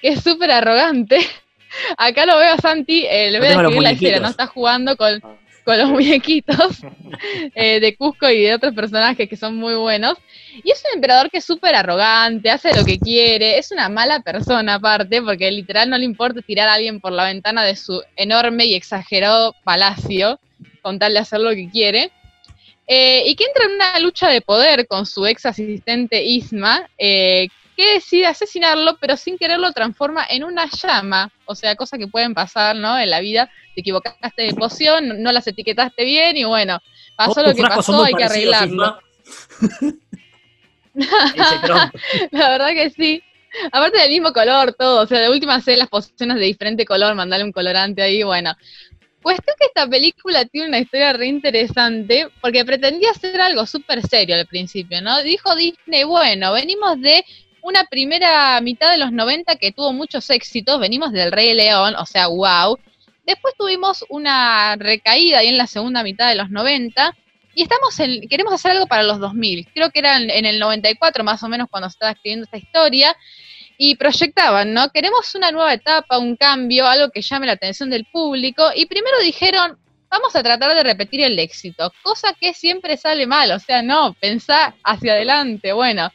que 0.00 0.08
es 0.08 0.22
súper 0.22 0.50
arrogante 0.50 1.18
Acá 1.96 2.26
lo 2.26 2.36
veo 2.36 2.52
a 2.52 2.58
Santi, 2.58 3.06
eh, 3.06 3.30
le 3.30 3.38
voy 3.38 3.48
a 3.48 3.50
describir 3.50 3.82
la 3.82 3.90
escena, 3.92 4.20
¿no? 4.20 4.28
Está 4.28 4.46
jugando 4.46 4.96
con, 4.96 5.20
Ah. 5.22 5.41
Con 5.64 5.78
los 5.78 5.88
muñequitos 5.90 6.82
eh, 7.54 7.80
de 7.80 7.96
Cusco 7.96 8.28
y 8.28 8.42
de 8.42 8.54
otros 8.54 8.74
personajes 8.74 9.28
que 9.28 9.36
son 9.36 9.56
muy 9.56 9.74
buenos. 9.74 10.18
Y 10.62 10.70
es 10.70 10.82
un 10.88 10.96
emperador 10.96 11.30
que 11.30 11.38
es 11.38 11.44
súper 11.44 11.74
arrogante, 11.74 12.50
hace 12.50 12.74
lo 12.74 12.84
que 12.84 12.98
quiere, 12.98 13.58
es 13.58 13.70
una 13.70 13.88
mala 13.88 14.20
persona 14.20 14.74
aparte, 14.74 15.22
porque 15.22 15.50
literal 15.50 15.88
no 15.88 15.98
le 15.98 16.04
importa 16.04 16.42
tirar 16.42 16.68
a 16.68 16.74
alguien 16.74 17.00
por 17.00 17.12
la 17.12 17.24
ventana 17.24 17.64
de 17.64 17.76
su 17.76 18.02
enorme 18.16 18.66
y 18.66 18.74
exagerado 18.74 19.54
palacio, 19.64 20.40
con 20.82 20.98
tal 20.98 21.14
de 21.14 21.20
hacer 21.20 21.40
lo 21.40 21.50
que 21.50 21.68
quiere. 21.70 22.10
Eh, 22.86 23.22
y 23.26 23.36
que 23.36 23.44
entra 23.44 23.64
en 23.64 23.72
una 23.72 23.98
lucha 24.00 24.28
de 24.28 24.40
poder 24.40 24.86
con 24.86 25.06
su 25.06 25.24
ex 25.24 25.46
asistente 25.46 26.22
Isma, 26.22 26.88
eh, 26.98 27.48
que 27.76 27.94
decide 27.94 28.26
asesinarlo, 28.26 28.96
pero 28.98 29.16
sin 29.16 29.38
querer 29.38 29.58
lo 29.58 29.72
transforma 29.72 30.26
en 30.28 30.44
una 30.44 30.66
llama. 30.66 31.30
O 31.46 31.54
sea, 31.54 31.76
cosas 31.76 31.98
que 31.98 32.06
pueden 32.06 32.34
pasar, 32.34 32.76
¿no? 32.76 32.98
En 32.98 33.10
la 33.10 33.20
vida. 33.20 33.50
Te 33.74 33.80
equivocaste 33.80 34.42
de 34.42 34.54
poción, 34.54 35.08
no- 35.08 35.14
no 35.14 35.32
las 35.32 35.46
etiquetaste 35.46 36.04
bien 36.04 36.36
y 36.36 36.44
bueno, 36.44 36.78
pasó 37.16 37.42
lo 37.42 37.54
que 37.54 37.62
pasó, 37.62 38.04
hay 38.04 38.12
que 38.14 38.24
arreglarlo. 38.24 38.98
La 42.30 42.50
verdad 42.50 42.68
que 42.74 42.90
sí. 42.90 43.22
Aparte 43.70 43.98
del 43.98 44.10
mismo 44.10 44.32
color, 44.32 44.74
todo. 44.74 45.02
O 45.02 45.06
sea, 45.06 45.20
de 45.20 45.30
última 45.30 45.54
hacer 45.56 45.78
las 45.78 45.88
pociones 45.88 46.36
de 46.38 46.44
diferente 46.44 46.84
color, 46.84 47.14
mandarle 47.14 47.44
un 47.44 47.52
colorante 47.52 48.02
ahí, 48.02 48.22
bueno. 48.22 48.54
Cuestión 49.22 49.54
que 49.58 49.66
esta 49.66 49.86
película 49.86 50.44
tiene 50.46 50.68
una 50.68 50.80
historia 50.80 51.12
re 51.12 51.26
interesante, 51.26 52.28
porque 52.40 52.64
pretendía 52.64 53.10
hacer 53.12 53.40
algo 53.40 53.66
súper 53.66 54.02
serio 54.06 54.34
al 54.34 54.46
principio, 54.46 55.00
¿no? 55.00 55.22
Dijo 55.22 55.54
Disney, 55.54 56.02
bueno, 56.04 56.52
venimos 56.52 57.00
de 57.00 57.24
una 57.60 57.84
primera 57.84 58.60
mitad 58.60 58.90
de 58.90 58.98
los 58.98 59.12
90 59.12 59.54
que 59.56 59.70
tuvo 59.70 59.92
muchos 59.92 60.28
éxitos, 60.30 60.80
venimos 60.80 61.12
del 61.12 61.30
Rey 61.30 61.54
León, 61.54 61.94
o 61.96 62.04
sea, 62.04 62.26
wow. 62.26 62.76
Después 63.24 63.54
tuvimos 63.56 64.04
una 64.08 64.76
recaída 64.76 65.38
ahí 65.38 65.48
en 65.48 65.58
la 65.58 65.66
segunda 65.66 66.02
mitad 66.02 66.28
de 66.28 66.34
los 66.34 66.50
90, 66.50 67.16
y 67.54 67.62
estamos 67.62 67.98
en, 68.00 68.28
queremos 68.28 68.52
hacer 68.52 68.72
algo 68.72 68.86
para 68.86 69.02
los 69.02 69.20
2000. 69.20 69.68
Creo 69.74 69.90
que 69.90 69.98
era 69.98 70.16
en, 70.16 70.46
el 70.46 70.58
94 70.58 71.22
más 71.22 71.42
o 71.42 71.48
menos 71.48 71.68
cuando 71.70 71.88
estaba 71.88 72.12
escribiendo 72.12 72.44
esta 72.44 72.56
historia. 72.56 73.16
Y 73.78 73.96
proyectaban, 73.96 74.72
¿no? 74.72 74.90
Queremos 74.90 75.34
una 75.34 75.50
nueva 75.50 75.74
etapa, 75.74 76.18
un 76.18 76.36
cambio, 76.36 76.86
algo 76.86 77.10
que 77.10 77.20
llame 77.22 77.46
la 77.46 77.52
atención 77.52 77.90
del 77.90 78.04
público. 78.04 78.70
Y 78.76 78.86
primero 78.86 79.18
dijeron, 79.20 79.78
vamos 80.08 80.36
a 80.36 80.42
tratar 80.42 80.74
de 80.74 80.82
repetir 80.82 81.22
el 81.22 81.38
éxito, 81.38 81.92
cosa 82.02 82.34
que 82.38 82.54
siempre 82.54 82.96
sale 82.96 83.26
mal. 83.26 83.50
O 83.50 83.58
sea, 83.58 83.82
no, 83.82 84.14
pensá 84.20 84.74
hacia 84.84 85.14
adelante. 85.14 85.72
Bueno, 85.72 86.10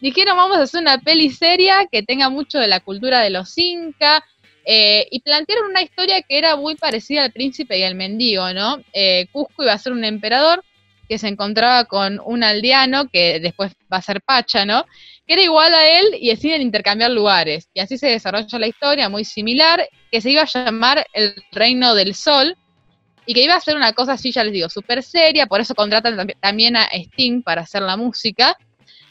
dijeron, 0.00 0.36
vamos 0.36 0.58
a 0.58 0.62
hacer 0.62 0.80
una 0.80 0.98
peli 0.98 1.30
seria 1.30 1.86
que 1.90 2.02
tenga 2.02 2.28
mucho 2.28 2.58
de 2.58 2.68
la 2.68 2.80
cultura 2.80 3.20
de 3.20 3.30
los 3.30 3.56
incas. 3.58 4.22
Eh, 4.70 5.08
y 5.10 5.20
plantearon 5.20 5.70
una 5.70 5.80
historia 5.80 6.20
que 6.20 6.36
era 6.36 6.54
muy 6.54 6.76
parecida 6.76 7.24
al 7.24 7.32
príncipe 7.32 7.78
y 7.78 7.84
al 7.84 7.94
mendigo, 7.94 8.52
¿no? 8.52 8.82
Eh, 8.92 9.26
Cusco 9.32 9.62
iba 9.62 9.72
a 9.72 9.78
ser 9.78 9.92
un 9.92 10.04
emperador 10.04 10.62
que 11.08 11.16
se 11.16 11.26
encontraba 11.28 11.86
con 11.86 12.20
un 12.22 12.44
aldeano, 12.44 13.08
que 13.08 13.40
después 13.40 13.72
va 13.90 13.96
a 13.96 14.02
ser 14.02 14.20
Pacha, 14.20 14.66
¿no? 14.66 14.84
Que 15.26 15.32
era 15.32 15.42
igual 15.42 15.72
a 15.72 15.88
él 15.88 16.04
y 16.20 16.28
deciden 16.28 16.60
intercambiar 16.60 17.10
lugares. 17.10 17.68
Y 17.72 17.80
así 17.80 17.96
se 17.96 18.08
desarrolla 18.08 18.58
la 18.58 18.66
historia, 18.66 19.08
muy 19.08 19.24
similar, 19.24 19.88
que 20.12 20.20
se 20.20 20.32
iba 20.32 20.42
a 20.42 20.44
llamar 20.52 21.06
El 21.14 21.34
Reino 21.50 21.94
del 21.94 22.14
Sol, 22.14 22.54
y 23.24 23.32
que 23.32 23.42
iba 23.42 23.54
a 23.54 23.60
ser 23.60 23.74
una 23.76 23.94
cosa 23.94 24.12
así, 24.12 24.32
ya 24.32 24.44
les 24.44 24.52
digo, 24.52 24.68
súper 24.68 25.02
seria, 25.02 25.46
por 25.46 25.60
eso 25.62 25.74
contratan 25.74 26.16
tam- 26.16 26.36
también 26.40 26.76
a 26.76 26.84
Sting 26.92 27.42
para 27.42 27.62
hacer 27.62 27.82
la 27.82 27.96
música, 27.96 28.54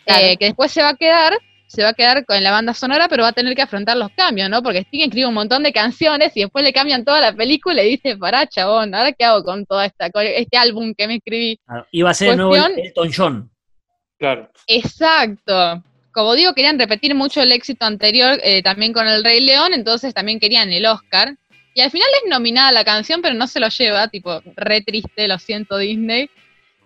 Claro. 0.05 0.23
eh, 0.25 0.37
que 0.37 0.45
después 0.45 0.71
se 0.71 0.81
va 0.81 0.89
a 0.89 0.95
quedar, 0.95 1.37
se 1.67 1.83
va 1.83 1.89
a 1.89 1.93
quedar 1.93 2.25
con 2.25 2.41
la 2.41 2.51
banda 2.51 2.73
sonora, 2.73 3.07
pero 3.09 3.23
va 3.23 3.29
a 3.29 3.33
tener 3.33 3.53
que 3.53 3.61
afrontar 3.61 3.97
los 3.97 4.09
cambios, 4.11 4.49
¿no? 4.49 4.63
Porque 4.63 4.79
Sting 4.79 5.01
escribe 5.01 5.27
un 5.27 5.33
montón 5.33 5.63
de 5.63 5.73
canciones 5.73 6.31
y 6.35 6.41
después 6.41 6.63
le 6.63 6.71
cambian 6.71 7.03
toda 7.03 7.19
la 7.19 7.33
película 7.33 7.83
y 7.83 7.89
dice, 7.91 8.17
pará, 8.17 8.47
chabón, 8.47 8.95
¿ahora 8.95 9.11
qué 9.11 9.25
hago 9.25 9.43
con 9.43 9.65
toda 9.65 9.85
esta, 9.85 10.09
con 10.09 10.25
este 10.25 10.57
álbum 10.57 10.93
que 10.97 11.07
me 11.07 11.15
escribí? 11.15 11.59
Ah, 11.67 11.85
Iba 11.91 12.11
a 12.11 12.13
ser 12.13 12.31
de 12.31 12.35
nuevo 12.37 12.55
Elton 12.55 13.11
John. 13.15 13.51
Claro. 14.17 14.49
Exacto. 14.65 15.83
Como 16.11 16.33
digo, 16.33 16.53
querían 16.53 16.79
repetir 16.79 17.13
mucho 17.13 17.41
el 17.41 17.51
éxito 17.51 17.85
anterior 17.85 18.39
eh, 18.43 18.63
también 18.63 18.93
con 18.93 19.07
El 19.07 19.23
Rey 19.23 19.39
León, 19.39 19.73
entonces 19.73 20.13
también 20.13 20.39
querían 20.39 20.71
el 20.71 20.85
Oscar. 20.85 21.35
Y 21.75 21.81
al 21.81 21.91
final 21.91 22.07
es 22.23 22.29
nominada 22.29 22.71
la 22.71 22.83
canción, 22.83 23.21
pero 23.21 23.35
no 23.35 23.45
se 23.45 23.59
lo 23.59 23.67
lleva, 23.67 24.07
tipo, 24.07 24.41
re 24.55 24.81
triste, 24.81 25.27
lo 25.27 25.37
siento 25.37 25.77
Disney, 25.77 26.27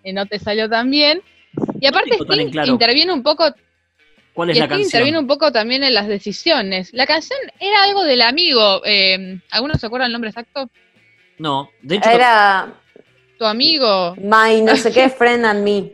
eh, 0.04 0.12
no 0.12 0.26
te 0.26 0.38
salió 0.38 0.68
tan 0.68 0.92
bien. 0.92 1.22
Y 1.80 1.88
aparte 1.88 2.16
Sting 2.16 2.52
claro. 2.52 2.74
interviene 2.74 3.14
un 3.14 3.24
poco, 3.24 3.46
¿Cuál 4.34 4.50
es 4.52 4.58
y 4.58 4.60
la 4.60 4.66
Sting 4.66 4.78
interviene 4.80 5.12
canción? 5.18 5.24
un 5.24 5.28
poco 5.28 5.52
también 5.52 5.84
en 5.84 5.94
las 5.94 6.08
decisiones. 6.08 6.94
La 6.94 7.06
canción 7.06 7.40
era 7.60 7.84
algo 7.84 8.04
del 8.04 8.22
amigo, 8.22 8.82
eh, 8.86 9.40
¿alguno 9.52 9.76
se 9.76 9.86
acuerda 9.88 10.06
el 10.06 10.12
nombre 10.14 10.30
exacto? 10.30 10.70
No, 11.38 11.70
de 11.82 11.96
hecho, 11.96 12.10
Era 12.10 12.74
Tu 13.38 13.46
amigo, 13.46 14.16
My 14.18 14.62
no 14.62 14.76
sé 14.78 14.92
qué, 14.94 15.10
Friend 15.18 15.46
and 15.46 15.64
Me. 15.64 15.92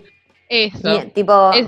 eso. 0.50 1.04
Tipo, 1.14 1.52
Es- 1.54 1.68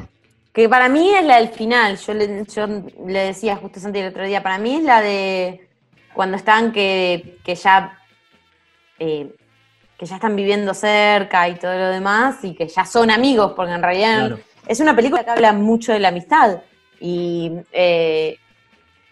que 0.51 0.67
para 0.67 0.89
mí 0.89 1.09
es 1.15 1.23
la 1.23 1.37
del 1.37 1.49
final. 1.49 1.97
Yo 1.97 2.13
le, 2.13 2.43
yo 2.53 2.67
le 3.07 3.19
decía 3.19 3.55
justo 3.55 3.79
Santi 3.79 3.99
el 3.99 4.09
otro 4.09 4.25
día, 4.25 4.43
para 4.43 4.57
mí 4.57 4.75
es 4.75 4.83
la 4.83 4.99
de 5.01 5.67
cuando 6.13 6.35
están 6.37 6.71
que, 6.73 7.37
que 7.45 7.55
ya 7.55 7.97
eh, 8.97 9.29
que 9.97 10.05
ya 10.05 10.15
están 10.15 10.35
viviendo 10.35 10.73
cerca 10.73 11.47
y 11.49 11.55
todo 11.55 11.73
lo 11.77 11.89
demás 11.89 12.43
y 12.43 12.55
que 12.55 12.67
ya 12.67 12.83
son 12.85 13.11
amigos, 13.11 13.53
porque 13.55 13.73
en 13.73 13.83
realidad 13.83 14.27
claro. 14.27 14.39
Es 14.69 14.79
una 14.79 14.95
película 14.95 15.23
que 15.23 15.31
habla 15.31 15.51
mucho 15.51 15.91
de 15.91 15.99
la 15.99 16.09
amistad. 16.09 16.61
Y 17.01 17.51
eh, 17.71 18.37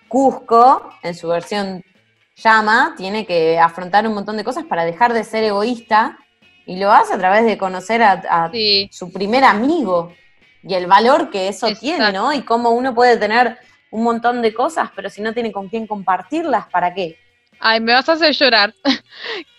Cusco, 0.07 0.91
en 1.01 1.15
su 1.15 1.27
versión 1.27 1.83
llama, 2.35 2.93
tiene 2.95 3.25
que 3.25 3.57
afrontar 3.57 4.07
un 4.07 4.13
montón 4.13 4.37
de 4.37 4.43
cosas 4.43 4.65
para 4.65 4.85
dejar 4.85 5.13
de 5.13 5.23
ser 5.23 5.43
egoísta 5.43 6.19
y 6.67 6.77
lo 6.77 6.91
hace 6.91 7.15
a 7.15 7.17
través 7.17 7.43
de 7.43 7.57
conocer 7.57 8.03
a, 8.03 8.23
a 8.29 8.51
Sí, 8.51 8.87
su 8.91 9.11
primer 9.11 9.43
amigo 9.43 10.13
y 10.61 10.75
el 10.75 10.85
valor 10.85 11.31
que 11.31 11.47
eso 11.47 11.67
Exacto. 11.67 11.79
tiene, 11.79 12.11
¿no? 12.11 12.31
Y 12.33 12.43
cómo 12.43 12.69
uno 12.69 12.93
puede 12.93 13.17
tener 13.17 13.57
un 13.89 14.03
montón 14.03 14.43
de 14.43 14.53
cosas, 14.53 14.91
pero 14.95 15.09
si 15.09 15.21
no 15.23 15.33
tiene 15.33 15.51
con 15.51 15.69
quién 15.69 15.87
compartirlas, 15.87 16.67
¿para 16.67 16.93
qué? 16.93 17.17
Ay, 17.59 17.79
me 17.79 17.93
vas 17.93 18.07
a 18.09 18.13
hacer 18.13 18.33
llorar. 18.33 18.73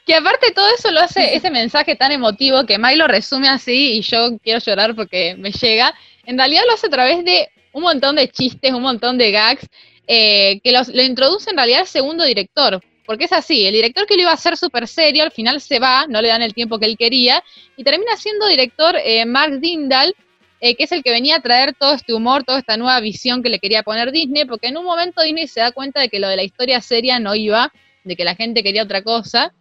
que 0.06 0.14
aparte 0.14 0.52
todo 0.52 0.66
eso 0.76 0.90
lo 0.90 1.00
hace, 1.00 1.34
ese 1.34 1.50
mensaje 1.50 1.94
tan 1.96 2.12
emotivo 2.12 2.64
que 2.64 2.78
Mike 2.78 2.96
lo 2.96 3.08
resume 3.08 3.48
así 3.48 3.98
y 3.98 4.00
yo 4.00 4.38
quiero 4.42 4.58
llorar 4.60 4.94
porque 4.94 5.34
me 5.36 5.50
llega. 5.52 5.94
En 6.24 6.38
realidad 6.38 6.62
lo 6.66 6.74
hace 6.74 6.86
a 6.86 6.90
través 6.90 7.24
de 7.24 7.48
un 7.72 7.82
montón 7.82 8.16
de 8.16 8.28
chistes, 8.28 8.72
un 8.72 8.82
montón 8.82 9.18
de 9.18 9.30
gags, 9.30 9.66
eh, 10.06 10.60
que 10.64 10.72
los- 10.72 10.88
lo 10.88 11.02
introduce 11.02 11.50
en 11.50 11.56
realidad 11.56 11.80
el 11.82 11.86
segundo 11.86 12.24
director. 12.24 12.80
Porque 13.04 13.24
es 13.24 13.32
así, 13.32 13.66
el 13.66 13.72
director 13.72 14.06
que 14.06 14.14
lo 14.16 14.22
iba 14.22 14.30
a 14.30 14.34
hacer 14.34 14.56
súper 14.56 14.86
serio, 14.86 15.22
al 15.22 15.30
final 15.30 15.60
se 15.60 15.78
va, 15.78 16.06
no 16.08 16.20
le 16.20 16.28
dan 16.28 16.42
el 16.42 16.52
tiempo 16.54 16.78
que 16.78 16.86
él 16.86 16.96
quería, 16.98 17.42
y 17.76 17.82
termina 17.84 18.16
siendo 18.16 18.46
director 18.46 18.96
eh, 19.02 19.24
Mark 19.24 19.60
Dindal, 19.60 20.14
eh, 20.60 20.74
que 20.74 20.84
es 20.84 20.92
el 20.92 21.02
que 21.02 21.10
venía 21.10 21.36
a 21.36 21.40
traer 21.40 21.74
todo 21.74 21.94
este 21.94 22.12
humor, 22.12 22.44
toda 22.44 22.58
esta 22.58 22.76
nueva 22.76 23.00
visión 23.00 23.42
que 23.42 23.48
le 23.48 23.58
quería 23.60 23.82
poner 23.82 24.12
Disney, 24.12 24.44
porque 24.44 24.68
en 24.68 24.76
un 24.76 24.84
momento 24.84 25.22
Disney 25.22 25.46
se 25.48 25.60
da 25.60 25.72
cuenta 25.72 26.00
de 26.00 26.08
que 26.10 26.18
lo 26.18 26.28
de 26.28 26.36
la 26.36 26.42
historia 26.42 26.80
seria 26.82 27.18
no 27.18 27.34
iba, 27.34 27.72
de 28.04 28.16
que 28.16 28.24
la 28.24 28.34
gente 28.34 28.62
quería 28.62 28.82
otra 28.82 29.02
cosa. 29.02 29.52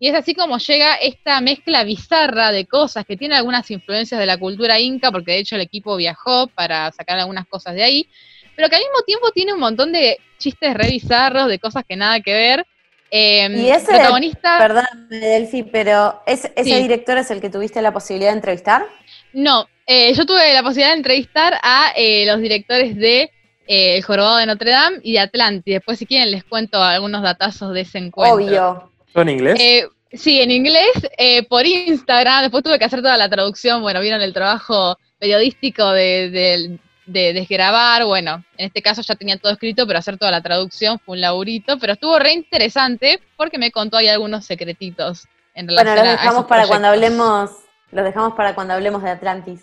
Y 0.00 0.08
es 0.08 0.14
así 0.14 0.34
como 0.34 0.58
llega 0.58 0.96
esta 0.96 1.40
mezcla 1.40 1.84
bizarra 1.84 2.52
de 2.52 2.66
cosas 2.66 3.04
que 3.06 3.16
tiene 3.16 3.36
algunas 3.36 3.70
influencias 3.70 4.18
de 4.18 4.26
la 4.26 4.36
cultura 4.36 4.78
inca, 4.80 5.10
porque 5.12 5.32
de 5.32 5.38
hecho 5.38 5.54
el 5.54 5.62
equipo 5.62 5.96
viajó 5.96 6.48
para 6.48 6.90
sacar 6.92 7.18
algunas 7.18 7.46
cosas 7.46 7.74
de 7.74 7.84
ahí, 7.84 8.08
pero 8.56 8.68
que 8.68 8.76
al 8.76 8.82
mismo 8.82 9.02
tiempo 9.06 9.30
tiene 9.30 9.54
un 9.54 9.60
montón 9.60 9.92
de 9.92 10.18
chistes 10.38 10.74
re 10.74 10.88
bizarros, 10.90 11.48
de 11.48 11.58
cosas 11.58 11.84
que 11.88 11.96
nada 11.96 12.20
que 12.20 12.32
ver. 12.34 12.66
Eh, 13.10 13.48
Y 13.48 13.68
ese- 13.70 13.86
protagonista, 13.86 14.58
Perdóname, 14.58 15.16
Delphi, 15.18 15.62
pero 15.62 16.20
¿es- 16.26 16.50
¿ese 16.56 16.64
Sí. 16.64 16.82
director 16.82 17.16
es 17.16 17.30
el 17.30 17.40
que 17.40 17.48
tuviste 17.50 17.80
la 17.80 17.92
posibilidad 17.92 18.30
de 18.32 18.36
entrevistar? 18.36 18.84
no, 19.32 19.68
eh, 19.86 20.12
yo 20.14 20.24
tuve 20.26 20.52
la 20.54 20.62
posibilidad 20.62 20.90
de 20.92 20.96
entrevistar 20.98 21.58
a 21.62 21.92
eh, 21.96 22.24
los 22.26 22.40
directores 22.40 22.96
de 22.96 23.30
eh, 23.66 23.96
El 23.96 24.02
Jorobado 24.04 24.36
de 24.38 24.46
Notre 24.46 24.70
Dame 24.70 24.98
y 25.02 25.12
de 25.12 25.20
Atlantis. 25.20 25.74
Después, 25.74 25.98
si 25.98 26.06
quieren, 26.06 26.30
les 26.30 26.44
cuento 26.44 26.82
algunos 26.82 27.22
datazos 27.22 27.72
de 27.72 27.80
ese 27.82 27.98
encuentro. 27.98 28.36
Obvio. 28.36 28.90
¿Todo 29.12 29.22
en 29.22 29.28
inglés? 29.28 29.60
Eh, 29.60 29.86
sí, 30.12 30.40
en 30.40 30.50
inglés, 30.50 30.90
eh, 31.18 31.42
por 31.48 31.66
Instagram, 31.66 32.42
después 32.42 32.62
tuve 32.64 32.78
que 32.78 32.84
hacer 32.84 33.00
toda 33.02 33.16
la 33.16 33.28
traducción, 33.28 33.82
bueno, 33.82 34.00
vieron 34.00 34.20
el 34.22 34.32
trabajo 34.34 34.98
periodístico 35.18 35.90
de, 35.90 36.30
de, 36.30 36.78
de 37.06 37.32
desgrabar, 37.32 38.04
bueno, 38.04 38.44
en 38.56 38.66
este 38.66 38.82
caso 38.82 39.02
ya 39.02 39.14
tenía 39.14 39.36
todo 39.38 39.52
escrito, 39.52 39.86
pero 39.86 39.98
hacer 40.00 40.18
toda 40.18 40.30
la 40.30 40.42
traducción 40.42 40.98
fue 40.98 41.14
un 41.14 41.20
laburito, 41.20 41.78
pero 41.78 41.92
estuvo 41.94 42.18
re 42.18 42.32
interesante 42.32 43.20
porque 43.36 43.56
me 43.58 43.70
contó 43.70 43.96
ahí 43.96 44.08
algunos 44.08 44.44
secretitos 44.44 45.26
en 45.54 45.68
relación 45.68 45.94
Bueno, 45.96 46.02
los 46.02 46.08
a- 46.08 46.12
a 46.12 46.16
dejamos 46.16 46.34
esos 46.40 46.48
para 46.48 46.66
cuando 46.66 46.88
hablemos, 46.88 47.50
los 47.92 48.04
dejamos 48.04 48.34
para 48.34 48.54
cuando 48.54 48.74
hablemos 48.74 49.02
de 49.02 49.10
Atlantis. 49.10 49.60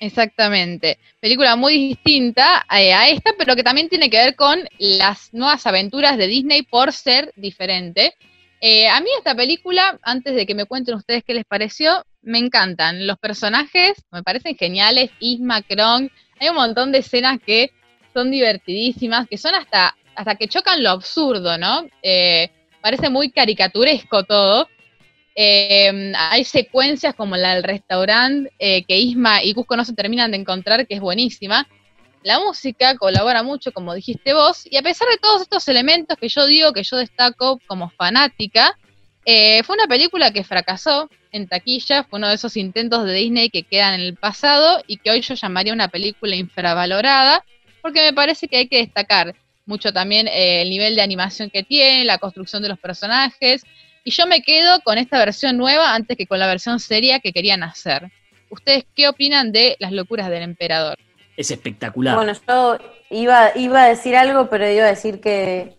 Exactamente. 0.00 0.98
Película 1.20 1.56
muy 1.56 1.74
distinta 1.74 2.64
eh, 2.70 2.92
a 2.92 3.08
esta, 3.08 3.32
pero 3.36 3.56
que 3.56 3.62
también 3.62 3.88
tiene 3.88 4.10
que 4.10 4.18
ver 4.18 4.36
con 4.36 4.60
las 4.78 5.32
nuevas 5.34 5.66
aventuras 5.66 6.16
de 6.16 6.28
Disney 6.28 6.62
por 6.62 6.92
ser 6.92 7.32
diferente. 7.36 8.14
Eh, 8.60 8.88
a 8.88 9.00
mí 9.00 9.08
esta 9.16 9.34
película, 9.34 9.98
antes 10.02 10.34
de 10.34 10.46
que 10.46 10.54
me 10.54 10.66
cuenten 10.66 10.94
ustedes 10.94 11.24
qué 11.24 11.34
les 11.34 11.44
pareció, 11.44 12.04
me 12.22 12.38
encantan. 12.38 13.06
Los 13.06 13.18
personajes 13.18 13.92
me 14.10 14.22
parecen 14.22 14.56
geniales. 14.56 15.10
Isma, 15.20 15.62
Krong, 15.62 16.10
hay 16.40 16.48
un 16.48 16.56
montón 16.56 16.92
de 16.92 16.98
escenas 16.98 17.38
que 17.44 17.70
son 18.14 18.30
divertidísimas, 18.30 19.28
que 19.28 19.38
son 19.38 19.54
hasta 19.54 19.94
hasta 20.18 20.34
que 20.34 20.48
chocan 20.48 20.82
lo 20.82 20.90
absurdo, 20.90 21.56
¿no? 21.58 21.86
Eh, 22.02 22.50
parece 22.80 23.08
muy 23.08 23.30
caricaturesco 23.30 24.24
todo. 24.24 24.68
Eh, 25.40 26.12
hay 26.16 26.42
secuencias 26.42 27.14
como 27.14 27.36
la 27.36 27.54
del 27.54 27.62
restaurante 27.62 28.50
eh, 28.58 28.82
que 28.82 28.98
Isma 28.98 29.44
y 29.44 29.54
Cusco 29.54 29.76
no 29.76 29.84
se 29.84 29.92
terminan 29.92 30.32
de 30.32 30.36
encontrar, 30.36 30.84
que 30.84 30.96
es 30.96 31.00
buenísima. 31.00 31.68
La 32.24 32.40
música 32.40 32.96
colabora 32.96 33.44
mucho, 33.44 33.70
como 33.70 33.94
dijiste 33.94 34.32
vos, 34.32 34.62
y 34.64 34.76
a 34.76 34.82
pesar 34.82 35.06
de 35.06 35.18
todos 35.18 35.42
estos 35.42 35.68
elementos 35.68 36.18
que 36.18 36.28
yo 36.28 36.44
digo, 36.44 36.72
que 36.72 36.82
yo 36.82 36.96
destaco 36.96 37.60
como 37.68 37.88
fanática, 37.90 38.76
eh, 39.24 39.62
fue 39.62 39.76
una 39.76 39.86
película 39.86 40.32
que 40.32 40.42
fracasó 40.42 41.08
en 41.30 41.46
taquilla, 41.46 42.02
fue 42.02 42.18
uno 42.18 42.30
de 42.30 42.34
esos 42.34 42.56
intentos 42.56 43.06
de 43.06 43.12
Disney 43.12 43.48
que 43.48 43.62
quedan 43.62 43.94
en 43.94 44.00
el 44.00 44.16
pasado 44.16 44.82
y 44.88 44.96
que 44.96 45.12
hoy 45.12 45.20
yo 45.20 45.34
llamaría 45.34 45.72
una 45.72 45.86
película 45.86 46.34
infravalorada, 46.34 47.44
porque 47.80 48.02
me 48.02 48.12
parece 48.12 48.48
que 48.48 48.56
hay 48.56 48.66
que 48.66 48.78
destacar 48.78 49.36
mucho 49.66 49.92
también 49.92 50.26
eh, 50.26 50.62
el 50.62 50.70
nivel 50.70 50.96
de 50.96 51.02
animación 51.02 51.48
que 51.48 51.62
tiene, 51.62 52.04
la 52.04 52.18
construcción 52.18 52.60
de 52.60 52.70
los 52.70 52.78
personajes, 52.80 53.62
y 54.04 54.10
yo 54.10 54.26
me 54.26 54.42
quedo 54.42 54.80
con 54.80 54.98
esta 54.98 55.18
versión 55.18 55.56
nueva 55.56 55.94
antes 55.94 56.16
que 56.16 56.26
con 56.26 56.38
la 56.38 56.46
versión 56.46 56.80
seria 56.80 57.20
que 57.20 57.32
querían 57.32 57.62
hacer. 57.62 58.10
¿Ustedes 58.50 58.84
qué 58.94 59.08
opinan 59.08 59.52
de 59.52 59.76
las 59.78 59.92
locuras 59.92 60.30
del 60.30 60.42
emperador? 60.42 60.96
Es 61.36 61.50
espectacular. 61.50 62.16
Bueno, 62.16 62.32
yo 62.48 62.78
iba, 63.10 63.56
iba 63.56 63.82
a 63.84 63.88
decir 63.88 64.16
algo, 64.16 64.48
pero 64.48 64.70
iba 64.70 64.84
a 64.84 64.88
decir 64.88 65.20
que 65.20 65.76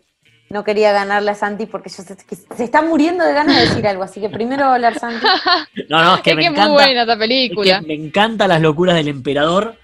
no 0.50 0.64
quería 0.64 0.92
ganarle 0.92 1.32
a 1.32 1.36
Santi 1.36 1.66
porque 1.66 1.90
yo 1.90 2.04
que 2.28 2.36
se 2.36 2.64
está 2.64 2.82
muriendo 2.82 3.24
de 3.24 3.34
ganas 3.34 3.56
de 3.56 3.62
decir 3.68 3.86
algo, 3.86 4.04
así 4.04 4.20
que 4.20 4.30
primero 4.30 4.64
va 4.66 4.72
a 4.72 4.76
hablar 4.76 4.98
Santi. 4.98 5.26
No, 5.90 6.04
no, 6.04 6.16
es 6.16 6.22
que 6.22 6.32
es 6.32 6.36
me 6.36 6.42
que 6.44 6.48
es 6.48 6.52
muy 6.54 6.60
encanta. 6.62 6.74
buena 6.86 7.02
esta 7.02 7.14
es 7.14 7.20
película. 7.20 7.80
que 7.82 7.88
me 7.88 7.94
encantan 7.94 8.50
las 8.50 8.62
locuras 8.62 8.96
del 8.96 9.08
emperador 9.10 9.76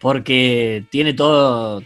porque 0.00 0.84
tiene 0.90 1.12
todo, 1.14 1.82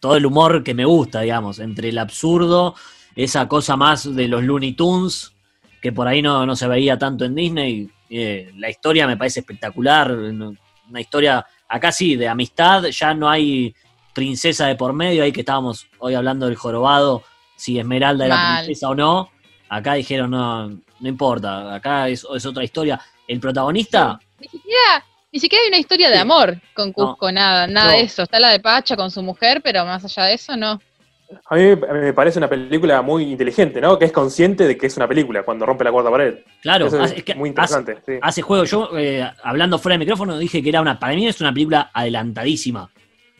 todo 0.00 0.16
el 0.16 0.26
humor 0.26 0.62
que 0.64 0.74
me 0.74 0.84
gusta, 0.84 1.20
digamos, 1.20 1.58
entre 1.58 1.88
el 1.90 1.98
absurdo, 1.98 2.74
esa 3.16 3.48
cosa 3.48 3.76
más 3.76 4.14
de 4.14 4.28
los 4.28 4.42
Looney 4.44 4.72
Tunes, 4.72 5.32
que 5.80 5.92
por 5.92 6.06
ahí 6.08 6.22
no, 6.22 6.44
no 6.46 6.56
se 6.56 6.66
veía 6.68 6.98
tanto 6.98 7.24
en 7.24 7.34
Disney. 7.34 7.88
eh, 8.10 8.50
la 8.56 8.70
historia 8.70 9.06
me 9.06 9.16
parece 9.16 9.40
espectacular, 9.40 10.10
una 10.12 11.00
historia, 11.00 11.44
acá 11.68 11.92
sí, 11.92 12.16
de 12.16 12.26
amistad, 12.28 12.84
ya 12.84 13.12
no 13.14 13.28
hay 13.28 13.74
princesa 14.14 14.66
de 14.66 14.74
por 14.76 14.92
medio, 14.94 15.22
ahí 15.22 15.30
que 15.32 15.40
estábamos 15.40 15.86
hoy 15.98 16.14
hablando 16.14 16.46
del 16.46 16.56
jorobado, 16.56 17.22
si 17.56 17.78
Esmeralda 17.78 18.24
era 18.26 18.56
princesa 18.64 18.88
o 18.88 18.94
no, 18.94 19.30
acá 19.68 19.94
dijeron 19.94 20.30
no, 20.30 20.68
no 20.68 21.08
importa, 21.08 21.74
acá 21.74 22.08
es, 22.08 22.26
es 22.34 22.46
otra 22.46 22.64
historia. 22.64 23.00
El 23.26 23.38
protagonista, 23.40 24.18
Ni 24.40 24.48
siquiera, 24.48 25.04
ni 25.30 25.38
siquiera 25.38 25.62
hay 25.64 25.68
una 25.68 25.78
historia 25.78 26.08
de 26.08 26.18
amor 26.18 26.58
con 26.74 26.92
Cusco, 26.92 27.30
nada, 27.30 27.66
nada 27.66 27.92
No. 27.92 27.98
de 27.98 28.02
eso. 28.04 28.22
Está 28.22 28.40
la 28.40 28.48
de 28.50 28.60
Pacha 28.60 28.96
con 28.96 29.10
su 29.10 29.22
mujer, 29.22 29.60
pero 29.62 29.84
más 29.84 30.02
allá 30.04 30.24
de 30.24 30.34
eso, 30.34 30.56
no. 30.56 30.80
A 31.50 31.56
mí 31.56 31.62
me 31.76 32.12
parece 32.14 32.38
una 32.38 32.48
película 32.48 33.02
muy 33.02 33.24
inteligente, 33.24 33.80
¿no? 33.80 33.98
Que 33.98 34.06
es 34.06 34.12
consciente 34.12 34.66
de 34.66 34.76
que 34.78 34.86
es 34.86 34.96
una 34.96 35.06
película 35.06 35.42
cuando 35.42 35.66
rompe 35.66 35.84
la 35.84 35.92
cuarta 35.92 36.10
pared. 36.10 36.38
claro, 36.62 36.86
Eso 36.86 37.02
es 37.04 37.12
es 37.12 37.22
que 37.24 37.34
muy 37.34 37.50
hace- 37.56 37.78
interesante. 37.78 37.98
sí. 38.06 38.18
hace 38.22 38.42
juego. 38.42 38.64
Yo, 38.64 38.90
eh, 38.96 39.28
hablando 39.42 39.78
fuera 39.78 39.94
de 39.94 39.98
micrófono, 39.98 40.38
dije 40.38 40.62
que 40.62 40.68
era 40.70 40.80
una, 40.80 40.98
para 40.98 41.14
mí 41.14 41.26
es 41.26 41.40
una 41.40 41.52
película 41.52 41.90
adelantadísima. 41.92 42.90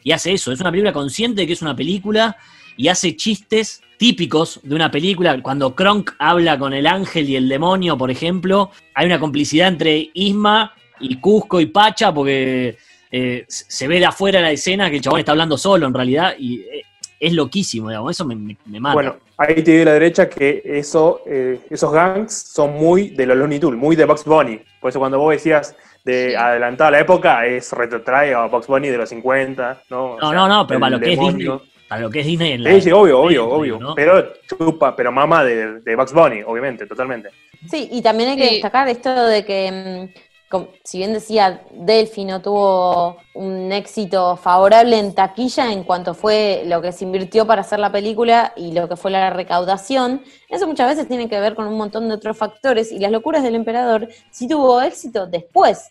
Y 0.02 0.12
hace 0.12 0.32
eso, 0.32 0.52
es 0.52 0.60
una 0.60 0.70
película 0.70 0.92
consciente 0.92 1.40
de 1.42 1.46
que 1.46 1.52
es 1.54 1.62
una 1.62 1.74
película 1.74 2.36
y 2.76 2.88
hace 2.88 3.16
chistes 3.16 3.80
típicos 3.96 4.60
de 4.62 4.74
una 4.74 4.90
película. 4.90 5.40
Cuando 5.42 5.74
Kronk 5.74 6.12
habla 6.18 6.58
con 6.58 6.72
el 6.72 6.86
ángel 6.86 7.28
y 7.28 7.36
el 7.36 7.48
demonio, 7.48 7.96
por 7.98 8.10
ejemplo, 8.10 8.70
hay 8.94 9.06
una 9.06 9.18
complicidad 9.18 9.68
entre 9.68 10.10
Isma 10.14 10.72
y 11.00 11.16
Cusco 11.16 11.60
y 11.60 11.66
Pacha 11.66 12.12
porque 12.14 12.76
eh, 13.10 13.44
se 13.48 13.88
ve 13.88 13.98
de 13.98 14.06
afuera 14.06 14.40
la 14.40 14.52
escena 14.52 14.88
que 14.90 14.96
el 14.96 15.02
chabón 15.02 15.20
está 15.20 15.32
hablando 15.32 15.56
solo 15.58 15.86
en 15.86 15.94
realidad 15.94 16.34
y 16.38 16.60
eh, 16.60 16.84
es 17.20 17.32
loquísimo, 17.32 17.88
digamos, 17.88 18.12
eso 18.12 18.24
me, 18.24 18.36
me, 18.36 18.56
me 18.66 18.80
mata. 18.80 18.94
Bueno, 18.94 19.16
ahí 19.36 19.62
te 19.62 19.70
digo 19.72 19.82
a 19.82 19.86
la 19.86 19.92
derecha 19.94 20.28
que 20.28 20.62
eso, 20.64 21.22
eh, 21.26 21.58
esos 21.70 21.92
gangs 21.92 22.32
son 22.32 22.74
muy 22.74 23.10
de 23.10 23.26
los 23.26 23.36
Looney 23.36 23.58
Tunes, 23.58 23.78
muy 23.80 23.96
de 23.96 24.04
Bugs 24.04 24.24
Bunny. 24.24 24.60
Por 24.80 24.90
eso 24.90 24.98
cuando 24.98 25.18
vos 25.18 25.32
decías 25.32 25.74
de 26.04 26.30
Sí. 26.30 26.34
adelantada 26.36 26.90
la 26.92 27.00
época, 27.00 27.44
es 27.46 27.72
retrotrae 27.72 28.32
a 28.34 28.46
Bugs 28.46 28.66
Bunny 28.66 28.88
de 28.88 28.98
los 28.98 29.08
50, 29.08 29.82
¿no? 29.90 30.12
O 30.12 30.20
no, 30.20 30.30
sea, 30.30 30.38
no, 30.38 30.48
no, 30.48 30.66
pero 30.66 30.80
para 30.80 30.90
lo 30.90 31.00
que 31.00 31.12
es. 31.12 31.18
Disney, 31.18 31.48
para 31.88 32.02
lo 32.02 32.10
que 32.10 32.20
es 32.20 32.26
Disney 32.26 32.52
en 32.52 32.64
la, 32.64 32.70
Sí, 32.72 32.82
sí, 32.82 32.90
obvio, 32.92 33.20
obvio, 33.20 33.48
obvio. 33.48 33.78
¿no? 33.80 33.94
Pero 33.94 34.32
chupa, 34.46 34.94
pero 34.94 35.10
mama 35.10 35.42
de, 35.42 35.80
de 35.80 35.96
Bugs 35.96 36.12
Bunny, 36.12 36.42
obviamente, 36.46 36.86
totalmente. 36.86 37.30
Sí, 37.68 37.88
y 37.90 38.00
también 38.02 38.30
hay 38.30 38.36
que 38.36 38.46
Sí. 38.46 38.52
destacar 38.54 38.88
esto 38.88 39.12
de 39.26 39.44
que, 39.44 40.14
si 40.84 40.98
bien 40.98 41.12
decía, 41.12 41.62
Delphi 41.72 42.24
no 42.24 42.40
tuvo 42.40 43.16
un 43.34 43.70
éxito 43.72 44.36
favorable 44.36 44.98
en 44.98 45.14
taquilla 45.14 45.72
en 45.72 45.84
cuanto 45.84 46.14
fue 46.14 46.62
lo 46.66 46.80
que 46.80 46.92
se 46.92 47.04
invirtió 47.04 47.46
para 47.46 47.60
hacer 47.60 47.78
la 47.78 47.92
película 47.92 48.52
y 48.56 48.72
lo 48.72 48.88
que 48.88 48.96
fue 48.96 49.10
la 49.10 49.30
recaudación, 49.30 50.22
eso 50.48 50.66
muchas 50.66 50.88
veces 50.88 51.06
tiene 51.08 51.28
que 51.28 51.38
ver 51.38 51.54
con 51.54 51.66
un 51.66 51.76
montón 51.76 52.08
de 52.08 52.14
otros 52.14 52.36
factores 52.36 52.90
y 52.92 52.98
las 52.98 53.10
locuras 53.12 53.42
del 53.42 53.54
emperador 53.54 54.08
sí 54.30 54.48
tuvo 54.48 54.80
éxito 54.80 55.26
después, 55.26 55.90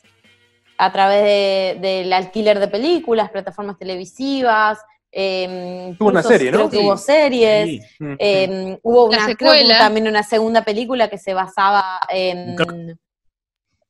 a 0.80 0.91
través 0.91 1.24
de- 1.24 1.78
del 1.80 2.14
alquiler 2.14 2.60
de 2.60 2.68
películas, 2.68 3.30
plataformas 3.32 3.78
televisivas. 3.78 4.80
Eh, 5.12 5.95
Tuvo 5.97 6.10
una 6.10 6.22
serie, 6.22 6.51
¿no? 6.51 6.58
creo 6.58 6.70
que 6.70 6.78
Sí. 6.80 6.86
hubo 6.86 6.97
series. 6.97 7.66
Sí. 7.68 7.82
Mm. 7.99 8.14
Eh, 8.20 8.80
hubo 8.84 9.05
una, 9.05 9.36
también 9.80 10.08
una 10.08 10.22
segunda 10.22 10.64
película 10.64 11.08
que 11.10 11.18
se 11.18 11.34
basaba 11.34 12.01
en, 12.10 12.55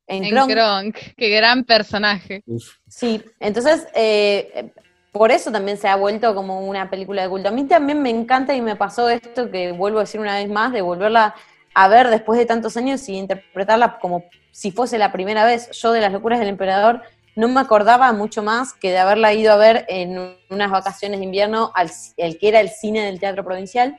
En 0.08 0.24
en 0.24 0.24
En 0.24 0.30
Kronk. 0.30 0.50
Kronk, 0.50 0.96
qué 1.16 1.28
gran 1.28 1.64
personaje. 1.64 2.42
Uf. 2.46 2.76
Sí, 2.88 3.22
entonces 3.38 3.86
eh, 3.94 4.70
por 5.12 5.30
eso 5.30 5.50
también 5.52 5.76
se 5.76 5.88
ha 5.88 5.96
vuelto 5.96 6.34
como 6.34 6.60
una 6.60 6.90
película 6.90 7.22
de 7.22 7.28
culto. 7.28 7.48
A 7.48 7.52
mí 7.52 7.64
también 7.64 8.02
me 8.02 8.10
encanta 8.10 8.54
y 8.54 8.60
me 8.60 8.76
pasó 8.76 9.08
esto 9.08 9.50
que 9.50 9.72
vuelvo 9.72 9.98
a 9.98 10.02
decir 10.02 10.20
una 10.20 10.36
vez 10.36 10.48
más, 10.48 10.72
de 10.72 10.82
volverla 10.82 11.34
a 11.74 11.88
ver 11.88 12.08
después 12.08 12.38
de 12.38 12.46
tantos 12.46 12.76
años 12.76 13.08
y 13.08 13.16
interpretarla 13.16 13.98
como 13.98 14.24
si 14.50 14.70
fuese 14.70 14.98
la 14.98 15.12
primera 15.12 15.44
vez. 15.44 15.70
Yo 15.72 15.92
de 15.92 16.00
las 16.00 16.12
locuras 16.12 16.38
del 16.40 16.48
emperador 16.48 17.02
no 17.36 17.48
me 17.48 17.60
acordaba 17.60 18.12
mucho 18.12 18.42
más 18.42 18.72
que 18.74 18.90
de 18.90 18.98
haberla 18.98 19.32
ido 19.32 19.52
a 19.52 19.56
ver 19.56 19.86
en 19.88 20.36
unas 20.50 20.70
vacaciones 20.70 21.20
de 21.20 21.24
invierno 21.24 21.70
al 21.74 21.90
el 22.16 22.38
que 22.38 22.48
era 22.48 22.60
el 22.60 22.68
cine 22.68 23.04
del 23.04 23.20
Teatro 23.20 23.44
Provincial. 23.44 23.98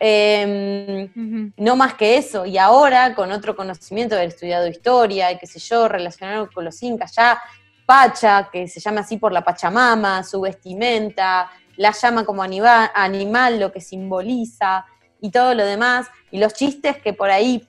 Eh, 0.00 1.10
Ujú. 1.14 1.52
no 1.56 1.76
más 1.76 1.94
que 1.94 2.16
eso. 2.16 2.46
Y 2.46 2.58
ahora, 2.58 3.14
con 3.14 3.32
otro 3.32 3.56
conocimiento 3.56 4.14
de 4.14 4.20
haber 4.22 4.34
estudiado 4.34 4.66
historia 4.68 5.32
y 5.32 5.38
qué 5.38 5.46
sé 5.46 5.58
yo, 5.58 5.88
relacionado 5.88 6.48
con 6.52 6.64
los 6.64 6.82
incas, 6.82 7.14
ya 7.16 7.40
Pacha, 7.86 8.50
que 8.52 8.68
se 8.68 8.80
llama 8.80 9.00
así 9.00 9.16
por 9.16 9.32
la 9.32 9.42
Pachamama, 9.42 10.22
su 10.22 10.42
vestimenta, 10.42 11.50
la 11.76 11.92
llama 11.92 12.24
como 12.24 12.42
animal, 12.42 13.58
lo 13.58 13.72
que 13.72 13.80
simboliza 13.80 14.84
y 15.20 15.30
todo 15.30 15.54
lo 15.54 15.64
demás. 15.64 16.06
Y 16.30 16.38
los 16.38 16.52
chistes 16.52 16.98
que 16.98 17.14
por 17.14 17.30
ahí 17.30 17.66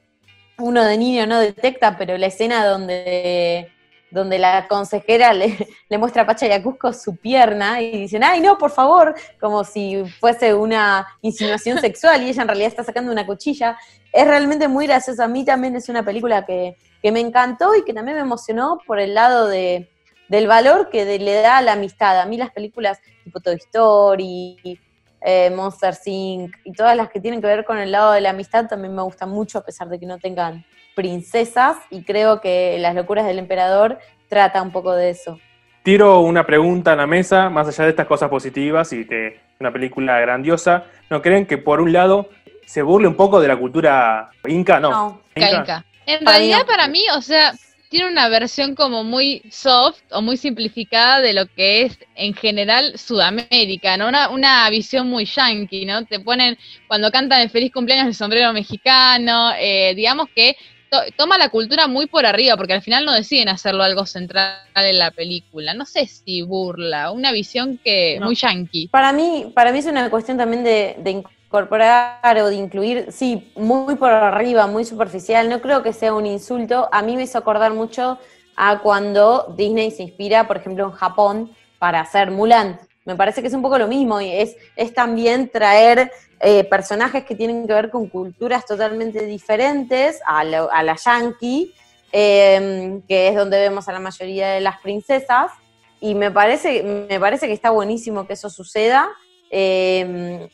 uno 0.58 0.84
de 0.84 0.98
niño 0.98 1.26
no 1.26 1.40
detecta, 1.40 1.98
pero 1.98 2.18
la 2.18 2.26
escena 2.28 2.66
donde, 2.66 3.72
donde 4.12 4.40
la 4.40 4.68
consejera 4.68 5.34
le, 5.34 5.56
le 5.90 5.98
muestra 5.98 6.24
a 6.24 6.26
Pacha 6.26 6.48
y 6.48 6.52
a 6.52 6.62
Cusco 6.64 6.92
su 6.94 7.16
pierna 7.18 7.82
y 7.82 7.92
dicen, 7.92 8.24
ay 8.24 8.40
no, 8.42 8.58
por 8.58 8.72
favor, 8.72 9.14
como 9.40 9.64
si 9.64 10.04
fuese 10.20 10.54
una 10.54 11.08
insinuación 11.22 11.78
sexual 11.82 12.24
y 12.24 12.30
ella 12.30 12.42
en 12.42 12.48
realidad 12.48 12.68
está 12.70 12.84
sacando 12.84 13.12
una 13.12 13.26
cuchilla. 13.26 13.78
Es 14.12 14.28
realmente 14.28 14.68
muy 14.68 14.88
gracioso. 14.88 15.22
A 15.24 15.28
mí 15.28 15.46
también 15.46 15.76
es 15.76 15.90
una 15.90 16.04
película 16.04 16.46
que, 16.46 16.78
que 17.02 17.12
me 17.12 17.20
encantó 17.20 17.76
y 17.76 17.84
que 17.86 17.94
también 17.94 18.18
me 18.18 18.24
emocionó 18.24 18.80
por 18.88 19.00
el 19.00 19.14
lado 19.14 19.48
de, 19.48 19.90
del 20.30 20.48
valor 20.48 20.90
que 20.90 21.06
de- 21.06 21.20
le 21.20 21.42
da 21.42 21.58
a 21.58 21.62
la 21.62 21.74
amistad. 21.74 22.20
A 22.20 22.26
mí 22.26 22.36
las 22.38 22.52
películas 22.52 23.00
tipo 23.24 23.40
Toy 23.40 23.56
Story, 23.56 24.80
eh, 25.22 25.50
Monster 25.52 25.94
Inc. 26.06 26.56
y 26.64 26.72
todas 26.74 26.96
las 26.96 27.10
que 27.10 27.20
tienen 27.20 27.42
que 27.42 27.48
ver 27.48 27.66
con 27.66 27.78
el 27.78 27.92
lado 27.92 28.14
de 28.14 28.22
la 28.22 28.32
amistad 28.32 28.68
también 28.68 28.96
me 28.96 29.02
gustan 29.04 29.30
mucho 29.30 29.60
a 29.60 29.64
pesar 29.66 29.88
de 29.90 30.00
que 30.00 30.06
no 30.06 30.18
tengan 30.18 30.66
princesas 31.00 31.78
y 31.90 32.04
creo 32.04 32.42
que 32.42 32.78
Las 32.78 32.94
locuras 32.94 33.26
del 33.26 33.40
emperador 33.40 34.00
trata 34.28 34.62
un 34.62 34.72
poco 34.74 34.94
de 34.94 35.12
eso. 35.12 35.40
Tiro 35.82 36.20
una 36.20 36.46
pregunta 36.46 36.92
a 36.92 36.98
la 36.98 37.08
mesa, 37.08 37.50
más 37.50 37.70
allá 37.70 37.86
de 37.86 37.92
estas 37.92 38.06
cosas 38.06 38.30
positivas 38.30 38.92
y 38.92 39.08
que 39.08 39.28
es 39.28 39.34
una 39.62 39.72
película 39.72 40.20
grandiosa, 40.20 40.84
¿no 41.10 41.22
creen 41.22 41.46
que 41.46 41.58
por 41.58 41.80
un 41.80 41.94
lado 41.94 42.30
se 42.66 42.82
burle 42.82 43.08
un 43.08 43.16
poco 43.16 43.40
de 43.40 43.48
la 43.48 43.56
cultura 43.56 44.30
inca? 44.46 44.82
No. 44.82 44.92
No. 44.92 45.22
Inca, 45.36 45.52
Inca. 45.52 45.86
En 46.06 46.26
Para 46.26 46.38
realidad, 46.38 46.66
para 46.68 46.90
mí, 46.90 47.02
o 47.16 47.22
sea, 47.22 47.54
tiene 47.90 48.10
una 48.10 48.28
versión 48.28 48.76
como 48.76 49.06
muy 49.06 49.42
soft 49.50 50.02
o 50.12 50.22
muy 50.22 50.36
simplificada 50.36 51.22
de 51.22 51.34
lo 51.34 51.46
que 51.48 51.84
es 51.84 51.98
en 52.16 52.34
general 52.34 52.98
Sudamérica, 52.98 53.96
¿no? 53.96 54.10
Una, 54.10 54.30
una 54.30 54.70
visión 54.70 55.10
muy 55.10 55.26
yankee, 55.26 55.86
¿no? 55.86 56.06
Te 56.06 56.20
ponen, 56.20 56.58
cuando 56.88 57.10
cantan 57.10 57.42
el 57.42 57.50
feliz 57.50 57.72
cumpleaños 57.72 58.08
el 58.08 58.16
sombrero 58.16 58.52
mexicano, 58.52 59.52
eh, 59.58 59.94
digamos 59.96 60.28
que 60.36 60.58
to- 60.90 61.12
toma 61.18 61.38
la 61.38 61.50
cultura 61.50 61.88
muy 61.88 62.08
por 62.08 62.26
arriba, 62.26 62.58
porque 62.58 62.74
al 62.74 62.82
final 62.82 63.06
no 63.06 63.14
deciden 63.14 63.50
hacerlo 63.50 63.84
algo 63.84 64.06
central 64.06 64.56
en 64.76 64.98
la 65.00 65.12
película. 65.12 65.74
No 65.74 65.86
sé 65.86 66.06
si 66.08 66.42
burla, 66.42 67.12
una 67.12 67.32
visión 67.32 67.80
que 67.84 68.18
No. 68.20 68.28
muy 68.28 68.36
yankee. 68.36 68.88
Para 68.90 69.12
mí, 69.14 69.52
para 69.56 69.72
mí 69.72 69.80
es 69.80 69.86
una 69.86 70.10
cuestión 70.10 70.38
también 70.38 70.64
de, 70.64 70.96
de 71.00 71.12
incorporar 71.12 72.38
o 72.40 72.48
de 72.48 72.56
incluir, 72.56 73.08
sí, 73.12 73.52
muy 73.56 73.96
por 73.96 74.12
arriba, 74.12 74.68
muy 74.68 74.86
superficial. 74.86 75.50
No 75.50 75.62
creo 75.62 75.84
que 75.84 75.94
sea 75.94 76.14
un 76.14 76.26
insulto. 76.26 76.90
A 76.92 77.02
mí 77.02 77.16
me 77.16 77.24
hizo 77.24 77.38
acordar 77.38 77.74
mucho 77.74 78.18
a 78.56 78.80
cuando 78.80 79.54
Disney 79.58 79.92
se 79.92 80.04
inspira, 80.04 80.48
por 80.48 80.58
ejemplo, 80.58 80.86
en 80.86 80.92
Japón 80.92 81.52
para 81.80 82.02
hacer 82.02 82.30
Mulan. 82.32 82.80
Me 83.10 83.16
parece 83.16 83.42
que 83.42 83.48
es 83.48 83.54
un 83.56 83.64
poco 83.64 83.80
lo 83.80 83.88
mismo 83.88 84.22
y 84.22 84.32
es, 84.32 84.56
es 84.76 84.94
también 84.94 85.50
traer 85.50 86.12
eh, 86.40 86.64
personajes 86.64 87.26
que 87.26 87.34
tienen 87.34 87.66
que 87.66 87.74
ver 87.74 87.90
con 87.90 88.08
culturas 88.08 88.68
totalmente 88.68 89.26
diferentes 89.26 90.22
a, 90.28 90.42
a 90.42 90.84
la 90.84 90.96
yankee, 90.96 91.74
eh, 92.12 93.02
que 93.08 93.30
es 93.30 93.36
donde 93.36 93.58
vemos 93.58 93.88
a 93.90 93.94
la 93.94 94.00
mayoría 94.00 94.50
de 94.50 94.62
las 94.62 94.80
princesas, 94.80 95.52
y 96.00 96.14
me 96.14 96.30
parece, 96.30 96.84
me 97.10 97.20
parece 97.20 97.48
que 97.48 97.54
está 97.54 97.72
buenísimo 97.72 98.28
que 98.28 98.34
eso 98.34 98.50
suceda 98.52 99.10
eh, 99.50 100.48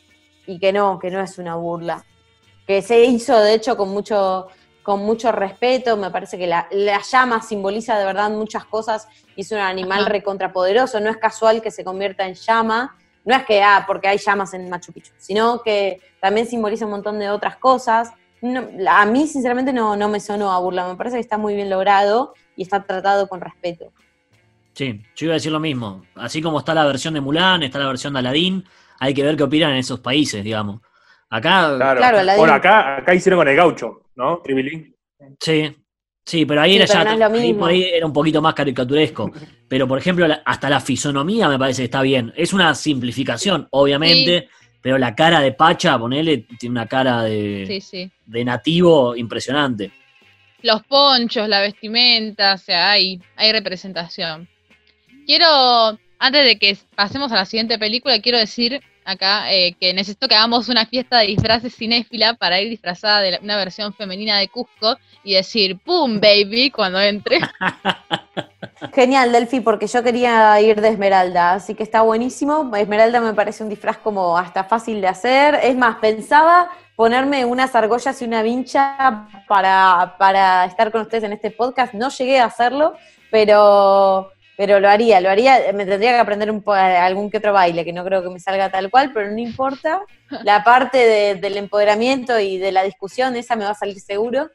y 0.46 0.58
que 0.58 0.72
no, 0.72 0.98
que 0.98 1.10
no 1.10 1.20
es 1.20 1.36
una 1.36 1.56
burla. 1.56 2.04
Que 2.66 2.80
se 2.80 3.04
hizo, 3.04 3.38
de 3.38 3.52
hecho, 3.52 3.76
con 3.76 3.90
mucho, 3.90 4.48
con 4.86 5.00
mucho 5.00 5.32
respeto. 5.32 5.96
Me 5.96 6.10
parece 6.12 6.38
que 6.38 6.46
la, 6.46 6.68
la 6.70 7.02
llama 7.02 7.42
simboliza 7.42 7.98
de 7.98 8.04
verdad 8.06 8.30
muchas 8.30 8.64
cosas 8.64 9.08
y 9.34 9.40
es 9.40 9.50
un 9.50 9.58
animal 9.58 10.02
Ajá. 10.02 10.10
recontrapoderoso. 10.10 11.00
No 11.00 11.10
es 11.10 11.16
casual 11.16 11.60
que 11.60 11.72
se 11.72 11.82
convierta 11.82 12.24
en 12.24 12.34
llama. 12.34 12.96
No 13.24 13.34
es 13.34 13.44
que, 13.44 13.60
ah, 13.64 13.82
porque 13.84 14.06
hay 14.06 14.18
llamas 14.18 14.54
en 14.54 14.70
Machu 14.70 14.92
Picchu, 14.92 15.12
sino 15.18 15.60
que 15.60 16.00
también 16.20 16.46
simboliza 16.46 16.84
un 16.84 16.92
montón 16.92 17.18
de 17.18 17.28
otras 17.28 17.56
cosas. 17.56 18.12
No, 18.40 18.64
a 18.88 19.04
mí, 19.06 19.26
sinceramente, 19.26 19.72
no, 19.72 19.96
no 19.96 20.08
me 20.08 20.20
sonó 20.20 20.52
a 20.52 20.60
burla. 20.60 20.86
Me 20.86 20.94
parece 20.94 21.16
que 21.16 21.22
está 21.22 21.36
muy 21.36 21.56
bien 21.56 21.68
logrado 21.68 22.34
y 22.54 22.62
está 22.62 22.84
tratado 22.84 23.26
con 23.28 23.40
respeto. 23.40 23.92
Sí, 24.74 25.02
yo 25.16 25.24
iba 25.26 25.32
a 25.32 25.38
decir 25.40 25.50
lo 25.50 25.58
mismo. 25.58 26.02
Así 26.14 26.40
como 26.40 26.60
está 26.60 26.72
la 26.74 26.84
versión 26.84 27.14
de 27.14 27.20
Mulan, 27.20 27.64
está 27.64 27.80
la 27.80 27.88
versión 27.88 28.12
de 28.12 28.20
Aladdin, 28.20 28.64
hay 29.00 29.12
que 29.14 29.24
ver 29.24 29.36
qué 29.36 29.42
opinan 29.42 29.72
en 29.72 29.78
esos 29.78 29.98
países, 29.98 30.44
digamos. 30.44 30.80
Acá, 31.28 31.74
Claro. 31.76 31.98
Claro, 31.98 32.18
Aladdin. 32.20 32.38
bueno, 32.38 32.54
acá, 32.54 32.98
acá 32.98 33.12
hicieron 33.14 33.40
con 33.40 33.48
el 33.48 33.56
gaucho, 33.56 34.02
¿no? 34.16 34.38
Tribilín. 34.42 34.94
sí, 35.40 35.74
sí, 36.24 36.44
pero 36.46 36.60
ahí 36.62 36.72
Sí, 36.72 36.76
era 36.78 36.86
pero 36.86 36.98
ya, 36.98 37.04
no 37.04 37.12
es 37.12 37.18
lo 37.18 37.26
ahí 37.38 37.46
mismo. 37.46 37.60
por 37.60 37.70
ahí 37.70 37.82
era 37.84 38.06
un 38.06 38.12
poquito 38.12 38.42
más 38.42 38.54
caricaturesco. 38.54 39.30
Pero, 39.68 39.88
por 39.88 39.98
ejemplo, 39.98 40.26
hasta 40.44 40.70
la 40.70 40.78
fisonomía 40.80 41.48
me 41.48 41.58
parece 41.58 41.82
que 41.82 41.86
está 41.86 42.00
bien. 42.02 42.32
Es 42.36 42.52
una 42.52 42.72
simplificación, 42.76 43.66
obviamente, 43.72 44.48
pero 44.80 44.96
la 44.96 45.12
cara 45.16 45.40
de 45.40 45.50
Pacha, 45.54 45.98
ponele, 45.98 46.46
tiene 46.56 46.70
una 46.70 46.86
cara 46.86 47.24
de, 47.24 47.64
Sí, 47.66 47.80
sí. 47.80 48.10
de 48.26 48.44
nativo 48.44 49.16
impresionante. 49.16 49.90
Los 50.62 50.84
ponchos, 50.84 51.48
la 51.48 51.60
vestimenta, 51.62 52.54
o 52.54 52.58
sea, 52.58 52.92
hay, 52.92 53.20
hay 53.34 53.50
representación. 53.50 54.48
Quiero, 55.26 55.98
antes 56.20 56.44
de 56.44 56.56
que 56.60 56.76
pasemos 56.94 57.32
a 57.32 57.34
la 57.34 57.44
siguiente 57.44 57.76
película, 57.76 58.20
quiero 58.20 58.38
decir 58.38 58.80
acá 59.06 59.52
eh, 59.52 59.74
que 59.80 59.94
necesito 59.94 60.28
que 60.28 60.34
hagamos 60.34 60.68
una 60.68 60.84
fiesta 60.84 61.18
de 61.18 61.28
disfraces 61.28 61.74
cinéfila 61.74 62.34
para 62.34 62.60
ir 62.60 62.68
disfrazada 62.68 63.20
de 63.20 63.30
la- 63.32 63.40
una 63.40 63.56
versión 63.56 63.94
femenina 63.94 64.38
de 64.38 64.48
Cusco 64.48 64.98
y 65.24 65.34
decir 65.34 65.78
¡Pum, 65.78 66.20
baby! 66.20 66.70
cuando 66.70 67.00
entre. 67.00 67.38
Genial, 68.94 69.32
Delphi, 69.32 69.60
porque 69.60 69.86
yo 69.86 70.02
quería 70.02 70.60
ir 70.60 70.80
de 70.80 70.88
Esmeralda, 70.88 71.54
así 71.54 71.74
que 71.74 71.82
está 71.82 72.02
buenísimo. 72.02 72.70
Esmeralda 72.76 73.20
me 73.20 73.32
parece 73.32 73.62
un 73.62 73.68
disfraz 73.70 73.98
como 73.98 74.36
hasta 74.36 74.64
fácil 74.64 75.00
de 75.00 75.08
hacer. 75.08 75.54
Es 75.62 75.76
más, 75.76 75.96
pensaba 75.96 76.68
ponerme 76.94 77.44
unas 77.44 77.74
argollas 77.74 78.20
y 78.20 78.24
una 78.24 78.42
vincha 78.42 79.26
para, 79.48 80.16
para 80.18 80.64
estar 80.66 80.90
con 80.92 81.02
ustedes 81.02 81.24
en 81.24 81.32
este 81.32 81.50
podcast. 81.50 81.94
No 81.94 82.08
llegué 82.10 82.38
a 82.40 82.46
hacerlo, 82.46 82.94
pero, 83.30 84.30
pero 84.56 84.80
lo 84.80 84.88
haría, 84.88 85.20
lo 85.20 85.28
haría. 85.30 85.58
Me 85.74 85.84
tendría 85.86 86.12
que 86.12 86.18
aprender 86.18 86.50
un 86.50 86.62
po- 86.62 86.72
algún 86.74 87.30
que 87.30 87.38
otro 87.38 87.52
baile, 87.52 87.84
que 87.84 87.92
no 87.92 88.04
creo 88.04 88.22
que 88.22 88.30
me 88.30 88.40
salga 88.40 88.70
tal 88.70 88.90
cual, 88.90 89.12
pero 89.12 89.30
no 89.30 89.38
importa. 89.38 90.00
La 90.44 90.64
parte 90.64 90.98
de- 90.98 91.34
del 91.36 91.56
empoderamiento 91.56 92.38
y 92.40 92.58
de 92.58 92.72
la 92.72 92.82
discusión, 92.82 93.36
esa 93.36 93.56
me 93.56 93.64
va 93.64 93.70
a 93.70 93.74
salir 93.74 94.00
seguro. 94.00 94.50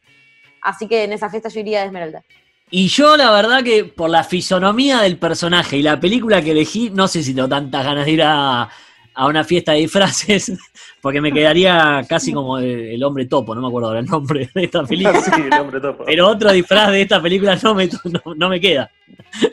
Así 0.62 0.88
que 0.88 1.04
en 1.04 1.14
esa 1.14 1.30
fiesta 1.30 1.50
yo 1.50 1.60
iría 1.60 1.80
de 1.82 1.86
Esmeralda. 1.88 2.24
Y 2.70 2.88
yo, 2.88 3.18
la 3.18 3.32
verdad, 3.32 3.64
que 3.64 3.84
por 3.84 4.10
la 4.10 4.24
fisonomía 4.24 5.02
del 5.02 5.18
personaje 5.18 5.78
y 5.78 5.82
la 5.82 6.00
película 6.00 6.42
que 6.42 6.52
elegí, 6.52 6.90
no 6.90 7.08
sé 7.08 7.22
si 7.22 7.34
tengo 7.36 7.50
tantas 7.50 7.84
ganas 7.84 8.06
de 8.06 8.12
ir 8.12 8.22
a, 8.24 8.70
a 9.14 9.28
una 9.28 9.44
fiesta 9.44 9.74
de 9.74 9.80
disfraces, 9.80 10.54
porque 11.02 11.22
me 11.22 11.32
quedaría 11.32 12.06
casi 12.08 12.32
como 12.32 12.58
el, 12.58 13.04
hombre 13.04 13.26
topo, 13.26 13.54
no 13.54 13.62
me 13.62 13.68
acuerdo 13.68 13.90
ahora 13.90 14.00
el 14.00 14.06
nombre 14.06 14.50
de 14.54 14.64
esta 14.64 14.84
película. 14.88 15.22
sí, 15.22 15.32
el 15.52 15.60
hombre 15.60 15.80
topo. 15.80 16.04
Pero 16.06 16.28
otro 16.28 16.52
disfraz 16.52 16.92
de 16.92 17.02
esta 17.02 17.22
película 17.22 17.60
no 17.62 17.76
me, 17.76 17.88
no, 17.88 18.36
no 18.36 18.50
me 18.50 18.60
queda. 18.60 18.90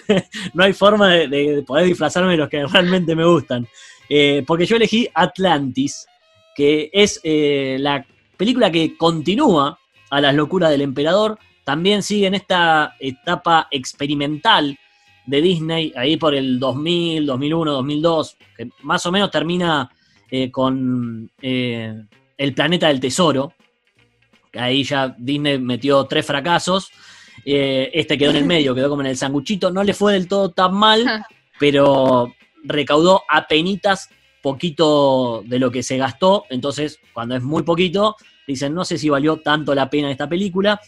no 0.54 0.64
hay 0.64 0.72
forma 0.72 1.08
de, 1.08 1.28
de 1.28 1.62
poder 1.62 1.86
disfrazarme 1.86 2.32
de 2.32 2.38
los 2.38 2.48
que 2.48 2.64
realmente 2.66 3.14
me 3.16 3.24
gustan. 3.24 3.66
Eh, 4.08 4.42
porque 4.46 4.66
yo 4.66 4.76
elegí 4.76 5.08
Atlantis, 5.12 6.06
que 6.54 6.90
es 6.92 7.20
eh, 7.22 7.76
la 7.78 8.04
película 8.36 8.70
que 8.70 8.96
continúa 8.96 9.78
a 10.10 10.20
las 10.20 10.34
locuras 10.34 10.70
del 10.70 10.80
emperador. 10.80 11.38
También 11.64 12.02
sigue 12.02 12.26
en 12.26 12.34
esta 12.34 12.94
etapa 12.98 13.68
experimental 13.70 14.78
de 15.28 15.42
Disney, 15.42 15.92
ahí 15.94 16.16
por 16.16 16.34
el 16.34 16.58
2000, 16.58 17.26
2001, 17.26 17.72
2002, 17.72 18.36
que 18.56 18.70
más 18.82 19.04
o 19.04 19.12
menos 19.12 19.30
termina 19.30 19.90
eh, 20.30 20.50
con 20.50 21.30
eh, 21.42 22.02
El 22.38 22.54
Planeta 22.54 22.88
del 22.88 22.98
Tesoro. 22.98 23.52
Ahí 24.54 24.84
ya 24.84 25.14
Disney 25.18 25.58
metió 25.58 26.04
tres 26.04 26.24
fracasos. 26.24 26.90
Eh, 27.44 27.90
este 27.92 28.16
quedó 28.16 28.30
en 28.30 28.36
el 28.36 28.46
medio, 28.46 28.74
quedó 28.74 28.88
como 28.88 29.02
en 29.02 29.08
el 29.08 29.18
sanguchito. 29.18 29.70
No 29.70 29.84
le 29.84 29.92
fue 29.92 30.14
del 30.14 30.28
todo 30.28 30.50
tan 30.50 30.74
mal, 30.74 31.04
pero 31.60 32.32
recaudó 32.64 33.22
apenitas 33.28 34.08
poquito 34.42 35.42
de 35.44 35.58
lo 35.58 35.70
que 35.70 35.82
se 35.82 35.98
gastó. 35.98 36.46
Entonces, 36.48 37.00
cuando 37.12 37.36
es 37.36 37.42
muy 37.42 37.64
poquito, 37.64 38.16
dicen, 38.46 38.72
no 38.72 38.86
sé 38.86 38.96
si 38.96 39.10
valió 39.10 39.36
tanto 39.36 39.74
la 39.74 39.90
pena 39.90 40.10
esta 40.10 40.26
película. 40.26 40.80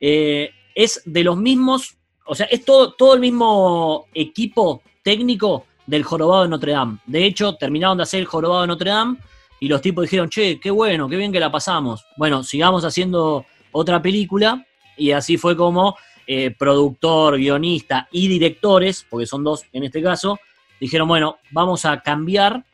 Es 0.00 1.02
de 1.04 1.22
los 1.22 1.36
mismos, 1.36 1.96
o 2.26 2.34
sea, 2.34 2.46
es 2.46 2.64
todo, 2.64 2.92
todo 2.92 3.14
el 3.14 3.20
mismo 3.20 4.06
equipo 4.12 4.82
técnico 5.02 5.64
del 5.86 6.02
Jorobado 6.02 6.42
de 6.42 6.48
Notre 6.48 6.72
Dame. 6.72 6.98
De 7.06 7.24
hecho, 7.24 7.54
terminaron 7.54 7.96
de 7.96 8.02
hacer 8.02 8.20
el 8.20 8.26
Jorobado 8.26 8.62
de 8.62 8.66
Notre 8.66 8.90
Dame 8.90 9.18
y 9.60 9.68
los 9.68 9.80
tipos 9.80 10.02
dijeron, 10.02 10.28
che, 10.28 10.60
qué 10.60 10.70
bueno, 10.70 11.08
qué 11.08 11.16
bien 11.16 11.32
que 11.32 11.40
la 11.40 11.50
pasamos. 11.50 12.04
Bueno, 12.16 12.42
sigamos 12.42 12.84
haciendo 12.84 13.46
otra 13.72 14.02
película 14.02 14.66
y 14.96 15.12
así 15.12 15.36
fue 15.36 15.56
como 15.56 15.96
eh, 16.26 16.54
productor, 16.58 17.36
guionista 17.36 18.08
y 18.10 18.28
directores, 18.28 19.06
porque 19.08 19.26
son 19.26 19.44
dos 19.44 19.64
en 19.72 19.84
este 19.84 20.02
caso, 20.02 20.38
dijeron, 20.80 21.06
bueno, 21.08 21.38
vamos 21.52 21.84
a 21.84 22.00
cambiar 22.00 22.64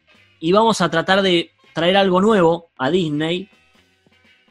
y 0.40 0.52
vamos 0.52 0.80
a 0.80 0.90
tratar 0.90 1.22
de 1.22 1.50
traer 1.74 1.96
algo 1.96 2.20
nuevo 2.20 2.70
a 2.78 2.90
Disney, 2.90 3.48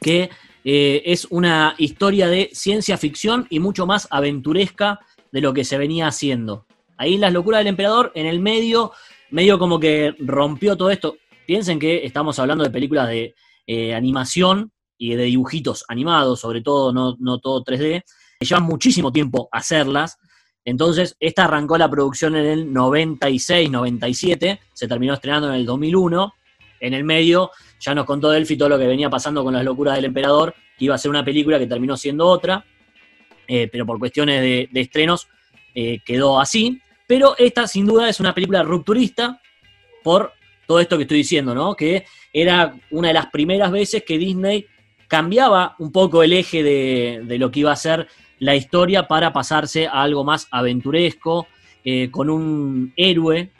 que 0.00 0.30
eh, 0.64 1.02
es 1.06 1.26
una 1.30 1.74
historia 1.78 2.28
de 2.28 2.50
ciencia 2.52 2.96
ficción 2.96 3.46
y 3.50 3.58
mucho 3.58 3.86
más 3.86 4.06
aventuresca 4.10 5.00
de 5.32 5.40
lo 5.40 5.52
que 5.52 5.64
se 5.64 5.78
venía 5.78 6.06
haciendo. 6.06 6.66
Ahí 6.96 7.16
las 7.16 7.32
locuras 7.32 7.60
del 7.60 7.68
emperador, 7.68 8.12
en 8.14 8.26
el 8.26 8.40
medio, 8.40 8.92
medio 9.30 9.58
como 9.58 9.80
que 9.80 10.14
rompió 10.18 10.76
todo 10.76 10.90
esto. 10.90 11.16
Piensen 11.46 11.78
que 11.78 12.04
estamos 12.04 12.38
hablando 12.38 12.62
de 12.62 12.70
películas 12.70 13.08
de 13.08 13.34
eh, 13.66 13.94
animación 13.94 14.72
y 14.96 15.14
de 15.14 15.24
dibujitos 15.24 15.84
animados, 15.88 16.40
sobre 16.40 16.60
todo, 16.60 16.92
no, 16.92 17.16
no 17.18 17.38
todo 17.38 17.64
3D. 17.64 18.02
Llevan 18.40 18.64
muchísimo 18.64 19.10
tiempo 19.10 19.48
hacerlas. 19.50 20.18
Entonces, 20.64 21.16
esta 21.18 21.44
arrancó 21.44 21.76
la 21.76 21.90
producción 21.90 22.36
en 22.36 22.46
el 22.46 22.72
96, 22.72 23.68
97, 23.68 24.60
se 24.72 24.88
terminó 24.88 25.14
estrenando 25.14 25.48
en 25.48 25.54
el 25.54 25.66
2001. 25.66 26.32
En 26.82 26.94
el 26.94 27.04
medio, 27.04 27.50
ya 27.78 27.94
nos 27.94 28.04
contó 28.04 28.30
Delphi 28.30 28.56
todo 28.56 28.70
lo 28.70 28.78
que 28.78 28.86
venía 28.86 29.08
pasando 29.08 29.44
con 29.44 29.54
las 29.54 29.64
locuras 29.64 29.94
del 29.96 30.06
emperador, 30.06 30.54
que 30.76 30.86
iba 30.86 30.94
a 30.94 30.98
ser 30.98 31.10
una 31.10 31.24
película 31.24 31.58
que 31.58 31.66
terminó 31.66 31.96
siendo 31.96 32.26
otra, 32.26 32.64
eh, 33.46 33.68
pero 33.70 33.86
por 33.86 33.98
cuestiones 33.98 34.40
de, 34.40 34.68
estrenos 34.80 35.28
eh, 35.74 36.00
quedó 36.04 36.40
así. 36.40 36.80
Pero 37.06 37.36
esta, 37.38 37.66
sin 37.66 37.86
duda, 37.86 38.08
es 38.08 38.18
una 38.18 38.34
película 38.34 38.62
rupturista 38.62 39.40
por 40.02 40.32
todo 40.66 40.80
esto 40.80 40.96
que 40.96 41.02
estoy 41.02 41.18
diciendo, 41.18 41.54
¿no? 41.54 41.74
Que 41.74 42.04
era 42.32 42.74
una 42.90 43.08
de 43.08 43.14
las 43.14 43.26
primeras 43.26 43.70
veces 43.70 44.02
que 44.04 44.18
Disney 44.18 44.66
cambiaba 45.06 45.76
un 45.78 45.92
poco 45.92 46.22
el 46.22 46.32
eje 46.32 46.62
de, 46.62 47.22
de 47.24 47.38
lo 47.38 47.50
que 47.50 47.60
iba 47.60 47.70
a 47.70 47.76
ser 47.76 48.08
la 48.40 48.56
historia 48.56 49.06
para 49.06 49.32
pasarse 49.32 49.86
a 49.86 50.02
algo 50.02 50.24
más 50.24 50.48
aventuresco, 50.50 51.46
eh, 51.84 52.10
con 52.10 52.30
un 52.30 52.92
héroe, 52.96 53.50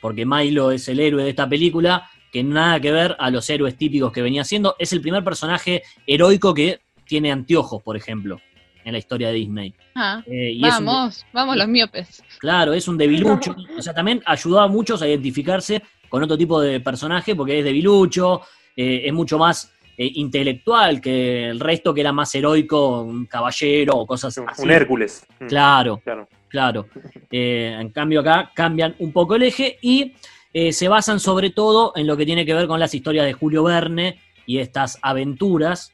porque 0.00 0.24
Milo 0.24 0.70
es 0.70 0.88
el 0.88 1.00
héroe 1.00 1.24
de 1.24 1.30
esta 1.30 1.48
película, 1.48 2.10
que 2.36 2.44
nada 2.44 2.78
que 2.80 2.92
ver 2.92 3.16
a 3.18 3.30
los 3.30 3.48
héroes 3.48 3.76
típicos 3.78 4.12
que 4.12 4.20
venía 4.20 4.44
siendo. 4.44 4.76
Es 4.78 4.92
el 4.92 5.00
primer 5.00 5.24
personaje 5.24 5.82
heroico 6.06 6.52
que 6.52 6.80
tiene 7.06 7.32
anteojos, 7.32 7.82
por 7.82 7.96
ejemplo, 7.96 8.38
en 8.84 8.92
la 8.92 8.98
historia 8.98 9.28
de 9.28 9.34
Disney. 9.34 9.74
Ah, 9.94 10.22
Eh, 10.26 10.50
y 10.52 10.66
es 10.66 10.78
un- 10.78 10.84
vamos, 10.84 11.24
vamos 11.32 11.56
los 11.56 11.66
miopes. 11.66 12.22
Claro, 12.38 12.74
es 12.74 12.88
un 12.88 12.98
debilucho. 12.98 13.56
O 13.78 13.80
sea, 13.80 13.94
también 13.94 14.20
ayudó 14.26 14.60
a 14.60 14.68
muchos 14.68 15.00
a 15.00 15.08
identificarse 15.08 15.82
con 16.10 16.22
otro 16.22 16.36
tipo 16.36 16.60
de 16.60 16.78
personaje 16.80 17.34
porque 17.34 17.58
es 17.60 17.64
debilucho, 17.64 18.42
eh, 18.76 19.02
es 19.06 19.12
mucho 19.14 19.38
más 19.38 19.72
eh, 19.98 20.10
intelectual 20.16 21.00
que 21.00 21.48
el 21.48 21.58
resto 21.58 21.94
que 21.94 22.02
era 22.02 22.12
más 22.12 22.34
heroico, 22.34 23.00
un 23.00 23.24
caballero 23.24 23.94
o 23.96 24.06
cosas 24.06 24.36
así. 24.46 24.62
Un 24.62 24.70
Hércules. 24.70 25.26
Mm, 25.40 25.46
Claro, 25.46 26.00
claro. 26.04 26.28
claro. 26.48 26.86
Eh, 27.30 27.74
en 27.80 27.88
cambio 27.92 28.20
acá 28.20 28.50
cambian 28.54 28.94
un 28.98 29.10
poco 29.10 29.36
el 29.36 29.44
eje 29.44 29.78
y 29.80 30.12
eh, 30.58 30.72
se 30.72 30.88
basan 30.88 31.20
sobre 31.20 31.50
todo 31.50 31.92
en 31.96 32.06
lo 32.06 32.16
que 32.16 32.24
tiene 32.24 32.46
que 32.46 32.54
ver 32.54 32.66
con 32.66 32.80
las 32.80 32.94
historias 32.94 33.26
de 33.26 33.34
Julio 33.34 33.62
Verne 33.64 34.18
y 34.46 34.58
estas 34.58 34.98
aventuras, 35.02 35.92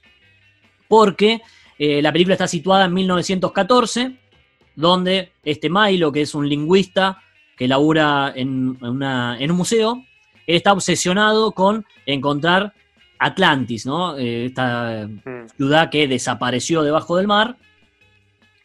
porque 0.88 1.40
eh, 1.78 2.00
la 2.00 2.12
película 2.12 2.34
está 2.34 2.46
situada 2.46 2.84
en 2.84 2.94
1914, 2.94 4.12
donde 4.76 5.32
este 5.42 5.68
Milo, 5.68 6.12
que 6.12 6.20
es 6.22 6.34
un 6.34 6.48
lingüista, 6.48 7.18
que 7.56 7.66
labura 7.66 8.32
en, 8.36 8.76
una- 8.84 9.36
en 9.40 9.50
un 9.50 9.56
museo, 9.56 10.04
está 10.46 10.72
obsesionado 10.72 11.52
con 11.52 11.84
encontrar 12.06 12.72
Atlantis, 13.18 13.84
¿no? 13.86 14.16
Eh, 14.16 14.46
esta 14.46 15.08
Mm. 15.08 15.48
ciudad 15.56 15.90
que 15.90 16.06
desapareció 16.06 16.82
debajo 16.82 17.16
del 17.16 17.26
mar, 17.26 17.56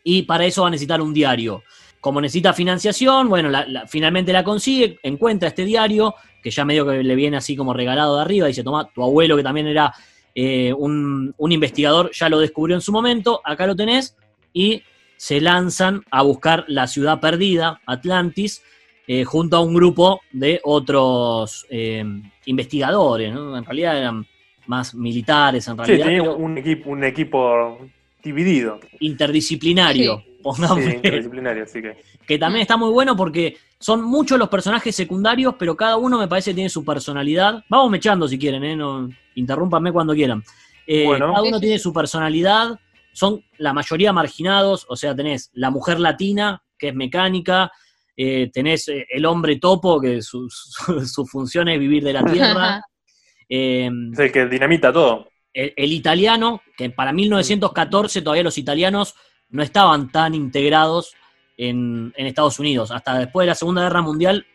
y 0.04 0.24
para 0.24 0.46
eso 0.46 0.62
va 0.62 0.68
a 0.68 0.72
necesitar 0.72 1.02
un 1.02 1.14
diario. 1.14 1.64
Como 2.00 2.22
necesita 2.22 2.54
financiación, 2.54 3.28
bueno, 3.30 3.50
la- 3.50 3.66
la- 3.68 3.88
finalmente 3.88 4.32
la 4.32 4.44
consigue, 4.44 5.00
encuentra 5.04 5.50
este 5.50 5.66
diario, 5.66 6.14
que 6.42 6.52
ya 6.52 6.64
medio 6.64 6.86
que 6.86 7.04
le 7.04 7.16
viene 7.16 7.38
así 7.38 7.56
como 7.56 7.74
regalado 7.74 8.16
de 8.16 8.22
arriba, 8.22 8.48
dice, 8.48 8.64
toma, 8.64 8.90
tu 8.94 9.04
abuelo 9.04 9.36
que 9.36 9.44
también 9.44 9.68
era 9.68 9.94
eh, 10.40 10.72
un, 10.72 11.34
un 11.38 11.52
investigador, 11.52 12.12
ya 12.14 12.30
lo 12.30 12.40
descubrió 12.40 12.76
en 12.76 12.82
su 12.82 12.92
momento, 12.92 13.42
acá 13.44 13.66
lo 13.66 13.76
tenés, 13.76 14.16
y 14.54 14.84
se 15.16 15.42
lanzan 15.42 16.04
a 16.12 16.22
buscar 16.22 16.64
la 16.68 16.86
ciudad 16.86 17.20
perdida, 17.20 17.82
Atlantis, 17.88 18.62
eh, 19.08 19.24
junto 19.24 19.58
a 19.58 19.62
un 19.62 19.74
grupo 19.74 20.22
de 20.32 20.60
otros 20.64 21.66
eh, 21.72 22.04
investigadores, 22.46 23.34
¿no? 23.34 23.58
En 23.58 23.66
realidad 23.66 23.98
eran 23.98 24.28
más 24.68 24.94
militares, 24.94 25.68
en 25.68 25.74
Sí, 25.74 25.80
realidad, 25.80 26.06
tenía 26.06 26.22
pero 26.22 26.36
un 26.36 26.58
equipo, 26.60 26.90
un 26.92 27.04
equipo 27.04 27.80
dividido. 28.24 28.80
interdisciplinario, 29.00 30.18
Sí, 30.24 30.37
pongámosle, 30.56 30.96
interdisciplinario, 30.96 31.64
así 31.64 31.82
que. 31.82 31.98
que 32.28 32.38
también 32.38 32.62
está 32.62 32.78
muy 32.78 32.90
bueno 32.92 33.16
porque 33.16 33.58
son 33.80 34.02
muchos 34.04 34.38
los 34.40 34.50
personajes 34.50 34.96
secundarios, 34.96 35.56
pero 35.60 35.76
cada 35.76 35.98
uno 35.98 36.18
me 36.18 36.28
parece 36.28 36.52
que 36.52 36.56
tiene 36.56 36.70
su 36.70 36.84
personalidad. 36.84 37.64
Vamos 37.70 37.90
mechando 37.92 38.28
si 38.28 38.38
quieren, 38.40 38.64
¿eh? 38.64 38.76
No, 38.76 39.10
interrúmpanme 39.36 39.92
cuando 39.92 40.14
quieran. 40.14 40.44
Eh, 40.86 41.06
Bueno. 41.06 41.28
cada 41.34 41.42
Sí, 41.42 41.48
uno 41.50 41.58
sí, 41.58 41.62
tiene 41.62 41.78
sí. 41.78 41.84
su 41.84 41.94
personalidad, 41.94 42.80
son 43.14 43.44
la 43.58 43.74
mayoría 43.74 44.14
marginados, 44.14 44.86
o 44.90 44.96
sea, 44.96 45.16
tenés 45.16 45.50
la 45.54 45.70
mujer 45.70 46.00
latina, 46.00 46.62
que 46.78 46.90
es 46.90 46.96
mecánica, 46.96 47.72
eh, 48.16 48.50
tenés 48.54 48.88
eh, 48.88 49.06
el 49.10 49.26
hombre 49.26 49.58
topo, 49.58 50.00
que 50.00 50.22
su, 50.22 50.48
su- 50.50 51.06
su 51.06 51.26
función 51.26 51.68
es 51.70 51.80
vivir 51.80 52.04
de 52.04 52.14
la 52.14 52.24
tierra, 52.24 52.82
eh, 53.50 53.90
Es 54.14 54.20
el 54.20 54.32
que 54.32 54.46
dinamita 54.48 54.92
todo. 54.94 55.30
el, 55.54 55.74
el 55.76 55.92
italiano, 55.92 56.62
que 56.78 56.90
para 56.90 57.12
1914 57.14 58.22
todavía 58.22 58.44
los 58.44 58.58
italianos 58.58 59.16
no 59.50 59.64
estaban 59.64 60.12
tan 60.12 60.34
integrados 60.34 61.16
en, 61.58 62.14
en 62.16 62.28
Estados 62.28 62.60
Unidos. 62.60 62.92
Hasta 62.92 63.18
después 63.18 63.46
de 63.46 63.50
la 63.50 63.56
Segunda 63.56 63.84
Guerra 63.84 64.02
Mundial 64.02 64.46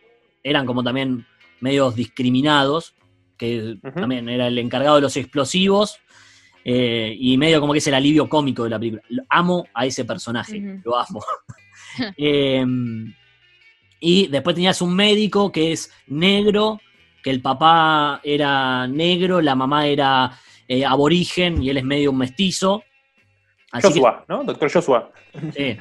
eran 0.43 0.67
como 0.67 0.83
también 0.83 1.27
medios 1.61 1.95
discriminados, 1.95 2.95
que 3.37 3.79
también 3.95 4.29
era 4.29 4.49
el 4.49 4.59
encargado 4.59 4.97
de 4.97 5.03
los 5.03 5.17
explosivos, 5.17 5.99
eh, 6.65 7.17
y 7.19 7.37
medio 7.39 7.61
como 7.61 7.73
que 7.73 7.81
es 7.81 7.87
el 7.87 7.95
alivio 7.95 8.29
cómico 8.29 8.65
de 8.65 8.71
la 8.71 8.79
película. 8.79 9.03
Amo 9.29 9.67
a 9.75 9.87
ese 9.87 10.05
personaje, 10.05 10.81
lo 10.85 10.99
amo. 10.99 11.23
Eh, 12.17 12.65
y 14.01 14.27
después 14.29 14.55
tenías 14.55 14.81
un 14.81 14.95
médico 14.95 15.53
que 15.53 15.73
es 15.73 15.93
negro, 16.07 16.81
que 17.23 17.29
el 17.29 17.43
papá 17.43 18.19
era 18.25 18.87
negro, 18.87 19.43
la 19.43 19.55
mamá 19.55 19.87
era 19.87 20.39
eh, 20.67 20.87
aborigen 20.87 21.63
y 21.63 21.69
él 21.69 21.77
es 21.77 21.85
medio 21.85 22.11
un 22.11 22.17
mestizo. 22.17 22.83
Así 23.73 23.89
que- 23.89 23.95
Joshua, 23.95 24.25
¿no? 24.29 24.45
Doctor 24.45 24.71
Joshua. 24.73 25.11
Sí. 25.57 25.77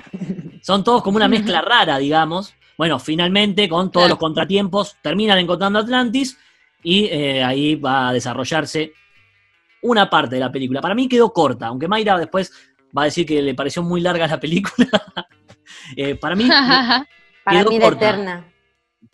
Son 0.62 0.84
todos 0.84 1.04
como 1.04 1.18
una 1.18 1.28
mezcla 1.28 1.62
rara, 1.62 1.98
digamos. 1.98 2.54
Bueno, 2.78 2.98
finalmente, 3.00 3.70
con 3.70 3.92
todos 3.92 4.10
los 4.10 4.18
contratiempos, 4.18 4.96
terminan 5.02 5.38
encontrando 5.38 5.78
Atlantis 5.80 6.38
y 6.84 7.06
eh, 7.06 7.44
ahí 7.44 7.76
va 7.76 8.10
a 8.10 8.14
desarrollarse 8.14 8.94
una 9.84 10.10
parte 10.10 10.36
de 10.36 10.42
la 10.42 10.52
película. 10.52 10.82
Para 10.82 10.96
mí 10.96 11.08
quedó 11.08 11.32
corta, 11.32 11.68
aunque 11.68 11.88
Mayra 11.88 12.18
después 12.18 12.52
va 12.98 13.04
a 13.04 13.06
decir 13.06 13.26
que 13.26 13.42
le 13.42 13.54
pareció 13.54 13.84
muy 13.84 14.02
larga 14.02 14.26
la 14.28 14.39
película. 14.39 14.88
Eh, 15.96 16.16
para, 16.16 16.36
mí, 16.36 16.48
Para 17.44 17.60
Quedó 17.60 17.70
mí 17.70 17.76
era 17.78 17.86
corta. 17.86 18.10
eterna. 18.10 18.54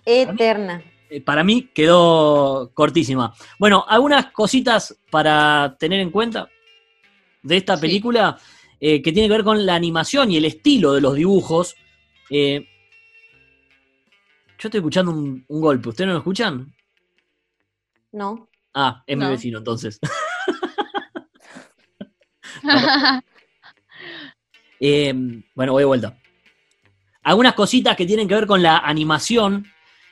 Eterna. 0.05 0.82
eh, 1.09 1.21
para 1.21 1.43
mí 1.43 1.69
quedó 1.73 2.71
cortísima. 2.73 3.34
Bueno, 3.59 3.86
algunas 3.88 4.28
cositas 4.32 4.97
para 5.11 5.75
tener 5.80 5.99
en 5.99 6.09
cuenta 6.11 6.49
de 7.43 7.57
esta 7.57 7.75
Sí. 7.75 7.82
película 7.82 8.38
eh, 8.80 9.01
que 9.01 9.11
tiene 9.11 9.28
que 9.28 9.34
ver 9.34 9.43
con 9.43 9.65
la 9.65 9.75
animación 9.75 10.32
y 10.32 10.38
el 10.38 10.45
estilo 10.45 10.93
de 10.93 11.01
los 11.01 11.15
dibujos. 11.15 11.75
Eh, 12.30 12.67
yo 14.59 14.67
estoy 14.69 14.80
escuchando 14.80 15.11
un, 15.11 15.43
un 15.47 15.61
golpe, 15.61 15.89
¿ustedes 15.89 16.07
no 16.07 16.13
lo 16.13 16.19
escuchan? 16.19 16.73
¿No? 18.11 18.49
Ah, 18.73 19.03
es 19.05 19.17
mi 19.17 19.23
No. 19.23 19.30
vecino 19.32 19.57
entonces. 19.59 19.99
Eh, 24.80 25.11
bueno, 25.55 25.71
voy 25.71 25.82
de 25.82 25.86
vuelta. 25.88 26.19
Algunas 27.23 27.55
cositas 27.55 27.95
que 27.97 28.05
tienen 28.05 28.28
que 28.28 28.36
ver 28.36 28.45
con 28.45 28.61
la 28.61 28.78
animación 28.78 29.65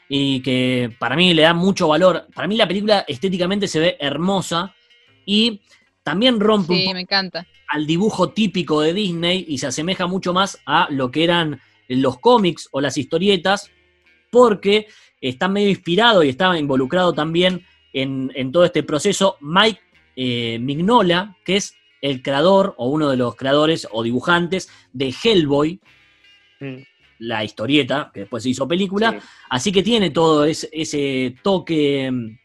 y 0.09 0.41
que 0.41 0.91
para 0.99 1.15
mí 1.15 1.35
le 1.35 1.43
dan 1.43 1.57
mucho 1.57 1.87
valor. 1.87 2.25
Para 2.33 2.47
mí 2.47 2.57
la 2.57 2.67
película 2.67 3.05
estéticamente 3.07 3.67
se 3.67 3.79
ve 3.79 3.97
hermosa 3.99 4.73
y 5.23 5.61
también 6.05 6.39
rompe 6.39 6.71
un 6.71 6.77
sí, 6.77 6.83
poco 6.85 6.93
me 6.93 7.01
encanta. 7.01 7.45
al 7.67 7.85
dibujo 7.85 8.29
típico 8.29 8.79
de 8.79 8.93
Disney 8.93 9.45
y 9.49 9.57
se 9.57 9.67
asemeja 9.67 10.07
mucho 10.07 10.33
más 10.33 10.61
a 10.65 10.87
lo 10.89 11.11
que 11.11 11.25
eran 11.25 11.59
los 11.89 12.19
cómics 12.19 12.69
o 12.71 12.79
las 12.79 12.97
historietas, 12.97 13.69
porque 14.31 14.87
está 15.19 15.49
medio 15.49 15.69
inspirado 15.69 16.23
y 16.23 16.29
estaba 16.29 16.57
involucrado 16.57 17.11
también 17.13 17.65
en, 17.91 18.31
en 18.35 18.51
todo 18.53 18.63
este 18.63 18.83
proceso 18.83 19.35
Mike 19.41 19.81
eh, 20.15 20.59
Mignola, 20.59 21.35
que 21.43 21.57
es 21.57 21.73
el 22.01 22.21
creador 22.21 22.75
o 22.77 22.87
uno 22.87 23.09
de 23.09 23.17
los 23.17 23.35
creadores 23.35 23.87
o 23.91 24.03
dibujantes 24.03 24.69
de 24.93 25.13
Hellboy, 25.23 25.81
Mm, 26.59 26.77
la 27.19 27.43
historieta, 27.43 28.11
que 28.13 28.21
después 28.21 28.43
se 28.43 28.49
hizo 28.49 28.67
película, 28.67 29.11
sí. 29.11 29.17
Así 29.49 29.71
que 29.71 29.83
tiene 29.83 30.09
todo 30.09 30.45
ese, 30.45 30.69
ese 30.71 31.35
toque 31.41 32.09
mm, 32.11 32.37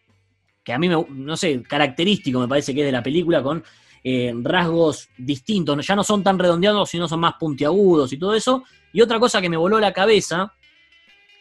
que 0.70 0.74
a 0.74 0.78
mí, 0.78 0.88
me, 0.88 1.04
no 1.08 1.36
sé, 1.36 1.62
característico 1.62 2.38
me 2.38 2.48
parece 2.48 2.72
que 2.72 2.80
es 2.80 2.86
de 2.86 2.92
la 2.92 3.02
película, 3.02 3.42
con 3.42 3.62
eh, 4.04 4.32
rasgos 4.42 5.08
distintos. 5.18 5.84
Ya 5.86 5.96
no 5.96 6.04
son 6.04 6.22
tan 6.22 6.38
redondeados, 6.38 6.88
sino 6.88 7.08
son 7.08 7.20
más 7.20 7.34
puntiagudos 7.38 8.12
y 8.12 8.18
todo 8.18 8.34
eso. 8.34 8.62
Y 8.92 9.00
otra 9.00 9.18
cosa 9.18 9.40
que 9.40 9.48
me 9.48 9.56
voló 9.56 9.80
la 9.80 9.92
cabeza 9.92 10.52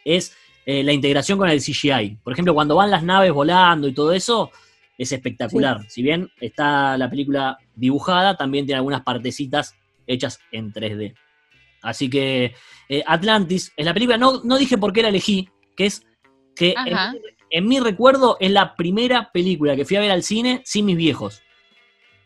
es 0.04 0.36
eh, 0.66 0.82
la 0.82 0.92
integración 0.92 1.38
con 1.38 1.48
el 1.48 1.60
CGI. 1.60 2.18
Por 2.22 2.32
ejemplo, 2.32 2.54
cuando 2.54 2.74
van 2.74 2.90
las 2.90 3.02
naves 3.02 3.32
volando 3.32 3.86
y 3.86 3.94
todo 3.94 4.12
eso, 4.12 4.50
es 4.98 5.12
espectacular. 5.12 5.88
Si 5.88 6.02
bien 6.02 6.28
está 6.40 6.98
la 6.98 7.08
película 7.08 7.56
dibujada, 7.74 8.36
también 8.36 8.66
tiene 8.66 8.78
algunas 8.78 9.02
partecitas 9.02 9.74
hechas 10.06 10.40
en 10.50 10.72
3D. 10.72 11.14
Así 11.82 12.10
que 12.10 12.54
eh, 12.88 13.02
Atlantis 13.06 13.72
es 13.76 13.86
la 13.86 13.94
película, 13.94 14.18
no, 14.18 14.42
no 14.42 14.58
dije 14.58 14.76
por 14.76 14.92
qué 14.92 15.02
la 15.02 15.08
elegí, 15.08 15.48
que 15.76 15.86
es 15.86 16.02
que. 16.54 16.74
En 17.50 17.66
mi 17.68 17.80
recuerdo 17.80 18.36
es 18.40 18.50
la 18.50 18.74
primera 18.74 19.30
película 19.32 19.76
que 19.76 19.84
fui 19.84 19.96
a 19.96 20.00
ver 20.00 20.10
al 20.10 20.22
cine 20.22 20.62
sin 20.64 20.86
mis 20.86 20.96
viejos. 20.96 21.42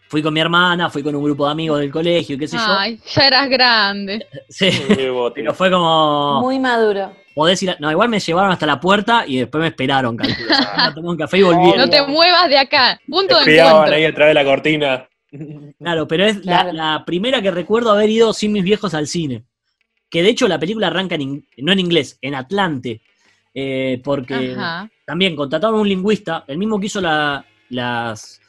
Fui 0.09 0.23
con 0.23 0.33
mi 0.35 0.41
hermana, 0.41 0.91
fui 0.91 1.03
con 1.03 1.15
un 1.17 1.25
grupo 1.25 1.47
de 1.47 1.53
amigos 1.53 1.81
del 1.81 1.91
colegio, 1.91 2.39
qué 2.39 2.47
sé 2.47 2.57
Ay, 2.61 3.01
ya 3.07 3.27
eras 3.27 3.49
grande. 3.49 4.27
yo. 4.33 4.41
Sí, 4.49 4.71
pero 5.35 5.55
fue 5.55 5.71
como, 5.71 6.41
Muy 6.43 6.61
maduro. 6.61 7.13
podés 7.35 7.61
ir 7.63 7.71
a- 7.71 7.77
No, 7.81 7.91
igual 7.91 8.09
me 8.11 8.21
llevaron 8.21 8.53
hasta 8.53 8.67
la 8.67 8.79
puerta 8.79 9.25
y 9.27 9.39
después 9.39 9.61
me 9.63 9.69
esperaron, 9.69 10.17
calculo. 10.17 10.47
Ah, 10.77 10.93
tomé 10.95 11.09
un 11.09 11.17
café 11.17 11.39
y 11.39 11.43
volvieron. 11.43 11.79
No 11.79 11.89
te 11.91 12.03
muevas 12.07 12.49
de 12.49 12.59
acá. 12.59 13.01
Punto 13.09 13.35
de 13.37 13.41
Espiaban 13.41 13.73
encuentro. 13.73 13.95
ahí 13.97 14.05
a 14.05 14.15
través 14.15 14.31
de 14.31 14.35
la 14.35 14.45
cortina. 14.45 15.09
Claro, 15.79 16.07
pero 16.07 16.27
es. 16.27 16.45
La, 16.45 17.03
primera 17.07 17.43
que 17.43 17.51
recuerdo 17.51 17.91
haber 17.91 18.11
ido 18.11 18.33
sin 18.33 18.53
mis 18.53 18.63
viejos 18.63 18.95
al 18.95 19.07
cine. 19.09 19.45
Que 20.11 20.23
de 20.23 20.29
hecho 20.29 20.47
la 20.47 20.61
película 20.61 20.87
arranca 20.89 21.17
en 21.17 21.23
in- 21.23 21.49
no 21.59 21.73
en 21.73 21.81
inglés, 21.81 22.19
en 22.23 22.35
Atlante. 22.37 23.01
Eh, 23.55 24.01
porque 24.03 24.53
Ajá. 24.53 24.91
también 25.07 25.37
contrataron 25.37 25.81
un 25.81 25.89
lingüista, 25.89 26.45
el 26.49 26.59
mismo 26.59 26.81
que 26.81 26.87
hizo 26.87 27.01
la- 27.01 27.47
las, 27.69 28.41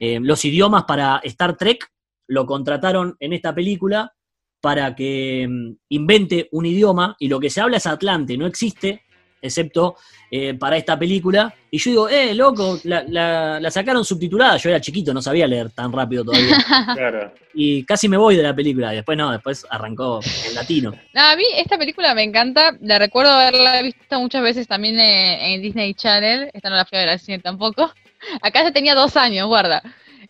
eh, 0.00 0.18
los 0.20 0.42
idiomas 0.44 0.84
para 0.84 1.20
Star 1.24 1.56
Trek, 1.56 1.86
lo 2.28 2.46
contrataron 2.46 3.14
en 3.20 3.32
esta 3.34 3.54
película 3.54 4.12
para 4.60 4.94
que 4.94 5.46
mm, 5.48 5.72
invente 5.90 6.48
un 6.52 6.66
idioma 6.66 7.14
y 7.18 7.28
lo 7.28 7.38
que 7.38 7.50
se 7.50 7.60
habla 7.60 7.76
es 7.76 7.86
Atlante, 7.86 8.36
no 8.36 8.46
existe, 8.46 9.02
excepto 9.40 9.96
eh, 10.30 10.54
para 10.54 10.76
esta 10.76 10.98
película. 10.98 11.54
Y 11.70 11.78
yo 11.78 11.90
digo, 11.90 12.08
eh, 12.08 12.34
loco, 12.34 12.78
la, 12.84 13.04
la- 13.08 13.60
la 13.60 13.70
sacaron 13.70 14.04
subtitulada, 14.04 14.56
yo 14.56 14.70
era 14.70 14.80
chiquito, 14.80 15.12
no 15.14 15.20
sabía 15.22 15.46
leer 15.46 15.70
tan 15.70 15.92
rápido 15.92 16.24
todavía. 16.24 16.56
Claro. 16.94 17.32
y 17.54 17.84
casi 17.84 18.08
me 18.08 18.16
voy 18.16 18.36
de 18.36 18.42
la 18.42 18.54
película, 18.54 18.92
y 18.92 18.96
después 18.96 19.16
no, 19.18 19.30
después 19.30 19.66
arrancó 19.70 20.20
en 20.48 20.54
latino. 20.54 20.92
No, 21.14 21.20
a 21.22 21.36
mí 21.36 21.44
esta 21.56 21.76
película 21.78 22.14
me 22.14 22.22
encanta. 22.22 22.76
La 22.80 22.98
recuerdo 22.98 23.30
haberla 23.32 23.82
visto 23.82 24.20
muchas 24.20 24.42
veces 24.42 24.66
también 24.66 24.98
eh, 25.00 25.54
en 25.54 25.62
Disney 25.62 25.94
Channel. 25.94 26.50
Esta 26.52 26.70
no 26.70 26.76
la 26.76 26.84
fui 26.84 26.98
a 26.98 27.02
ver 27.02 27.10
al 27.10 27.20
cine 27.20 27.38
tampoco. 27.38 27.92
Acá 28.42 28.62
ya 28.64 28.72
tenía 28.72 28.94
dos 28.94 29.16
años, 29.16 29.46
guarda. 29.46 29.82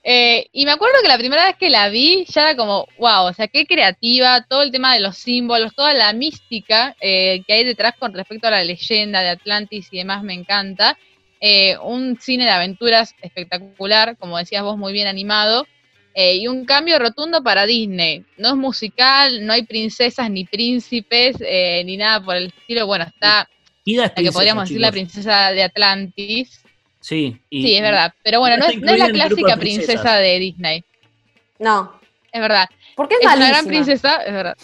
Eh, 0.05 0.47
y 0.53 0.65
me 0.65 0.71
acuerdo 0.73 0.97
que 1.03 1.09
la 1.09 1.19
primera 1.19 1.47
vez 1.47 1.57
que 1.57 1.71
la 1.71 1.89
vi 1.89 2.25
ya 2.29 2.43
era 2.43 2.57
como, 2.57 2.87
wow, 2.99 3.27
o 3.27 3.33
sea, 3.33 3.49
qué 3.49 3.67
creativa, 3.67 4.47
todo 4.49 4.63
el 4.63 4.71
tema 4.71 4.95
de 4.95 5.01
los 5.01 5.19
símbolos, 5.19 5.75
toda 5.75 5.93
la 5.93 6.13
mística 6.13 6.97
eh, 7.01 7.43
que 7.47 7.53
hay 7.53 7.65
detrás 7.65 7.95
con 7.99 8.15
respecto 8.15 8.47
a 8.47 8.53
la 8.53 8.65
leyenda 8.65 9.21
de 9.21 9.31
Atlantis 9.31 9.89
y 9.91 9.99
demás, 9.99 10.23
me 10.23 10.35
encanta. 10.35 10.97
Eh, 11.41 11.77
un 11.79 12.19
cine 12.21 12.45
de 12.45 12.51
aventuras 12.51 13.15
espectacular, 13.23 14.17
como 14.17 14.39
decías 14.39 14.63
vos, 14.63 14.77
muy 14.77 14.93
bien 14.93 15.07
animado. 15.07 15.67
Eh, 16.15 16.37
y 16.37 16.49
un 16.49 16.65
cambio 16.65 16.99
rotundo 16.99 17.43
para 17.45 17.65
Disney. 17.65 18.25
No 18.39 18.49
es 18.49 18.57
musical, 18.57 19.47
no 19.47 19.53
hay 19.53 19.63
princesas 19.63 20.29
ni 20.31 20.45
príncipes, 20.45 21.37
eh, 21.41 21.83
ni 21.85 21.97
nada 21.97 22.21
por 22.25 22.35
el 22.35 22.47
estilo. 22.47 22.87
Bueno, 22.87 23.05
está 23.05 23.49
la 23.85 24.09
que 24.11 24.33
podríamos 24.33 24.65
decir 24.65 24.81
la 24.81 24.91
princesa 24.91 25.53
de 25.53 25.63
Atlantis. 25.63 26.61
Sí, 27.01 27.41
y- 27.51 27.63
Sí, 27.63 27.77
es 27.77 27.83
verdad. 27.83 28.13
Pero 28.23 28.41
bueno, 28.41 28.57
no 28.57 28.65
no 28.67 28.71
es, 28.73 28.81
no 28.81 28.93
es 28.93 28.99
la 28.99 29.09
clásica 29.11 29.55
de 29.55 29.61
princesa 29.61 30.15
de 30.17 30.39
Disney. 30.39 30.85
No, 31.59 31.93
Es 32.33 32.41
verdad. 32.41 32.69
porque 32.97 33.15
es, 33.15 33.21
Es 33.27 33.37
una 33.37 33.49
gran 33.49 33.67
princesa, 33.67 34.17
es 34.25 34.33
verdad. 34.33 34.57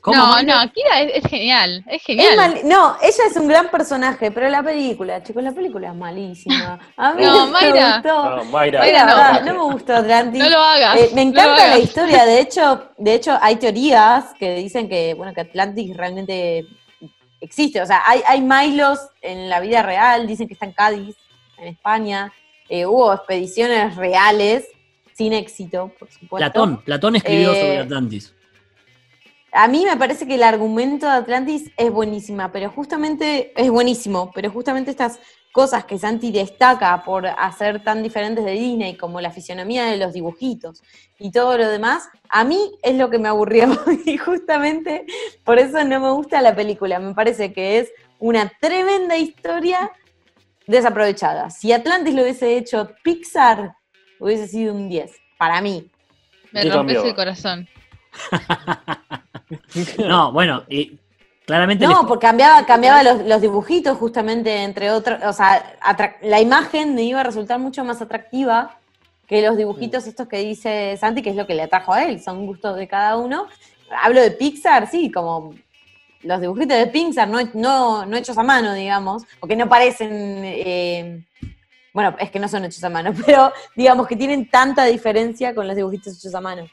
¿Cómo, 0.00 0.16
no, 0.16 0.26
Mayra? 0.32 0.64
no, 0.64 0.72
Kira 0.72 1.02
es, 1.02 1.22
es 1.22 1.30
genial. 1.30 1.84
Es 1.86 1.96
Es 1.96 2.02
genial. 2.04 2.36
mal- 2.36 2.60
no, 2.64 2.96
ella 3.02 3.24
es 3.28 3.36
un 3.36 3.46
gran 3.46 3.68
personaje, 3.70 4.30
pero 4.30 4.48
la 4.48 4.62
película, 4.62 5.22
chicos, 5.22 5.42
la 5.42 5.52
película 5.52 5.88
es 5.88 5.94
malísima. 5.94 6.78
A 6.96 7.12
mí 7.12 7.22
No, 7.26 7.44
no, 7.46 7.52
Mayra. 7.52 7.74
me 7.74 7.92
gustó. 7.94 8.36
No, 8.36 8.44
Mayra. 8.46 8.78
No. 8.80 8.86
verdad, 8.86 9.42
no 9.44 9.52
me 9.52 9.72
gustó 9.74 9.96
Atlantis. 9.96 10.42
No 10.42 10.48
lo 10.48 10.58
hagas. 10.58 10.96
Eh, 10.96 11.10
me 11.14 11.24
no 11.26 11.30
encanta 11.32 11.66
la 11.66 11.78
historia, 11.78 12.24
de 12.24 12.40
hecho, 12.40 12.88
de 12.96 13.14
hecho 13.14 13.38
hay 13.42 13.56
teorías 13.56 14.24
que 14.38 14.54
dicen 14.54 14.88
que, 14.88 15.12
bueno, 15.12 15.34
que 15.34 15.42
Atlantis 15.42 15.94
realmente 15.94 16.64
existe, 17.42 17.82
o 17.82 17.86
sea, 17.86 18.02
hay, 18.06 18.22
hay 18.26 18.40
Milos 18.40 19.00
en 19.20 19.50
la 19.50 19.60
vida 19.60 19.82
real, 19.82 20.26
dicen 20.26 20.46
que 20.48 20.54
está 20.54 20.64
en 20.64 20.72
Cádiz, 20.72 21.14
en 21.60 21.68
España, 21.68 22.32
Eh, 22.72 22.86
hubo 22.86 23.12
expediciones 23.12 23.96
reales, 23.96 24.64
sin 25.14 25.32
éxito, 25.32 25.90
por 25.98 26.08
supuesto. 26.08 26.36
Platón, 26.36 26.82
Platón 26.84 27.16
escribió 27.16 27.52
Eh, 27.52 27.60
sobre 27.60 27.78
Atlantis. 27.78 28.32
A 29.52 29.66
mí 29.66 29.84
me 29.84 29.96
parece 29.96 30.24
que 30.28 30.36
el 30.36 30.44
argumento 30.44 31.06
de 31.06 31.12
Atlantis 31.12 31.72
es 31.76 31.90
buenísima, 31.90 32.52
pero 32.52 32.70
justamente, 32.70 33.52
es 33.60 33.68
buenísimo, 33.70 34.30
pero 34.32 34.52
justamente 34.52 34.92
estas 34.92 35.18
cosas 35.52 35.84
que 35.84 35.98
Santi 35.98 36.30
destaca 36.30 37.02
por 37.04 37.26
hacer 37.26 37.82
tan 37.82 38.04
diferentes 38.04 38.44
de 38.44 38.52
Disney, 38.52 38.96
como 38.96 39.20
la 39.20 39.32
fisionomía 39.32 39.86
de 39.86 39.96
los 39.96 40.12
dibujitos 40.12 40.80
y 41.18 41.32
todo 41.32 41.58
lo 41.58 41.68
demás, 41.68 42.08
a 42.28 42.44
mí 42.44 42.70
es 42.84 42.94
lo 42.94 43.10
que 43.10 43.18
me 43.18 43.26
aburrió. 43.28 43.66
Y 44.06 44.16
justamente 44.16 45.06
por 45.44 45.58
eso 45.58 45.82
no 45.82 45.98
me 45.98 46.12
gusta 46.12 46.40
la 46.40 46.54
película. 46.54 47.00
Me 47.00 47.14
parece 47.14 47.52
que 47.52 47.80
es 47.80 47.92
una 48.20 48.52
tremenda 48.60 49.16
historia 49.16 49.90
desaprovechada. 50.70 51.50
Si 51.50 51.72
Atlantis 51.72 52.14
lo 52.14 52.22
hubiese 52.22 52.56
hecho 52.56 52.90
Pixar, 53.02 53.74
hubiese 54.18 54.46
sido 54.46 54.74
un 54.74 54.88
10, 54.88 55.12
para 55.38 55.60
mí. 55.60 55.90
Me 56.52 56.62
¿Qué 56.62 56.70
rompes 56.70 57.04
el 57.04 57.14
corazón. 57.14 57.68
No, 59.98 60.30
bueno, 60.32 60.62
y 60.68 60.96
claramente 61.44 61.84
No, 61.84 62.06
porque 62.06 62.26
cambiaba, 62.26 62.64
cambiaba 62.64 63.02
los, 63.02 63.26
los 63.26 63.40
dibujitos 63.40 63.98
justamente, 63.98 64.62
entre 64.62 64.92
otros, 64.92 65.18
o 65.24 65.32
sea, 65.32 65.76
la 66.22 66.40
imagen 66.40 66.94
me 66.94 67.02
iba 67.02 67.20
a 67.20 67.24
resultar 67.24 67.58
mucho 67.58 67.84
más 67.84 68.00
atractiva 68.00 68.78
que 69.26 69.42
los 69.42 69.56
dibujitos 69.56 70.06
estos 70.06 70.28
que 70.28 70.38
dice 70.38 70.96
Santi, 70.98 71.20
que 71.20 71.30
es 71.30 71.36
lo 71.36 71.48
que 71.48 71.54
le 71.54 71.62
atrajo 71.62 71.92
a 71.92 72.04
él, 72.04 72.22
son 72.22 72.46
gustos 72.46 72.76
de 72.76 72.86
cada 72.86 73.16
uno. 73.16 73.46
Hablo 74.02 74.20
de 74.20 74.30
Pixar, 74.30 74.88
sí, 74.88 75.10
como 75.10 75.54
los 76.22 76.40
dibujitos 76.40 76.76
de 76.76 76.86
Pixar, 76.88 77.28
no, 77.28 77.38
no, 77.54 78.04
no 78.06 78.16
hechos 78.16 78.36
a 78.38 78.42
mano, 78.42 78.74
digamos, 78.74 79.24
o 79.40 79.46
que 79.46 79.56
no 79.56 79.68
parecen, 79.68 80.10
eh, 80.44 81.24
bueno, 81.94 82.14
es 82.20 82.30
que 82.30 82.38
no 82.38 82.46
son 82.48 82.64
hechos 82.64 82.82
a 82.84 82.90
mano, 82.90 83.12
pero 83.26 83.52
digamos 83.74 84.06
que 84.06 84.16
tienen 84.16 84.48
tanta 84.50 84.84
diferencia 84.84 85.54
con 85.54 85.66
los 85.66 85.76
dibujitos 85.76 86.16
hechos 86.18 86.34
a 86.34 86.40
mano. 86.40 86.68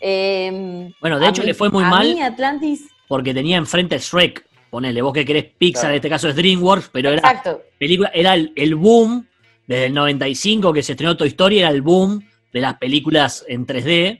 Eh, 0.00 0.90
Bueno, 1.00 1.18
de 1.18 1.28
hecho 1.28 1.42
mí- 1.42 1.46
le 1.48 1.54
fue 1.54 1.70
muy 1.70 1.84
a 1.84 1.88
mal. 1.88 2.06
mí 2.14 2.22
Atlantis, 2.22 2.88
porque 3.08 3.34
tenía 3.34 3.56
enfrente 3.56 3.98
Shrek. 3.98 4.46
Ponele, 4.70 5.02
vos 5.02 5.12
que 5.12 5.24
querés 5.24 5.46
Pixar, 5.58 5.80
Claro. 5.82 5.92
en 5.94 5.96
este 5.96 6.08
caso 6.08 6.28
es 6.28 6.36
DreamWorks, 6.36 6.90
pero 6.92 7.08
era 7.10 7.18
exacto. 7.18 7.60
película, 7.76 8.08
era 8.14 8.34
el, 8.34 8.52
el 8.54 8.76
boom 8.76 9.26
desde 9.66 9.86
el 9.86 9.94
95 9.94 10.72
que 10.72 10.82
se 10.84 10.92
estrenó 10.92 11.16
Toy 11.16 11.26
Story, 11.28 11.58
era 11.58 11.70
el 11.70 11.82
boom 11.82 12.24
de 12.52 12.60
las 12.60 12.74
películas 12.78 13.44
en 13.48 13.66
3D. 13.66 14.16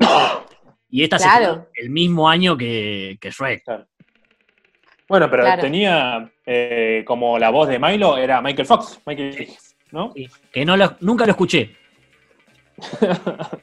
Y 0.90 1.04
esta 1.04 1.18
Claro. 1.18 1.68
el 1.76 1.90
mismo 1.90 2.28
año 2.28 2.56
que, 2.56 3.16
que 3.20 3.30
Shrek. 3.30 3.62
Bueno, 5.10 5.28
pero 5.30 5.42
Claro. 5.42 5.60
tenía 5.60 6.30
eh, 6.46 7.02
como 7.06 7.36
la 7.38 7.50
voz 7.50 7.68
de 7.68 7.78
Milo, 7.80 8.16
era 8.16 8.40
Michael 8.40 8.66
Fox, 8.66 9.00
Michael, 9.04 9.48
¿no? 9.90 10.14
Que 10.52 10.64
no 10.64 10.76
lo- 10.76 10.96
nunca 11.00 11.26
lo 11.26 11.32
escuché. 11.32 11.76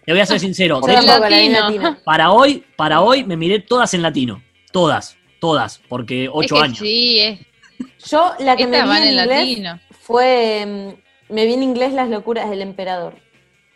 Te 0.05 0.11
voy 0.11 0.19
a 0.21 0.25
ser 0.25 0.39
sincero. 0.39 0.79
Hecho, 0.87 1.19
latino. 1.19 1.97
para 2.03 2.31
hoy, 2.31 2.63
para 2.75 3.01
hoy 3.01 3.23
me 3.23 3.35
miré 3.37 3.59
todas 3.59 3.93
en 3.93 4.01
latino. 4.01 4.43
Todas, 4.71 5.17
todas, 5.39 5.79
porque 5.87 6.25
Es 6.25 6.29
ocho 6.33 6.55
que 6.55 6.61
años. 6.61 6.77
sí, 6.79 7.19
es, 7.21 7.39
Yo 8.11 8.33
la 8.39 8.55
que 8.57 8.67
me 8.67 8.81
vi 8.81 8.87
van 8.87 9.03
en 9.03 9.07
en 9.07 9.13
inglés 9.19 9.27
latino. 9.39 9.79
fue, 10.01 10.65
mm, 11.29 11.33
me 11.33 11.45
vi 11.45 11.53
en 11.53 11.63
inglés 11.63 11.93
Las 11.93 12.09
locuras 12.09 12.49
del 12.49 12.61
emperador 12.61 13.15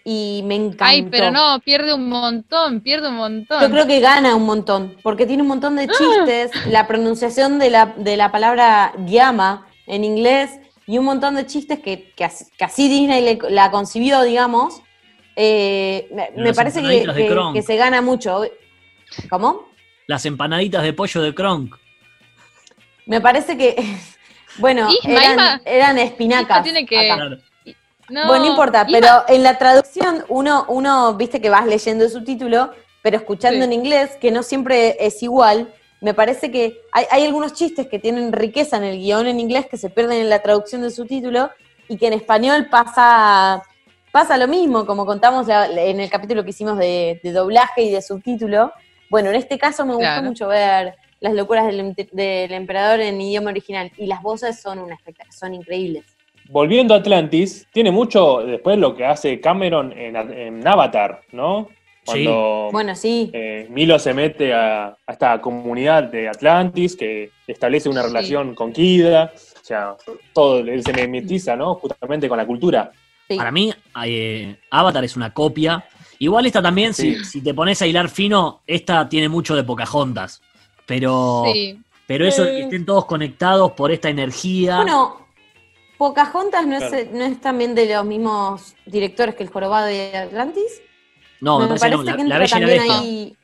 y 0.04 0.42
me 0.46 0.56
encantó. 0.56 0.86
Ay, 0.86 1.04
pero 1.12 1.32
no, 1.32 1.60
pierde 1.60 1.94
un 1.94 2.10
montón, 2.10 2.82
pierde 2.82 3.10
un 3.10 3.16
montón. 3.18 3.62
Yo 3.62 3.70
creo 3.70 3.86
que 3.88 4.00
gana 4.00 4.36
un 4.36 4.46
montón, 4.46 4.98
porque 5.04 5.26
tiene 5.26 5.42
un 5.44 5.48
montón 5.50 5.78
Ah. 5.78 5.82
de 5.82 5.88
chistes, 5.90 6.52
la 6.68 6.88
pronunciación 6.88 7.60
de 7.60 7.70
la, 7.70 7.86
de 7.98 8.18
la 8.18 8.32
palabra 8.32 8.94
llama 9.06 9.68
en 9.88 10.04
inglés 10.04 10.52
y 10.88 10.98
un 10.98 11.06
montón 11.06 11.36
de 11.36 11.46
chistes 11.46 11.80
que, 11.80 12.12
que 12.16 12.24
así, 12.26 12.46
que 12.58 12.64
así 12.66 12.88
Disney 12.90 13.22
le- 13.24 13.50
la 13.52 13.70
concibió, 13.72 14.24
digamos. 14.24 14.82
Eh, 15.36 16.10
me, 16.36 16.54
parece 16.54 16.82
que, 16.82 17.04
que- 17.54 17.62
se 17.62 17.76
gana 17.76 18.02
mucho. 18.02 18.42
¿Cómo? 19.30 19.68
Las 20.08 20.26
empanaditas 20.26 20.84
de 20.84 20.94
pollo 20.94 21.22
de 21.22 21.34
Kronk. 21.34 21.76
Me 23.06 23.22
parece 23.22 23.58
que, 23.58 23.76
bueno, 24.58 24.90
Isma, 24.92 25.12
eran, 25.14 25.32
Isma. 25.32 25.62
eran 25.66 25.98
espinacas. 26.00 26.58
Isma 26.58 26.64
tiene 26.64 26.86
que- 26.86 27.12
acá. 27.12 27.38
No, 28.12 28.28
bueno, 28.28 28.46
no 28.46 28.52
importa, 28.52 28.86
pero 28.90 29.08
en 29.28 29.42
la 29.44 29.58
traducción 29.58 30.26
uno, 30.28 30.66
uno, 30.68 31.14
viste 31.16 31.40
que 31.42 31.50
vas 31.50 31.66
leyendo 31.66 32.04
el 32.06 32.12
subtítulo, 32.12 32.72
pero 33.02 33.18
escuchando 33.18 33.60
Sí. 33.60 33.64
en 33.64 33.74
inglés, 33.74 34.18
que 34.20 34.32
no 34.32 34.44
siempre 34.44 34.98
es 35.00 35.24
igual, 35.24 35.74
me 36.02 36.14
parece 36.14 36.52
que 36.52 36.80
hay, 36.92 37.06
hay 37.12 37.26
algunos 37.26 37.54
chistes 37.54 37.88
que 37.88 38.00
tienen 38.00 38.34
riqueza 38.34 38.78
en 38.78 38.84
el 38.84 38.98
guion 39.00 39.28
en 39.28 39.40
inglés 39.40 39.68
que 39.68 39.78
se 39.78 39.90
pierden 39.90 40.20
en 40.22 40.30
la 40.30 40.40
traducción 40.42 40.82
del 40.82 40.92
subtítulo 40.92 41.50
y 41.88 41.98
que 41.98 42.08
en 42.08 42.14
español 42.14 42.68
pasa, 42.70 43.62
pasa 44.12 44.38
lo 44.38 44.48
mismo, 44.48 44.86
como 44.86 45.06
contamos 45.06 45.48
en 45.50 46.00
el 46.00 46.10
capítulo 46.10 46.44
que 46.44 46.50
hicimos 46.52 46.78
de, 46.78 47.20
de 47.24 47.32
doblaje 47.32 47.84
y 47.84 47.92
de 47.92 48.02
subtítulo. 48.02 48.72
Bueno, 49.10 49.30
en 49.30 49.36
este 49.36 49.58
caso 49.60 49.86
me 49.86 49.94
gustó 49.94 50.08
Claro. 50.08 50.24
mucho 50.24 50.48
ver 50.48 50.96
las 51.20 51.34
locuras 51.34 51.66
del, 51.68 51.80
em- 51.80 51.96
del 52.12 52.52
emperador 52.54 53.00
en 53.00 53.22
idioma 53.22 53.52
original 53.52 53.92
y 53.98 54.08
las 54.08 54.22
voces 54.24 54.60
son 54.60 54.80
una 54.80 54.98
son 55.38 55.54
increíbles. 55.54 56.04
Volviendo 56.52 56.94
a 56.94 56.98
Atlantis, 56.98 57.66
tiene 57.72 57.92
mucho 57.92 58.40
después 58.46 58.78
lo 58.78 58.96
que 58.96 59.06
hace 59.06 59.40
Cameron 59.40 59.94
en, 59.98 60.16
en 60.16 60.68
Avatar, 60.68 61.22
¿no? 61.32 61.70
Cuando 62.06 62.70
Bueno, 62.72 62.96
sí. 62.96 63.30
eh, 63.32 63.68
Milo 63.70 63.98
se 64.00 64.14
mete 64.14 64.54
a, 64.54 64.88
a 64.88 65.12
esta 65.12 65.40
comunidad 65.40 66.04
de 66.04 66.28
Atlantis 66.28 66.96
que 66.96 67.30
establece 67.48 67.88
una 67.90 68.02
Sí. 68.02 68.08
relación 68.08 68.56
con 68.56 68.74
Kida, 68.74 69.32
o 69.36 69.64
sea, 69.64 69.96
todo 70.34 70.60
él 70.60 70.84
se 70.84 70.94
mimetiza, 70.94 71.56
¿no? 71.56 71.76
Justamente 71.76 72.28
con 72.28 72.38
la 72.38 72.46
cultura. 72.46 72.92
sí. 73.30 73.38
Para 73.38 73.52
mí, 73.52 73.72
eh, 74.04 74.58
Avatar 74.72 75.04
es 75.06 75.16
una 75.16 75.34
copia. 75.34 75.86
Igual 76.20 76.48
esta 76.48 76.62
también, 76.62 76.94
si, 76.94 77.16
Sí. 77.16 77.24
si 77.24 77.42
te 77.42 77.54
pones 77.54 77.82
a 77.82 77.88
hilar 77.88 78.10
fino, 78.10 78.62
esta 78.68 79.08
tiene 79.08 79.30
mucho 79.30 79.56
de 79.56 79.64
Pocahontas. 79.64 80.42
Pero, 80.86 81.44
Sí. 81.54 81.80
pero 82.08 82.26
eso, 82.26 82.44
Sí. 82.44 82.50
que 82.52 82.62
estén 82.64 82.86
todos 82.86 83.06
conectados 83.06 83.72
por 83.72 83.92
esta 83.92 84.10
energía. 84.10 84.78
Bueno, 84.78 85.21
Pocahontas 86.02 86.66
no, 86.66 86.78
Claro. 86.80 86.96
es, 86.98 87.12
no 87.12 87.24
es 87.26 87.40
también 87.42 87.76
de 87.76 87.86
los 87.94 88.04
mismos 88.06 88.74
directores 88.88 89.36
que 89.36 89.44
el 89.44 89.50
jorobado 89.50 89.86
de 89.86 90.18
Atlantis. 90.18 90.82
no, 91.42 91.60
me, 91.60 91.68
parece, 91.68 91.90
no, 91.92 92.02
la, 92.02 92.12
que 92.18 92.24
la 92.24 92.24
entra 92.24 92.40
Bella 92.40 92.58
y 92.58 92.60
la 92.62 92.66
también 92.66 92.80
Bestia. 92.80 92.98
ahí. 93.00 93.36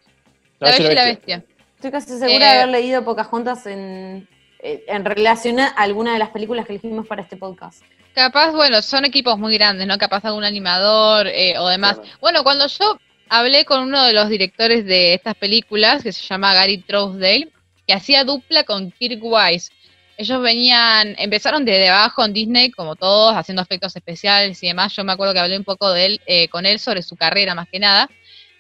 La 0.60 0.72
Bella 0.72 0.92
y 0.92 0.96
la 0.96 1.06
Bestia. 1.06 1.44
Estoy 1.76 1.92
casi 1.92 2.08
segura 2.18 2.34
Eh, 2.34 2.40
de 2.40 2.46
haber 2.48 2.70
leído 2.70 3.04
Pocahontas 3.06 3.68
en, 3.68 4.28
eh, 4.58 4.84
en 4.88 5.06
relación 5.06 5.60
a 5.60 5.68
alguna 5.68 6.14
de 6.14 6.18
las 6.20 6.30
películas 6.30 6.66
que 6.66 6.74
elegimos 6.74 7.06
para 7.06 7.22
este 7.22 7.38
podcast. 7.38 7.84
Capaz, 8.16 8.50
bueno, 8.54 8.82
son 8.82 9.06
equipos 9.06 9.38
muy 9.38 9.54
grandes, 9.54 9.86
¿no? 9.86 10.00
Capaz 10.00 10.26
algún 10.26 10.44
animador 10.44 11.28
eh, 11.28 11.54
o 11.60 11.68
demás. 11.68 11.98
Claro. 12.00 12.18
Bueno, 12.22 12.44
cuando 12.44 12.66
yo 12.66 12.98
hablé 13.30 13.66
con 13.66 13.82
uno 13.82 14.04
de 14.04 14.14
los 14.14 14.30
directores 14.30 14.84
de 14.84 15.14
estas 15.14 15.36
películas, 15.36 16.02
que 16.02 16.12
se 16.12 16.26
llama 16.26 16.56
Gary 16.56 16.80
Trousdale, 16.80 17.50
que 17.86 17.94
hacía 17.94 18.24
dupla 18.24 18.64
con 18.64 18.90
Kirk 18.90 19.20
Wise. 19.24 19.70
Ellos 20.18 20.42
venían, 20.42 21.16
empezaron 21.20 21.64
desde 21.64 21.90
abajo 21.90 22.26
en 22.26 22.34
Disney, 22.34 22.72
como 22.72 22.96
todos, 22.96 23.36
haciendo 23.36 23.62
efectos 23.62 23.96
especiales 23.96 24.62
y 24.64 24.68
demás. 24.68 24.96
Yo 24.96 25.04
me 25.04 25.14
acuerdo 25.14 25.34
que 25.34 25.40
hablé 25.40 25.58
un 25.58 25.64
poco 25.64 25.92
de 25.92 26.06
él, 26.08 26.22
eh, 26.26 26.48
con 26.48 26.66
él 26.66 26.80
sobre 26.80 27.04
su 27.04 27.16
carrera 27.16 27.54
más 27.54 27.70
que 27.70 27.80
nada. 27.80 28.10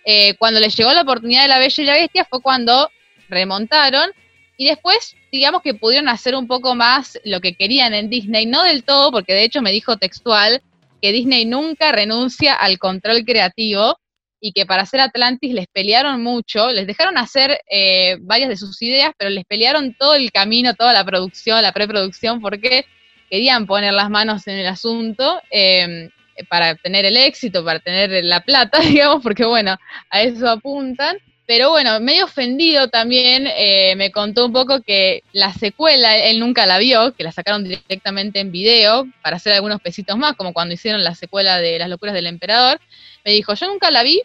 Eh, 0.05 0.35
cuando 0.35 0.59
les 0.59 0.75
llegó 0.75 0.93
la 0.93 1.01
oportunidad 1.01 1.41
de 1.41 1.47
La 1.47 1.59
Bella 1.59 1.83
y 1.83 1.85
la 1.85 1.95
Bestia 1.95 2.25
fue 2.29 2.41
cuando 2.41 2.91
remontaron 3.27 4.11
y 4.55 4.67
después, 4.67 5.15
digamos 5.31 5.61
que 5.61 5.73
pudieron 5.73 6.09
hacer 6.09 6.35
un 6.35 6.47
poco 6.47 6.75
más 6.75 7.19
lo 7.23 7.41
que 7.41 7.55
querían 7.55 7.93
en 7.93 8.09
Disney, 8.09 8.45
no 8.45 8.63
del 8.63 8.83
todo, 8.83 9.11
porque 9.11 9.33
de 9.33 9.43
hecho 9.43 9.61
me 9.61 9.71
dijo 9.71 9.97
textual 9.97 10.61
que 11.01 11.11
Disney 11.11 11.45
nunca 11.45 11.91
renuncia 11.91 12.55
al 12.55 12.79
control 12.79 13.23
creativo 13.23 13.99
y 14.39 14.51
que 14.51 14.65
para 14.65 14.83
hacer 14.83 14.99
Atlantis 14.99 15.53
les 15.53 15.67
pelearon 15.67 16.21
mucho, 16.21 16.71
les 16.71 16.87
dejaron 16.87 17.17
hacer 17.17 17.59
eh, 17.69 18.17
varias 18.21 18.49
de 18.49 18.57
sus 18.57 18.81
ideas, 18.81 19.11
pero 19.17 19.29
les 19.29 19.45
pelearon 19.45 19.93
todo 19.95 20.15
el 20.15 20.31
camino, 20.31 20.73
toda 20.75 20.93
la 20.93 21.03
producción, 21.03 21.61
la 21.61 21.71
preproducción, 21.71 22.41
porque 22.41 22.85
querían 23.29 23.65
poner 23.65 23.93
las 23.93 24.09
manos 24.09 24.47
en 24.47 24.57
el 24.57 24.67
asunto 24.67 25.41
eh, 25.51 26.09
para 26.49 26.75
tener 26.75 27.05
el 27.05 27.17
éxito, 27.17 27.63
para 27.63 27.79
tener 27.79 28.23
la 28.23 28.41
plata, 28.41 28.79
digamos, 28.81 29.23
porque 29.23 29.45
bueno, 29.45 29.77
a 30.09 30.21
eso 30.21 30.49
apuntan. 30.49 31.17
Pero 31.47 31.69
bueno, 31.69 31.97
medio 32.01 32.25
ofendido 32.25 32.89
también, 32.89 33.47
eh, 33.47 33.95
me 33.95 34.11
contó 34.11 34.45
un 34.47 34.51
poco 34.51 34.81
que 34.81 35.23
la 35.31 35.53
secuela 35.53 36.17
él 36.17 36.41
nunca 36.41 36.65
la 36.65 36.77
vio, 36.77 37.13
que 37.15 37.23
la 37.23 37.31
sacaron 37.31 37.63
directamente 37.63 38.41
en 38.41 38.51
video 38.51 39.07
para 39.23 39.37
hacer 39.37 39.53
algunos 39.53 39.79
pesitos 39.79 40.17
más, 40.17 40.35
como 40.35 40.51
cuando 40.51 40.73
hicieron 40.73 41.05
la 41.05 41.15
secuela 41.15 41.61
de 41.61 41.79
Las 41.79 41.87
locuras 41.87 42.13
del 42.13 42.27
emperador. 42.27 42.81
Me 43.23 43.31
dijo, 43.31 43.53
yo 43.53 43.65
nunca 43.67 43.89
la 43.91 44.03
vi, 44.03 44.21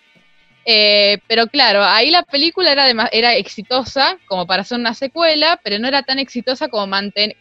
eh, 0.65 1.19
pero 1.29 1.47
claro, 1.47 1.85
ahí 1.85 2.11
la 2.11 2.25
película 2.25 2.73
era, 2.73 3.09
era 3.13 3.37
exitosa 3.37 4.19
como 4.27 4.49
para 4.49 4.63
hacer 4.63 4.81
una 4.81 4.95
secuela, 4.95 5.61
pero 5.63 5.79
no 5.79 5.87
era 5.87 6.03
tan 6.03 6.19
exitosa 6.19 6.67
como, 6.67 6.93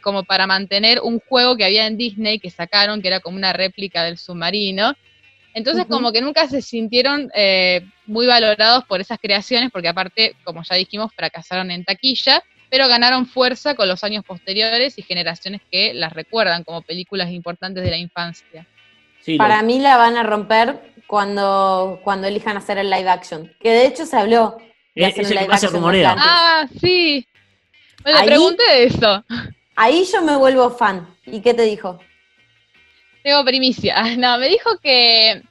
como 0.01 0.23
para 0.23 0.45
mantener 0.45 0.99
un 1.01 1.19
juego 1.27 1.57
que 1.57 1.65
había 1.65 1.87
en 1.87 1.97
Disney 1.97 2.37
que 2.37 2.51
sacaron, 2.51 3.01
que 3.01 3.07
era 3.07 3.19
como 3.19 3.35
una 3.35 3.51
réplica 3.51 4.03
del 4.03 4.19
submarino. 4.19 4.95
Entonces 5.53 5.85
como 5.85 6.11
que 6.11 6.21
nunca 6.21 6.47
se 6.47 6.61
sintieron 6.61 7.29
eh, 7.35 7.85
muy 8.05 8.25
valorados 8.25 8.85
por 8.85 9.01
esas 9.01 9.19
creaciones, 9.19 9.69
porque 9.71 9.89
aparte, 9.89 10.35
como 10.43 10.63
ya 10.63 10.75
dijimos, 10.75 11.11
fracasaron 11.13 11.71
en 11.71 11.83
taquilla, 11.83 12.43
pero 12.69 12.87
ganaron 12.87 13.25
fuerza 13.25 13.75
con 13.75 13.87
los 13.87 14.03
años 14.03 14.23
posteriores 14.23 14.97
y 14.97 15.01
generaciones 15.01 15.61
que 15.69 15.93
las 15.93 16.13
recuerdan 16.13 16.63
como 16.63 16.81
películas 16.81 17.29
importantes 17.29 17.83
de 17.83 17.89
la 17.89 17.97
infancia. 17.97 18.65
Para 19.37 19.61
mí 19.61 19.79
la 19.79 19.97
van 19.97 20.17
a 20.17 20.23
romper 20.23 20.79
cuando, 21.05 21.99
cuando 22.03 22.27
elijan 22.27 22.57
hacer 22.57 22.77
el 22.77 22.89
live 22.89 23.09
action. 23.09 23.53
Que 23.59 23.71
de 23.71 23.85
hecho 23.85 24.05
se 24.05 24.15
habló 24.15 24.57
de 24.95 25.05
hacer 25.05 25.25
el 25.25 25.29
live 25.31 25.47
action. 25.51 25.95
Ah, 26.17 26.65
sí. 26.79 27.27
Me 28.05 28.13
le 28.13 28.23
pregunté 28.23 28.63
de 28.63 28.83
eso. 28.85 29.23
Ahí 29.75 30.05
yo 30.11 30.21
me 30.21 30.35
vuelvo 30.37 30.69
fan. 30.71 31.07
¿Y 31.25 31.41
qué 31.41 31.53
te 31.53 31.63
dijo? 31.63 31.99
Tengo 33.23 33.43
primicia. 33.45 33.95
No, 34.17 34.37
me 34.37 34.47
dijo 34.49 34.77
que. 34.81 35.41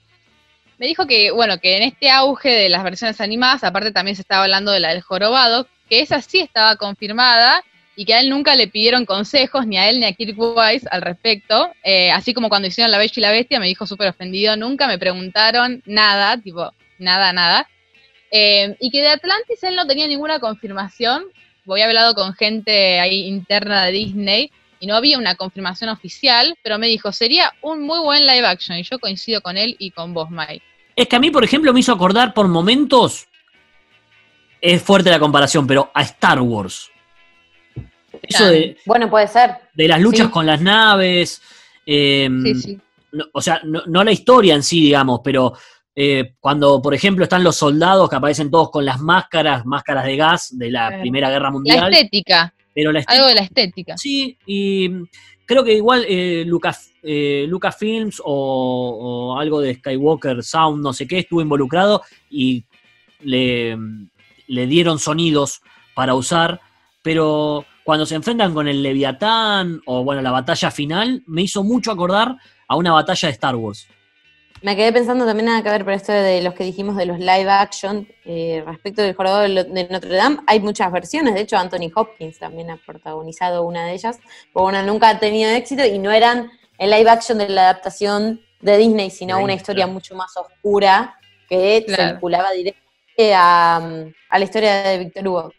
Me 0.79 0.87
dijo 0.87 1.07
que, 1.07 1.31
bueno, 1.31 1.59
que 1.59 1.77
en 1.77 1.83
este 1.83 2.11
auge 2.11 2.49
de 2.49 2.69
las 2.71 2.83
versiones 2.83 3.21
animadas, 3.21 3.65
aparte 3.65 3.93
también 3.93 4.17
se 4.17 4.23
estaba 4.23 4.45
hablando 4.45 4.73
de 4.73 4.81
la 4.81 4.89
del 4.89 5.03
jorobado, 5.03 5.67
que 5.91 6.01
esa 6.01 6.23
sí 6.23 6.41
estaba 6.41 6.77
confirmada 6.77 7.63
y 7.97 8.07
que 8.07 8.15
a 8.15 8.21
él 8.21 8.31
nunca 8.31 8.57
le 8.57 8.67
pidieron 8.67 9.05
consejos, 9.05 9.67
ni 9.67 9.77
a 9.77 9.91
él 9.91 10.01
ni 10.01 10.07
a 10.07 10.13
Kirk 10.15 10.39
Wise 10.39 10.89
al 10.91 11.03
respecto. 11.03 11.71
Eh, 11.85 12.11
así 12.11 12.33
como 12.33 12.49
cuando 12.49 12.67
hicieron 12.67 12.91
La 12.91 12.97
Bella 12.97 13.13
y 13.15 13.21
la 13.21 13.31
Bestia, 13.31 13.61
me 13.61 13.67
dijo 13.67 13.87
súper 13.87 14.09
ofendido, 14.09 14.57
nunca 14.57 14.87
me 14.87 14.99
preguntaron 14.99 15.83
nada, 15.85 16.39
tipo, 16.39 16.73
nada, 16.99 17.35
nada. 17.35 17.69
Eh, 18.31 18.75
y 18.81 18.91
que 18.91 19.03
de 19.03 19.09
Atlantis 19.09 19.63
él 19.65 19.77
no 19.77 19.87
tenía 19.87 20.07
ninguna 20.07 20.41
confirmación. 20.41 21.25
Voy 21.67 21.83
hablado 21.83 22.15
con 22.15 22.33
gente 22.33 23.01
ahí 23.01 23.27
interna 23.27 23.85
de 23.85 23.93
Disney 23.93 24.51
y 24.81 24.87
no 24.87 24.97
había 24.97 25.19
una 25.19 25.37
confirmación 25.37 25.91
oficial, 25.91 26.57
pero 26.63 26.79
me 26.79 26.87
dijo, 26.89 27.13
sería 27.13 27.53
un 27.61 27.83
muy 27.83 28.01
buen 28.01 28.27
live 28.27 28.47
action. 28.47 28.79
Y 28.79 28.83
yo 28.83 28.99
coincido 28.99 29.43
con 29.43 29.59
él 29.59 29.77
y 29.79 29.91
con 29.91 30.15
vos, 30.15 30.31
Mike. 30.31 30.63
Es 30.97 31.07
que 31.07 31.17
a 31.17 31.21
mí, 31.21 31.31
por 31.31 31.45
ejemplo, 31.45 31.73
me 31.73 31.81
hizo 31.81 31.93
acordar 31.93 32.33
por 32.33 32.49
momentos, 32.49 33.29
es 34.61 34.83
fuerte 34.83 35.11
la 35.11 35.19
comparación, 35.19 35.67
pero 35.67 35.91
a 35.95 36.03
Star 36.03 36.41
Wars. 36.41 36.91
Eso 38.23 38.47
de. 38.47 38.77
Bueno, 38.87 39.09
puede 39.09 39.29
ser. 39.29 39.51
De 39.75 39.87
las 39.87 40.01
luchas 40.01 40.29
con 40.29 40.47
las 40.47 40.61
naves. 40.61 41.43
Em, 41.85 42.43
sí, 42.43 42.55
sí. 42.55 42.79
o 43.33 43.41
sea, 43.41 43.61
no, 43.65 44.05
la 44.05 44.13
historia 44.13 44.55
en 44.55 44.63
sí, 44.63 44.81
digamos, 44.81 45.21
pero 45.23 45.55
eh, 45.95 46.35
cuando, 46.41 46.81
por 46.81 46.95
ejemplo, 46.95 47.25
están 47.25 47.45
los 47.45 47.57
soldados 47.57 48.09
que 48.09 48.17
aparecen 48.17 48.51
todos 48.51 48.71
con 48.71 48.85
las 48.85 49.01
máscaras, 49.01 49.67
máscaras 49.67 50.05
de 50.05 50.17
gas 50.17 50.59
de 50.59 50.71
la 50.71 51.01
Primera 51.01 51.31
Guerra 51.31 51.51
Mundial. 51.51 51.91
La 51.91 51.99
estética. 51.99 52.55
Pero 52.75 52.93
la 52.93 53.03
Algo 53.07 53.27
de 53.27 53.35
la 53.35 53.43
estética. 53.43 53.97
Sí, 53.97 54.37
y 54.47 54.91
creo 55.45 55.65
que 55.65 55.75
igual 55.75 56.05
eh, 56.09 56.45
Lucas, 56.47 56.93
eh, 57.03 57.45
Lucasfilms 57.49 58.21
o, 58.25 59.35
o, 59.35 59.39
algo 59.39 59.61
de 59.61 59.75
Skywalker 59.75 60.43
Sound, 60.43 60.83
no 60.83 60.93
sé 60.93 61.07
qué, 61.07 61.19
estuvo 61.19 61.41
involucrado 61.41 62.03
y 62.31 62.65
le, 63.23 63.77
le 64.47 64.67
dieron 64.67 64.99
sonidos 64.99 65.63
para 65.95 66.15
usar, 66.15 66.61
pero 67.03 67.65
cuando 67.85 68.07
se 68.07 68.15
enfrentan 68.15 68.55
con 68.55 68.69
el 68.69 68.83
Leviatán 68.83 69.81
o 69.87 70.05
bueno, 70.05 70.23
la 70.23 70.31
batalla 70.31 70.71
final, 70.71 71.23
me 71.27 71.43
hizo 71.43 71.65
mucho 71.65 71.91
acordar 71.91 72.37
a 72.69 72.77
una 72.77 72.93
batalla 72.93 73.29
de 73.29 73.33
Star 73.33 73.57
Wars. 73.57 73.89
Me 74.63 74.77
quedé 74.77 74.93
pensando 74.93 75.25
también 75.25 75.47
nada 75.47 75.63
que 75.63 75.71
ver 75.71 75.85
por 75.85 75.95
esto 75.95 76.13
de 76.13 76.43
los 76.43 76.53
que 76.53 76.65
dijimos 76.65 76.95
de 76.95 77.07
los 77.07 77.19
live 77.19 77.49
action 77.49 78.07
eh, 78.27 78.63
respecto 78.67 79.01
del 79.01 79.15
Jorobado 79.15 79.43
de 79.43 79.89
Notre 79.91 80.15
Dame. 80.15 80.41
Hay 80.47 80.61
muchas 80.61 80.93
versiones, 80.93 81.33
de 81.35 81.41
hecho 81.41 81.57
Anthony 81.57 81.91
Hopkins 81.95 82.39
también 82.39 82.71
ha 82.71 82.77
protagonizado 82.77 83.63
una 83.63 83.87
de 83.87 83.95
ellas, 83.95 84.19
pero 84.53 84.65
bueno, 84.65 84.83
nunca 84.83 85.09
ha 85.09 85.19
tenido 85.19 85.51
éxito 85.51 85.83
y 85.87 85.99
no 85.99 86.11
eran 86.11 86.51
el 86.77 86.91
live 86.91 87.09
action 87.09 87.39
de 87.39 87.49
la 87.49 87.71
adaptación 87.71 88.43
de 88.61 88.77
Disney, 88.77 89.11
sino 89.11 89.41
una 89.41 89.55
historia 89.55 89.87
mucho 89.87 90.15
más 90.15 90.37
oscura 90.37 91.19
que 91.49 91.83
se 91.89 92.13
vinculaba 92.13 92.53
directamente 92.53 93.35
a, 93.35 93.77
a 94.29 94.39
la 94.39 94.45
historia 94.45 94.83
de 94.83 94.99
Victor 94.99 95.27
Hugo. 95.27 95.53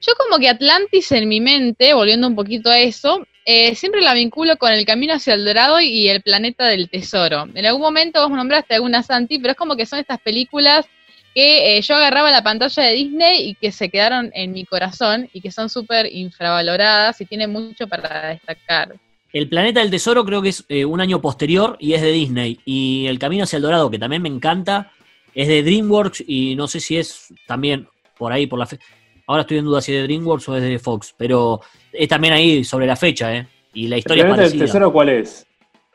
Yo 0.00 0.12
como 0.16 0.38
que 0.38 0.48
Atlantis 0.48 1.10
en 1.10 1.28
mi 1.28 1.40
mente, 1.40 1.92
volviendo 1.92 2.28
un 2.28 2.36
poquito 2.36 2.70
a 2.70 2.78
eso, 2.78 3.26
eh, 3.44 3.74
siempre 3.74 4.00
la 4.00 4.14
vinculo 4.14 4.56
con 4.56 4.72
el 4.72 4.84
camino 4.86 5.14
hacia 5.14 5.34
el 5.34 5.44
dorado 5.44 5.80
y 5.80 6.08
el 6.08 6.22
planeta 6.22 6.66
del 6.66 6.88
tesoro. 6.88 7.48
En 7.54 7.66
algún 7.66 7.82
momento 7.82 8.20
vos 8.20 8.36
nombraste 8.36 8.74
alguna 8.74 9.02
Santi, 9.02 9.38
pero 9.38 9.52
es 9.52 9.56
como 9.56 9.76
que 9.76 9.86
son 9.86 9.98
estas 9.98 10.20
películas 10.20 10.86
que 11.34 11.78
eh, 11.78 11.82
yo 11.82 11.96
agarraba 11.96 12.30
la 12.30 12.42
pantalla 12.42 12.82
de 12.82 12.92
Disney 12.92 13.48
y 13.48 13.54
que 13.54 13.72
se 13.72 13.88
quedaron 13.88 14.30
en 14.34 14.52
mi 14.52 14.64
corazón 14.64 15.28
y 15.32 15.40
que 15.40 15.50
son 15.50 15.68
súper 15.70 16.06
infravaloradas 16.12 17.20
y 17.20 17.26
tienen 17.26 17.50
mucho 17.50 17.88
para 17.88 18.28
destacar. 18.28 18.94
El 19.32 19.48
Planeta 19.48 19.80
del 19.80 19.90
Tesoro 19.90 20.24
creo 20.26 20.42
que 20.42 20.50
es 20.50 20.64
eh, 20.68 20.84
un 20.84 21.00
año 21.00 21.22
posterior 21.22 21.76
y 21.80 21.94
es 21.94 22.02
de 22.02 22.12
Disney. 22.12 22.60
Y 22.66 23.06
El 23.06 23.18
Camino 23.18 23.44
hacia 23.44 23.56
el 23.56 23.62
Dorado, 23.62 23.90
que 23.90 23.98
también 23.98 24.20
me 24.20 24.28
encanta, 24.28 24.92
es 25.34 25.48
de 25.48 25.62
DreamWorks 25.62 26.22
y 26.26 26.54
no 26.54 26.68
sé 26.68 26.80
si 26.80 26.98
es 26.98 27.32
también 27.46 27.88
por 28.18 28.30
ahí, 28.30 28.46
por 28.46 28.58
la 28.58 28.66
fe. 28.66 28.78
Ahora 29.26 29.42
estoy 29.42 29.58
en 29.58 29.64
duda 29.64 29.80
si 29.80 29.92
es 29.92 30.00
de 30.00 30.04
DreamWorks 30.04 30.48
o 30.48 30.56
es 30.56 30.62
de 30.62 30.78
Fox, 30.78 31.14
pero 31.16 31.60
es 31.92 32.08
también 32.08 32.34
ahí 32.34 32.64
sobre 32.64 32.86
la 32.86 32.96
fecha, 32.96 33.34
¿eh? 33.34 33.46
Y 33.74 33.88
la 33.88 33.98
historia 33.98 34.26
¿El 34.26 34.36
del 34.36 34.58
tesoro 34.58 34.92
cuál 34.92 35.08
es? 35.08 35.46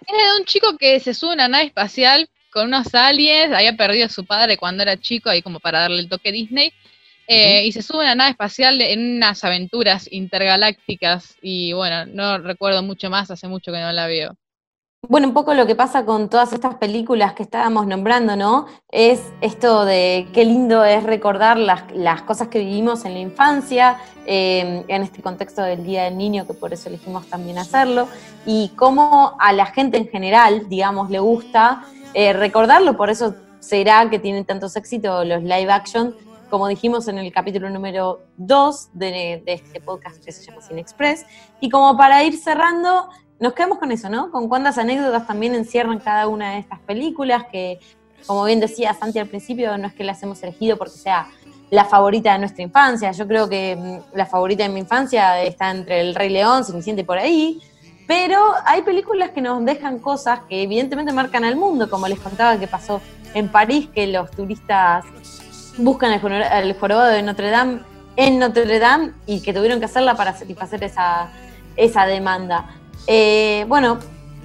Es 0.02 0.18
de 0.18 0.40
un 0.40 0.46
chico 0.46 0.78
que 0.78 1.00
se 1.00 1.14
sube 1.14 1.32
a 1.32 1.34
una 1.34 1.48
nave 1.48 1.66
espacial 1.66 2.30
con 2.52 2.68
unos 2.68 2.94
aliens, 2.96 3.54
había 3.54 3.76
perdido 3.76 4.06
a 4.06 4.10
su 4.10 4.26
padre 4.26 4.58
cuando 4.58 4.84
era 4.84 4.98
chico, 4.98 5.30
ahí 5.30 5.42
como 5.42 5.60
para 5.60 5.82
darle 5.82 6.00
el 6.00 6.10
toque 6.10 6.32
Disney, 6.32 6.72
eh, 7.28 7.66
y 7.66 7.72
se 7.72 7.82
sube 7.82 8.00
a 8.00 8.06
una 8.06 8.16
nave 8.16 8.32
espacial 8.32 8.82
en 8.82 9.18
unas 9.18 9.44
aventuras 9.44 10.12
intergalácticas, 10.12 11.36
y 11.42 11.74
bueno, 11.74 12.06
no 12.06 12.40
recuerdo 12.40 12.82
mucho 12.82 13.10
más, 13.10 13.30
hace 13.30 13.48
mucho 13.48 13.72
que 13.72 13.80
no 13.80 13.92
la 13.92 14.08
veo. 14.08 14.36
Bueno, 15.04 15.28
un 15.28 15.34
poco 15.34 15.54
lo 15.54 15.68
que 15.68 15.76
pasa 15.76 16.06
con 16.06 16.28
todas 16.28 16.54
estas 16.54 16.76
películas 16.76 17.34
que 17.34 17.44
estábamos 17.44 17.86
nombrando, 17.86 18.36
¿no? 18.36 18.66
Es 18.90 19.22
esto 19.42 19.86
de 19.86 20.28
qué 20.34 20.44
lindo 20.44 20.84
es 20.84 21.04
recordar 21.04 21.58
las, 21.58 22.24
cosas 22.24 22.48
que 22.48 22.60
vivimos 22.60 23.06
en 23.06 23.14
la 23.14 23.20
infancia, 23.20 24.00
eh, 24.26 24.84
en 24.88 25.04
este 25.04 25.22
contexto 25.22 25.62
del 25.62 25.84
Día 25.86 26.06
del 26.06 26.18
Niño, 26.18 26.48
que 26.48 26.56
por 26.56 26.74
eso 26.74 26.90
elegimos 26.90 27.28
también 27.28 27.60
hacerlo, 27.60 28.08
y 28.46 28.70
cómo 28.76 29.38
a 29.40 29.54
la 29.54 29.68
gente 29.68 29.98
en 29.98 30.08
general, 30.08 30.68
digamos, 30.68 31.12
le 31.12 31.20
gusta 31.20 31.86
eh, 32.16 32.34
recordarlo, 32.34 32.98
por 32.98 33.12
eso 33.12 33.36
será 33.60 34.10
que 34.10 34.18
tienen 34.18 34.46
tantos 34.46 34.76
éxitos 34.76 35.28
los 35.28 35.44
live 35.44 35.72
action, 35.72 36.16
como 36.50 36.68
dijimos 36.68 37.08
en 37.08 37.20
el 37.20 37.32
capítulo 37.32 37.70
número 37.70 38.22
2 38.38 38.90
de, 38.94 39.44
de 39.46 39.54
este 39.54 39.80
podcast 39.80 40.24
que 40.24 40.32
se 40.32 40.44
llama 40.44 40.62
Cine 40.62 40.82
Express. 40.82 41.26
Y 41.60 41.70
como 41.70 41.98
para 41.98 42.24
ir 42.24 42.38
cerrando, 42.38 43.10
nos 43.40 43.54
quedamos 43.54 43.78
con 43.78 43.92
eso, 43.92 44.10
¿no? 44.10 44.32
Con 44.32 44.50
cuántas 44.50 44.78
anécdotas 44.78 45.28
también 45.28 45.54
encierran 45.56 46.00
cada 46.00 46.28
una 46.28 46.54
de 46.54 46.60
estas 46.60 46.80
películas, 46.80 47.44
que 47.52 47.80
como 48.26 48.44
bien 48.46 48.60
decía 48.60 48.94
Santi 48.94 49.20
al 49.20 49.28
principio, 49.28 49.78
no 49.78 49.88
es 49.88 49.94
que 49.94 50.04
las 50.04 50.22
hemos 50.24 50.42
elegido 50.44 50.78
porque 50.78 50.98
sea 50.98 51.28
la 51.70 51.86
favorita 51.86 52.34
de 52.34 52.40
nuestra 52.40 52.64
infancia. 52.64 53.12
Yo 53.12 53.28
creo 53.28 53.48
que 53.48 53.76
mm, 53.76 54.18
la 54.18 54.26
favorita 54.26 54.64
de 54.64 54.70
mi 54.70 54.80
infancia 54.80 55.42
está 55.44 55.72
entre 55.72 56.02
El 56.02 56.16
Rey 56.16 56.30
León, 56.30 56.64
siente 56.82 57.04
por 57.04 57.18
ahí. 57.18 57.62
Pero 58.08 58.40
hay 58.66 58.84
películas 58.84 59.32
que 59.32 59.42
nos 59.42 59.64
dejan 59.66 60.00
cosas 60.00 60.40
que 60.48 60.64
evidentemente 60.64 61.12
marcan 61.12 61.44
al 61.44 61.58
mundo, 61.58 61.90
como 61.90 62.08
les 62.08 62.20
contaba 62.20 62.58
que 62.58 62.68
pasó 62.68 63.02
en 63.34 63.50
París, 63.50 63.90
que 63.94 64.08
los 64.08 64.32
turistas 64.32 65.06
buscan 65.78 66.14
el, 66.14 66.74
jorobado 66.74 67.12
de 67.12 67.22
Notre 67.22 67.50
Dame 67.50 67.82
en 68.16 68.40
Notre 68.40 68.80
Dame 68.80 69.12
y 69.26 69.42
que 69.42 69.54
tuvieron 69.54 69.80
que 69.80 69.86
hacerla 69.86 70.16
para 70.16 70.34
satisfacer 70.34 70.84
esa 70.84 72.06
demanda. 72.06 72.78
Eh, 73.08 73.66
bueno, 73.68 74.00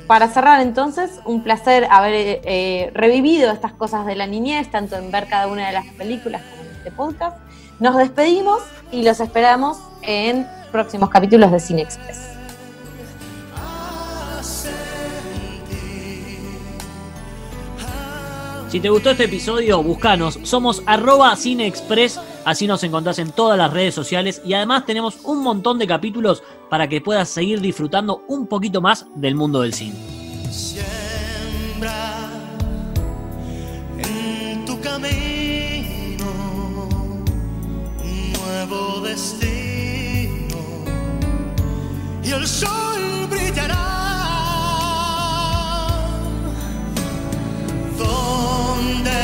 para 0.07 0.29
cerrar 0.29 0.61
entonces, 0.61 1.21
un 1.25 1.43
placer 1.43 1.87
haber 1.91 2.41
eh, 2.45 2.91
revivido 2.95 3.51
estas 3.51 3.73
cosas 3.73 4.07
de 4.07 4.15
la 4.15 4.27
niñez, 4.27 4.71
tanto 4.71 4.97
en 4.97 5.11
ver 5.11 5.27
cada 5.29 5.49
una 5.49 5.67
de 5.67 5.73
las 5.73 5.87
películas 5.95 6.43
como 6.43 6.63
en 6.63 6.77
este 6.77 6.91
podcast. 6.91 7.37
Nos 7.81 7.97
despedimos 7.97 8.63
y 8.91 9.03
los 9.03 9.21
esperamos 9.21 9.79
en 10.03 10.47
próximos 10.71 11.11
capítulos 11.11 11.51
de 11.51 11.61
Cine 11.61 11.83
Express. 11.83 12.32
Si 18.73 18.81
te 18.81 18.89
gustó 18.89 19.11
este 19.11 19.25
episodio, 19.25 19.83
buscanos. 19.83 20.39
Somos 20.45 20.83
arroba 20.87 21.37
cineexpress, 21.37 22.19
así 22.47 22.67
nos 22.67 22.83
encontrás 22.83 23.19
en 23.19 23.31
todas 23.31 23.59
las 23.59 23.71
redes 23.71 23.95
sociales 23.95 24.41
y 24.47 24.55
además 24.55 24.87
tenemos 24.87 25.19
un 25.25 25.43
montón 25.43 25.79
de 25.79 25.87
capítulos 25.87 26.43
para 26.71 26.89
que 26.89 27.03
puedas 27.03 27.29
seguir 27.29 27.61
disfrutando 27.61 28.25
un 28.29 28.47
poquito 28.47 28.81
más 28.81 29.05
del 29.15 29.35
mundo 29.35 29.61
del 29.61 29.75
cine. 29.75 29.95
en 33.99 34.65
tu 34.65 34.81
camino 34.81 36.33
nuevo 38.39 39.01
destino 39.03 40.57
y 42.25 42.31
el 42.31 42.47
sol 42.47 43.27
brillará 43.29 44.02
dónde 48.03 49.21